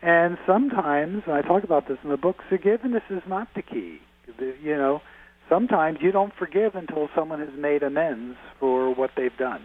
and 0.00 0.38
sometimes 0.46 1.24
and 1.26 1.34
I 1.34 1.42
talk 1.42 1.64
about 1.64 1.88
this 1.88 1.98
in 2.02 2.10
the 2.10 2.16
book. 2.16 2.42
Forgiveness 2.48 3.04
is 3.10 3.22
not 3.26 3.48
the 3.54 3.62
key. 3.62 4.00
You 4.38 4.76
know, 4.76 5.02
sometimes 5.48 5.98
you 6.00 6.12
don't 6.12 6.34
forgive 6.34 6.74
until 6.74 7.08
someone 7.14 7.40
has 7.40 7.56
made 7.56 7.82
amends 7.82 8.36
for 8.58 8.94
what 8.94 9.10
they've 9.16 9.36
done. 9.36 9.62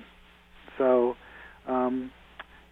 So, 0.77 1.15
um, 1.67 2.11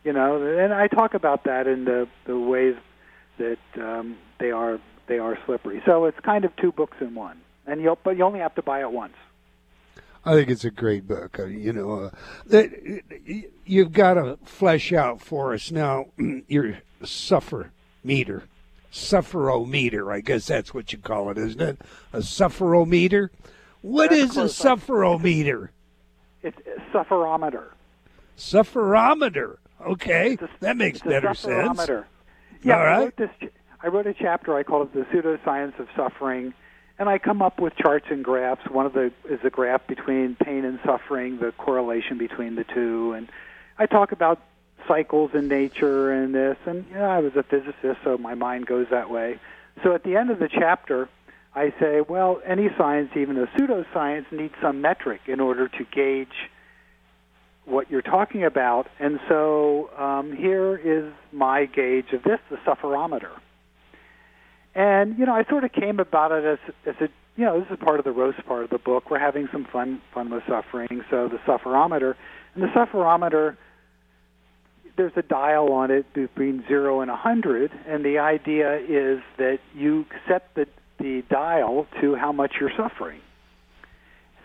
you 0.03 0.14
know, 0.14 0.41
and 0.41 0.74
I 0.74 0.88
talk 0.88 1.14
about 1.14 1.45
that 1.45 1.68
in 1.68 1.86
the 1.86 2.08
the 2.26 2.38
ways 2.38 2.76
that 3.38 3.58
um, 3.78 4.18
they 4.39 4.51
are 4.51 4.80
they 5.08 5.20
are 5.20 5.38
slippery. 5.45 5.82
So 5.86 6.06
it's 6.06 6.20
kind 6.20 6.45
of 6.45 6.56
two 6.58 6.72
books 6.72 6.97
in 7.01 7.16
one, 7.16 7.41
and 7.66 7.82
you 7.82 7.97
but 8.03 8.18
you 8.18 8.24
only 8.24 8.39
have 8.39 8.56
to 8.56 8.62
buy 8.62 8.82
it 8.82 8.91
once. 8.91 9.16
I 10.24 10.34
think 10.34 10.49
it's 10.49 10.66
a 10.66 10.72
great 10.72 11.08
book. 11.08 11.38
Uh, 11.39 11.45
you 11.45 11.72
know, 11.72 12.12
uh, 12.51 12.64
you've 13.66 13.91
got 13.91 14.16
to 14.16 14.39
flesh 14.43 14.91
out 14.91 15.22
for 15.22 15.53
us 15.53 15.72
now 15.72 16.08
your 16.47 16.80
suffer 17.03 17.72
meter 18.03 18.43
sufferometer. 18.96 20.12
I 20.12 20.22
guess 20.22 20.48
that's 20.48 20.74
what 20.74 20.93
you 20.93 21.00
call 21.00 21.30
it, 21.30 21.38
isn't 21.38 21.62
it? 21.62 21.82
A 22.14 22.20
sufferometer. 22.20 23.30
What 23.82 24.10
that's 24.10 24.38
is 24.38 24.38
a 24.38 24.68
sufferometer? 24.68 25.70
It's 26.41 26.58
a 26.60 26.98
sufferometer. 26.98 27.66
Sufferometer. 28.38 29.58
Okay, 29.86 30.38
a, 30.41 30.50
that 30.62 30.78
makes 30.78 31.02
better 31.02 31.34
sense. 31.34 31.88
Yeah, 32.64 32.78
All 32.78 32.86
right. 32.86 32.96
I 32.96 33.04
wrote 33.04 33.18
this. 33.18 33.30
I 33.82 33.88
wrote 33.88 34.08
a 34.08 34.14
chapter. 34.14 34.56
I 34.56 34.64
called 34.64 34.88
it 34.88 34.93
the 34.93 35.16
pseudoscience 35.16 35.78
of 35.78 35.88
suffering, 35.96 36.54
and 36.98 37.10
I 37.10 37.20
come 37.20 37.41
up 37.41 37.60
with 37.60 37.76
charts 37.76 38.08
and 38.10 38.24
graphs. 38.24 38.68
One 38.72 38.86
of 38.86 38.93
the 38.93 39.12
is 39.30 39.39
a 39.43 39.50
graph 39.50 39.86
between 39.88 40.36
pain 40.36 40.66
and 40.66 40.80
suffering, 40.86 41.38
the 41.39 41.52
correlation 41.52 42.18
between 42.18 42.56
the 42.56 42.64
two, 42.64 43.14
and 43.14 43.30
I 43.78 43.86
talk 43.86 44.12
about 44.12 44.39
cycles 44.88 45.31
in 45.33 45.47
nature 45.47 46.11
and 46.11 46.33
this. 46.33 46.57
And 46.65 46.86
you 46.89 46.95
know, 46.95 47.05
I 47.05 47.19
was 47.19 47.36
a 47.36 47.43
physicist, 47.43 47.99
so 48.03 48.17
my 48.17 48.36
mind 48.36 48.65
goes 48.65 48.88
that 48.91 49.09
way. 49.09 49.39
So 49.83 49.93
at 49.93 50.03
the 50.03 50.15
end 50.15 50.29
of 50.29 50.39
the 50.39 50.47
chapter, 50.47 51.09
I 51.53 51.73
say, 51.79 52.01
well, 52.01 52.41
any 52.45 52.69
science, 52.77 53.11
even 53.15 53.38
a 53.38 53.47
pseudoscience, 53.47 54.31
needs 54.31 54.53
some 54.61 54.81
metric 54.81 55.21
in 55.27 55.39
order 55.39 55.67
to 55.67 55.86
gauge 55.86 56.49
what 57.65 57.89
you're 57.89 58.01
talking 58.01 58.43
about. 58.43 58.88
And 58.99 59.19
so 59.27 59.89
um, 59.97 60.36
here 60.36 60.75
is 60.75 61.11
my 61.31 61.65
gauge 61.65 62.11
of 62.13 62.23
this, 62.23 62.39
the 62.49 62.57
sufferometer. 62.57 63.31
And 64.75 65.17
you 65.17 65.25
know, 65.25 65.33
I 65.33 65.45
sort 65.45 65.63
of 65.63 65.71
came 65.71 65.99
about 65.99 66.31
it 66.31 66.43
as 66.43 66.59
as 66.86 66.95
a 66.99 67.09
you 67.38 67.43
know, 67.43 67.59
this 67.59 67.69
is 67.69 67.77
part 67.83 67.99
of 67.99 68.05
the 68.05 68.11
roast 68.11 68.45
part 68.45 68.63
of 68.63 68.69
the 68.69 68.77
book. 68.77 69.09
We're 69.09 69.19
having 69.19 69.47
some 69.51 69.65
fun 69.65 70.01
fun 70.13 70.29
with 70.29 70.43
suffering. 70.47 71.03
So 71.09 71.27
the 71.27 71.38
sufferometer, 71.39 72.15
and 72.53 72.63
the 72.63 72.67
sufferometer 72.67 73.57
there's 74.98 75.14
a 75.16 75.22
dial 75.22 75.72
on 75.74 75.91
it 75.91 76.12
between 76.14 76.64
zero 76.68 77.02
and 77.02 77.12
a 77.12 77.16
hundred, 77.16 77.72
and 77.88 78.04
the 78.06 78.20
idea 78.20 78.78
is 78.78 79.22
that 79.38 79.60
you 79.74 80.06
set 80.28 80.54
the 80.56 80.68
the 80.98 81.24
dial 81.30 81.88
to 82.00 82.16
how 82.16 82.32
much 82.32 82.54
you're 82.60 82.72
suffering. 82.78 83.20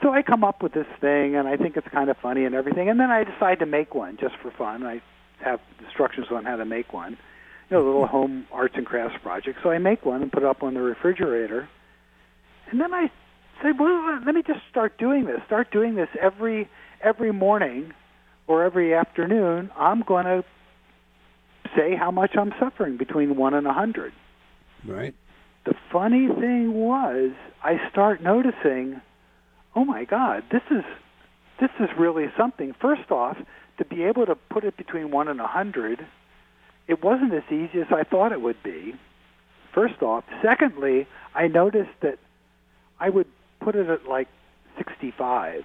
So 0.03 0.13
I 0.13 0.23
come 0.23 0.43
up 0.43 0.63
with 0.63 0.73
this 0.73 0.87
thing, 1.01 1.37
and 1.37 1.47
I 1.47 1.57
think 1.57 1.77
it's 1.77 1.87
kind 1.89 2.11
of 2.11 2.17
funny 2.17 2.45
and 2.45 2.55
everything, 2.55 2.89
and 2.89 2.99
then 2.99 3.11
I 3.11 3.23
decide 3.23 3.61
to 3.61 3.67
make 3.67 3.95
one 3.95 4.17
just 4.21 4.35
for 4.43 4.51
fun. 4.51 4.83
I 4.85 5.01
have 5.45 5.61
instructions 5.85 6.27
on 6.31 6.45
how 6.45 6.57
to 6.57 6.65
make 6.65 6.93
one, 6.93 7.13
you 7.69 7.77
know, 7.77 7.85
a 7.85 7.87
little 7.87 8.07
home 8.07 8.47
arts 8.51 8.75
and 8.77 8.85
crafts 8.85 9.17
project. 9.23 9.61
So 9.63 9.71
I 9.71 9.79
make 9.79 10.05
one 10.05 10.23
and 10.23 10.33
put 10.33 10.43
it 10.43 10.49
up 10.49 10.63
on 10.63 10.75
the 10.75 10.81
refrigerator, 10.81 11.69
and 12.71 12.81
then 12.81 12.93
I 12.93 13.11
say, 13.63 13.71
well, 13.79 14.21
let 14.25 14.35
me 14.35 14.43
just 14.45 14.61
start 14.71 14.99
doing 14.99 15.27
this. 15.27 15.41
Start 15.47 15.71
doing 15.71 15.95
this 15.95 16.09
every 16.21 16.69
every 17.03 17.33
morning 17.33 17.93
or 18.51 18.65
every 18.65 18.93
afternoon. 18.93 19.71
I'm 19.77 20.03
going 20.03 20.25
to 20.25 20.45
say 21.77 21.95
how 21.95 22.11
much 22.11 22.33
I'm 22.37 22.53
suffering 22.59 22.97
between 22.97 23.37
one 23.37 23.55
and 23.55 23.65
a 23.65 23.73
hundred. 23.73 24.13
Right. 24.85 25.15
The 25.65 25.75
funny 25.93 26.27
thing 26.27 26.75
was, 26.75 27.31
I 27.63 27.79
start 27.91 28.21
noticing, 28.21 29.01
oh 29.77 29.85
my 29.85 30.05
God, 30.05 30.43
this 30.51 30.63
is 30.69 30.83
this 31.61 31.71
is 31.79 31.91
really 31.97 32.27
something. 32.37 32.75
First 32.81 33.11
off, 33.13 33.37
to 33.79 33.85
be 33.85 34.03
able 34.03 34.27
to 34.27 34.35
put 34.35 34.65
it 34.65 34.77
between 34.77 35.11
one 35.13 35.29
and 35.29 35.41
a 35.41 35.47
hundred, 35.47 36.05
it 36.89 37.05
wasn't 37.05 37.33
as 37.35 37.45
easy 37.53 37.81
as 37.81 37.93
I 37.93 38.03
thought 38.03 38.33
it 38.33 38.41
would 38.41 38.61
be. 38.65 38.95
First 39.73 40.03
off, 40.03 40.25
secondly, 40.43 41.07
I 41.35 41.47
noticed 41.47 41.91
that 42.01 42.19
I 42.99 43.11
would 43.11 43.29
put 43.61 43.77
it 43.77 43.89
at 43.89 44.09
like 44.09 44.29
65, 44.77 45.65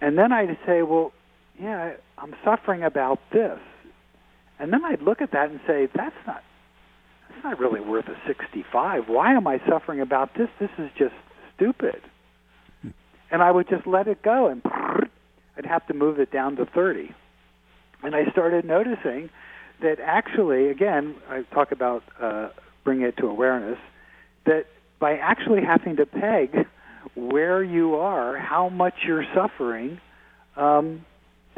and 0.00 0.16
then 0.18 0.32
I'd 0.32 0.56
say, 0.66 0.82
well, 0.82 1.12
yeah, 1.60 1.94
I'm 2.16 2.34
suffering 2.44 2.82
about 2.82 3.20
this, 3.32 3.58
and 4.58 4.72
then 4.72 4.84
I'd 4.84 5.02
look 5.02 5.20
at 5.20 5.32
that 5.32 5.50
and 5.50 5.60
say, 5.66 5.88
that's 5.94 6.14
not 6.26 6.42
it's 7.38 7.44
not 7.44 7.60
really 7.60 7.80
worth 7.80 8.06
a 8.08 8.16
65. 8.26 9.08
Why 9.08 9.34
am 9.34 9.46
I 9.46 9.60
suffering 9.68 10.00
about 10.00 10.34
this? 10.36 10.48
This 10.58 10.70
is 10.76 10.90
just 10.98 11.14
stupid. 11.54 12.00
And 13.30 13.42
I 13.42 13.50
would 13.52 13.68
just 13.68 13.86
let 13.86 14.08
it 14.08 14.22
go, 14.22 14.48
and 14.48 14.62
I'd 15.56 15.66
have 15.66 15.86
to 15.86 15.94
move 15.94 16.18
it 16.18 16.32
down 16.32 16.56
to 16.56 16.66
30. 16.66 17.14
And 18.02 18.16
I 18.16 18.30
started 18.32 18.64
noticing 18.64 19.30
that 19.82 19.98
actually, 20.02 20.68
again, 20.68 21.14
I 21.28 21.42
talk 21.54 21.70
about 21.70 22.02
uh, 22.20 22.48
bringing 22.82 23.06
it 23.06 23.16
to 23.18 23.26
awareness, 23.26 23.78
that 24.46 24.64
by 24.98 25.16
actually 25.16 25.62
having 25.62 25.96
to 25.96 26.06
peg 26.06 26.66
where 27.14 27.62
you 27.62 27.96
are, 27.96 28.36
how 28.36 28.68
much 28.68 28.94
you're 29.06 29.26
suffering, 29.34 30.00
um, 30.56 31.04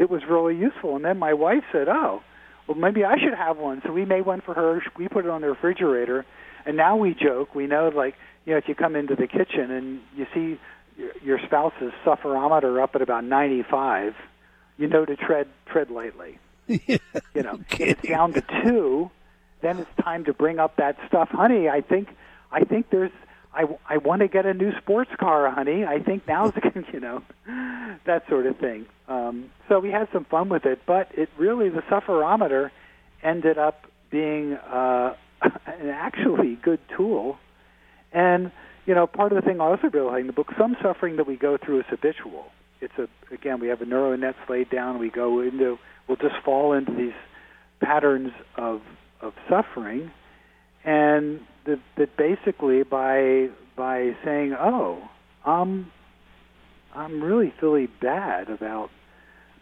it 0.01 0.11
was 0.11 0.23
really 0.29 0.57
useful. 0.57 0.97
And 0.97 1.05
then 1.05 1.19
my 1.19 1.35
wife 1.35 1.63
said, 1.71 1.89
"Oh, 1.89 2.23
well, 2.67 2.77
maybe 2.77 3.05
I 3.05 3.17
should 3.19 3.35
have 3.35 3.59
one." 3.59 3.83
So 3.87 3.93
we 3.93 4.05
made 4.05 4.23
one 4.27 4.41
for 4.41 4.55
her. 4.55 4.83
We 4.97 5.07
put 5.09 5.25
it 5.27 5.31
on 5.31 5.43
the 5.43 5.49
refrigerator, 5.49 6.25
and 6.67 6.77
now 6.77 6.97
we 6.97 7.15
joke. 7.15 7.55
We 7.55 7.67
know, 7.69 7.89
like, 7.95 8.15
you 8.47 8.53
know, 8.53 8.59
if 8.59 8.69
you 8.69 8.75
come 8.75 8.97
into 8.97 9.15
the 9.15 9.29
kitchen 9.29 9.71
and 9.71 10.01
you 10.17 10.27
see 10.35 10.59
your- 11.23 11.39
spouse's 11.47 11.93
sufferometer 12.05 12.83
up 12.83 12.95
at 12.95 13.03
about 13.03 13.25
95, 13.25 14.15
you 14.79 14.87
know 14.89 15.05
to 15.05 15.17
tread 15.17 15.47
tread 15.67 15.91
lightly. 15.91 16.39
You 17.35 17.43
know, 17.43 17.61
it's 17.79 18.03
down 18.03 18.33
to 18.35 18.43
two, 18.63 19.11
then 19.61 19.79
it's 19.79 19.91
time 20.05 20.25
to 20.25 20.33
bring 20.35 20.59
up 20.59 20.77
that 20.77 20.97
stuff, 21.09 21.29
honey. 21.31 21.69
I 21.69 21.81
think, 21.81 22.09
I 22.53 22.65
think 22.65 22.91
there's, 22.91 23.13
I, 23.53 23.65
I 23.89 23.99
want 23.99 24.21
to 24.21 24.29
get 24.29 24.47
a 24.47 24.55
new 24.55 24.73
sports 24.79 25.11
car, 25.19 25.51
honey. 25.51 25.85
I 25.85 25.99
think 26.01 26.27
now's, 26.27 26.53
the 26.55 26.85
you 26.93 27.01
know, 27.01 27.23
that 28.07 28.29
sort 28.29 28.47
of 28.47 28.59
thing. 28.59 28.87
Um, 29.09 29.51
so 29.69 29.81
we 29.81 29.91
had 29.91 30.09
some 30.13 30.25
fun 30.25 30.49
with 30.49 30.67
it, 30.67 30.81
but 30.87 31.09
it 31.15 31.29
really 31.37 31.69
the 31.69 31.83
sufferometer 31.83 32.71
ended 33.23 33.59
up 33.59 33.85
being 34.11 34.55
uh, 34.55 35.15
an 35.43 35.89
actually 35.89 36.57
good 36.63 36.81
tool. 36.97 37.39
And 38.13 38.53
you 38.87 38.95
know, 38.95 39.07
part 39.07 39.33
of 39.33 39.37
the 39.37 39.43
thing 39.43 39.61
I 39.61 39.65
also 39.65 39.89
really 39.89 40.11
like 40.11 40.21
in 40.23 40.27
the 40.27 40.33
book, 40.33 40.49
some 40.59 40.77
suffering 40.83 41.17
that 41.17 41.27
we 41.27 41.37
go 41.37 41.57
through 41.57 41.81
is 41.81 41.87
habitual. 41.89 42.47
It's 42.81 42.95
a 42.99 43.09
again, 43.33 43.61
we 43.61 43.69
have 43.69 43.83
a 43.83 43.87
neural 43.87 44.17
nets 44.17 44.39
laid 44.49 44.71
down. 44.71 44.99
We 44.99 45.11
go 45.11 45.41
into, 45.41 45.79
we'll 46.09 46.17
just 46.17 46.37
fall 46.45 46.73
into 46.73 46.93
these 46.93 47.13
patterns 47.81 48.33
of 48.57 48.81
of 49.21 49.35
suffering, 49.49 50.11
and 50.85 51.41
that, 51.65 51.81
that 51.97 52.17
basically 52.17 52.83
by 52.83 53.49
by 53.77 54.15
saying, 54.25 54.55
oh, 54.59 55.09
I'm 55.45 55.91
I'm 56.95 57.23
really 57.23 57.53
feeling 57.61 57.89
bad 58.01 58.51
about 58.51 58.91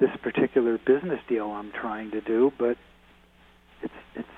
this 0.01 0.11
particular 0.23 0.79
business 0.79 1.21
deal 1.29 1.51
I'm 1.51 1.73
trying 1.73 2.11
to 2.13 2.21
do, 2.21 2.53
but 2.59 2.77
it's 3.83 3.95
it's 4.15 4.29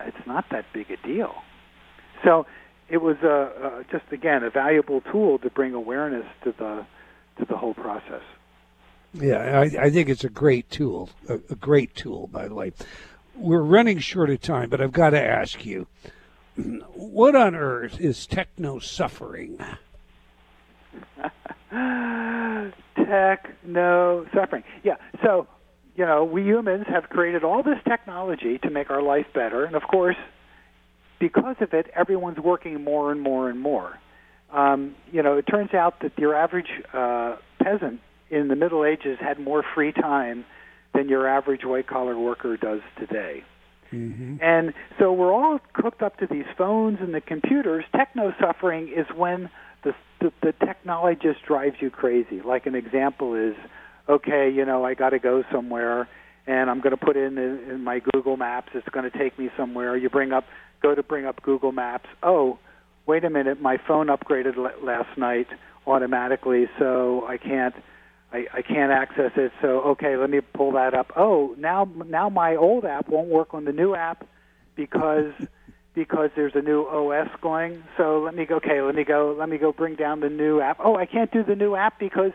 it's 0.00 0.26
not 0.26 0.44
that 0.50 0.66
big 0.72 0.90
a 0.90 0.96
deal. 1.06 1.34
So 2.24 2.46
it 2.88 2.98
was 2.98 3.16
a, 3.22 3.26
a 3.26 3.84
just 3.90 4.12
again 4.12 4.42
a 4.42 4.50
valuable 4.50 5.00
tool 5.00 5.38
to 5.38 5.50
bring 5.50 5.74
awareness 5.74 6.26
to 6.44 6.52
the 6.58 6.86
to 7.38 7.44
the 7.46 7.56
whole 7.56 7.74
process. 7.74 8.22
Yeah, 9.14 9.60
I, 9.60 9.84
I 9.84 9.90
think 9.90 10.08
it's 10.08 10.24
a 10.24 10.30
great 10.30 10.70
tool. 10.70 11.10
A, 11.28 11.34
a 11.50 11.54
great 11.54 11.94
tool, 11.94 12.28
by 12.28 12.48
the 12.48 12.54
way. 12.54 12.72
We're 13.34 13.62
running 13.62 13.98
short 13.98 14.30
of 14.30 14.40
time, 14.40 14.68
but 14.70 14.80
I've 14.80 14.92
got 14.92 15.10
to 15.10 15.22
ask 15.22 15.64
you 15.64 15.86
what 16.94 17.34
on 17.34 17.54
earth 17.54 18.00
is 18.00 18.26
techno 18.26 18.78
suffering? 18.78 19.58
Techno 22.96 24.26
suffering. 24.34 24.64
Yeah. 24.82 24.96
So, 25.22 25.46
you 25.96 26.04
know, 26.04 26.24
we 26.24 26.42
humans 26.42 26.86
have 26.88 27.08
created 27.08 27.44
all 27.44 27.62
this 27.62 27.78
technology 27.88 28.58
to 28.58 28.70
make 28.70 28.90
our 28.90 29.02
life 29.02 29.26
better, 29.34 29.64
and 29.64 29.74
of 29.74 29.82
course, 29.82 30.16
because 31.18 31.56
of 31.60 31.72
it, 31.72 31.86
everyone's 31.94 32.38
working 32.38 32.82
more 32.82 33.12
and 33.12 33.20
more 33.20 33.48
and 33.48 33.60
more. 33.60 33.98
Um, 34.50 34.94
you 35.10 35.22
know, 35.22 35.38
it 35.38 35.46
turns 35.46 35.72
out 35.72 36.00
that 36.00 36.18
your 36.18 36.34
average 36.34 36.68
uh, 36.92 37.36
peasant 37.62 38.00
in 38.30 38.48
the 38.48 38.56
Middle 38.56 38.84
Ages 38.84 39.18
had 39.20 39.38
more 39.38 39.64
free 39.74 39.92
time 39.92 40.44
than 40.94 41.08
your 41.08 41.26
average 41.26 41.64
white 41.64 41.86
collar 41.86 42.18
worker 42.18 42.56
does 42.56 42.80
today. 42.98 43.44
Mm-hmm. 43.92 44.36
And 44.42 44.72
so 44.98 45.12
we're 45.12 45.32
all 45.32 45.58
hooked 45.74 46.02
up 46.02 46.18
to 46.18 46.26
these 46.30 46.46
phones 46.56 46.98
and 47.00 47.14
the 47.14 47.20
computers. 47.20 47.84
Techno 47.94 48.32
suffering 48.40 48.88
is 48.88 49.06
when 49.16 49.50
the, 49.84 49.92
the 50.20 50.32
the 50.42 50.52
technology 50.64 51.20
just 51.22 51.44
drives 51.46 51.76
you 51.80 51.90
crazy. 51.90 52.40
Like 52.44 52.66
an 52.66 52.74
example 52.74 53.34
is, 53.34 53.54
okay, 54.08 54.50
you 54.54 54.64
know, 54.64 54.84
I 54.84 54.94
got 54.94 55.10
to 55.10 55.18
go 55.18 55.42
somewhere, 55.52 56.08
and 56.46 56.70
I'm 56.70 56.80
going 56.80 56.96
to 56.96 57.04
put 57.04 57.16
in, 57.16 57.36
in 57.38 57.70
in 57.70 57.84
my 57.84 58.00
Google 58.12 58.36
Maps. 58.36 58.68
It's 58.74 58.88
going 58.88 59.10
to 59.10 59.18
take 59.18 59.38
me 59.38 59.50
somewhere. 59.56 59.96
You 59.96 60.08
bring 60.08 60.32
up, 60.32 60.44
go 60.82 60.94
to 60.94 61.02
bring 61.02 61.26
up 61.26 61.42
Google 61.42 61.72
Maps. 61.72 62.08
Oh, 62.22 62.58
wait 63.06 63.24
a 63.24 63.30
minute, 63.30 63.60
my 63.60 63.78
phone 63.86 64.06
upgraded 64.06 64.56
l- 64.56 64.70
last 64.82 65.18
night 65.18 65.48
automatically, 65.86 66.66
so 66.78 67.26
I 67.26 67.36
can't. 67.36 67.74
I, 68.32 68.46
I 68.54 68.62
can't 68.62 68.90
access 68.90 69.32
it. 69.36 69.52
So 69.60 69.82
okay, 69.82 70.16
let 70.16 70.30
me 70.30 70.40
pull 70.40 70.72
that 70.72 70.94
up. 70.94 71.12
Oh, 71.16 71.54
now 71.58 71.88
now 72.06 72.28
my 72.28 72.56
old 72.56 72.84
app 72.84 73.08
won't 73.08 73.28
work 73.28 73.54
on 73.54 73.64
the 73.64 73.72
new 73.72 73.94
app 73.94 74.26
because 74.74 75.32
because 75.94 76.30
there's 76.34 76.54
a 76.54 76.62
new 76.62 76.82
OS 76.82 77.28
going. 77.40 77.82
So 77.96 78.20
let 78.20 78.34
me 78.34 78.46
go. 78.46 78.56
Okay, 78.56 78.80
let 78.80 78.94
me 78.94 79.04
go. 79.04 79.36
Let 79.38 79.48
me 79.48 79.58
go 79.58 79.72
bring 79.72 79.94
down 79.94 80.20
the 80.20 80.30
new 80.30 80.60
app. 80.60 80.78
Oh, 80.82 80.96
I 80.96 81.06
can't 81.06 81.30
do 81.30 81.44
the 81.44 81.56
new 81.56 81.74
app 81.76 81.98
because 81.98 82.32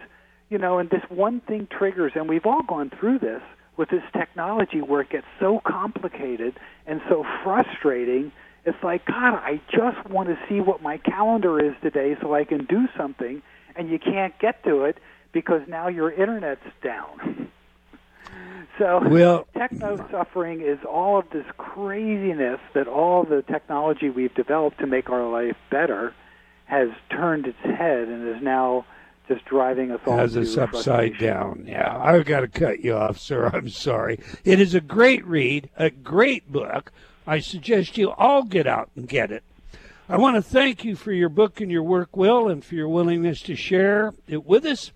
you 0.50 0.58
know, 0.58 0.80
and 0.80 0.89
this 0.89 1.04
one 1.10 1.41
thing 1.41 1.68
triggers, 1.70 2.14
and 2.16 2.30
we've 2.30 2.45
all 2.45 2.64
gone 2.64 2.89
through 2.89 3.20
this 3.20 3.41
with 3.76 3.89
this 3.89 4.04
technology 4.14 4.82
where 4.82 5.02
it 5.02 5.10
gets 5.10 5.28
so 5.39 5.60
complicated 5.66 6.60
and 6.86 7.02
so 7.10 7.26
frustrating. 7.43 8.32
It's 8.66 8.82
like, 8.84 9.06
God, 9.06 9.36
I 9.36 9.62
just 9.70 10.10
want 10.10 10.30
to 10.30 10.38
see 10.50 10.60
what 10.60 10.82
my 10.82 10.98
calendar 10.98 11.64
is 11.64 11.74
today 11.82 12.16
so 12.22 12.34
I 12.34 12.43
can 12.43 12.66
do 12.66 12.88
something, 12.98 13.41
and 13.76 13.89
you 13.89 14.00
can't 14.00 14.38
get 14.39 14.64
to 14.64 14.84
it 14.84 14.98
because 15.38 15.62
now 15.68 15.88
your 15.88 16.10
internet's 16.10 16.66
down. 16.82 17.48
So 18.80 19.08
Well- 19.08 19.48
techno 19.56 19.96
suffering 20.10 20.62
is 20.62 20.80
all 20.84 21.20
of 21.20 21.30
this 21.30 21.46
craziness 21.58 22.60
that 22.74 22.88
all 22.88 23.22
the 23.24 23.44
technology 23.44 24.10
we've 24.10 24.34
developed 24.34 24.80
to 24.80 24.88
make 24.88 25.12
our 25.12 25.30
life 25.30 25.56
better 25.70 26.14
has 26.66 26.90
turned 27.12 27.46
its 27.46 27.60
head 27.60 28.08
and 28.08 28.28
is 28.28 28.42
now 28.42 28.84
just 29.28 29.46
driving 29.46 29.92
us 29.92 30.00
all 30.08 30.18
Has 30.18 30.36
us 30.36 30.58
upside 30.58 31.20
down. 31.20 31.66
Yeah, 31.68 31.96
I've 32.04 32.26
got 32.26 32.40
to 32.40 32.48
cut 32.48 32.80
you 32.80 32.96
off, 32.96 33.20
sir. 33.20 33.46
I'm 33.54 33.70
sorry. 33.70 34.20
It 34.44 34.60
is 34.60 34.74
a 34.74 34.82
great 34.82 35.24
read, 35.24 35.70
a 35.78 35.92
great 35.92 36.52
book. 36.52 36.92
I 37.28 37.38
suggest 37.40 37.96
you 37.96 38.10
all 38.10 38.42
get 38.42 38.66
out 38.66 38.90
and 38.96 39.08
get 39.08 39.32
it. 39.32 39.44
I 40.10 40.16
want 40.16 40.38
to 40.38 40.42
thank 40.42 40.86
you 40.86 40.96
for 40.96 41.12
your 41.12 41.28
book 41.28 41.60
and 41.60 41.70
your 41.70 41.84
work, 41.84 42.16
Will, 42.16 42.48
and 42.48 42.64
for 42.64 42.76
your 42.76 42.88
willingness 42.88 43.42
to 43.42 43.56
share 43.58 44.14
it 44.26 44.46
with 44.46 44.66
us. 44.66 44.94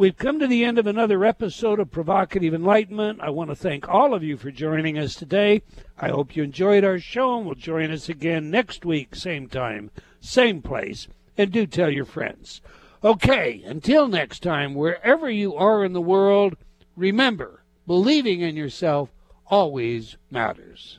We've 0.00 0.16
come 0.16 0.38
to 0.38 0.46
the 0.46 0.64
end 0.64 0.78
of 0.78 0.86
another 0.86 1.26
episode 1.26 1.78
of 1.78 1.90
Provocative 1.90 2.54
Enlightenment. 2.54 3.20
I 3.20 3.28
want 3.28 3.50
to 3.50 3.54
thank 3.54 3.86
all 3.86 4.14
of 4.14 4.22
you 4.22 4.38
for 4.38 4.50
joining 4.50 4.96
us 4.96 5.14
today. 5.14 5.60
I 5.98 6.08
hope 6.08 6.34
you 6.34 6.42
enjoyed 6.42 6.84
our 6.84 6.98
show 6.98 7.36
and 7.36 7.44
will 7.44 7.54
join 7.54 7.90
us 7.90 8.08
again 8.08 8.50
next 8.50 8.86
week, 8.86 9.14
same 9.14 9.46
time, 9.46 9.90
same 10.18 10.62
place. 10.62 11.06
And 11.36 11.52
do 11.52 11.66
tell 11.66 11.90
your 11.90 12.06
friends. 12.06 12.62
Okay, 13.04 13.62
until 13.66 14.08
next 14.08 14.42
time, 14.42 14.74
wherever 14.74 15.28
you 15.28 15.54
are 15.54 15.84
in 15.84 15.92
the 15.92 16.00
world, 16.00 16.56
remember 16.96 17.62
believing 17.86 18.40
in 18.40 18.56
yourself 18.56 19.10
always 19.48 20.16
matters. 20.30 20.98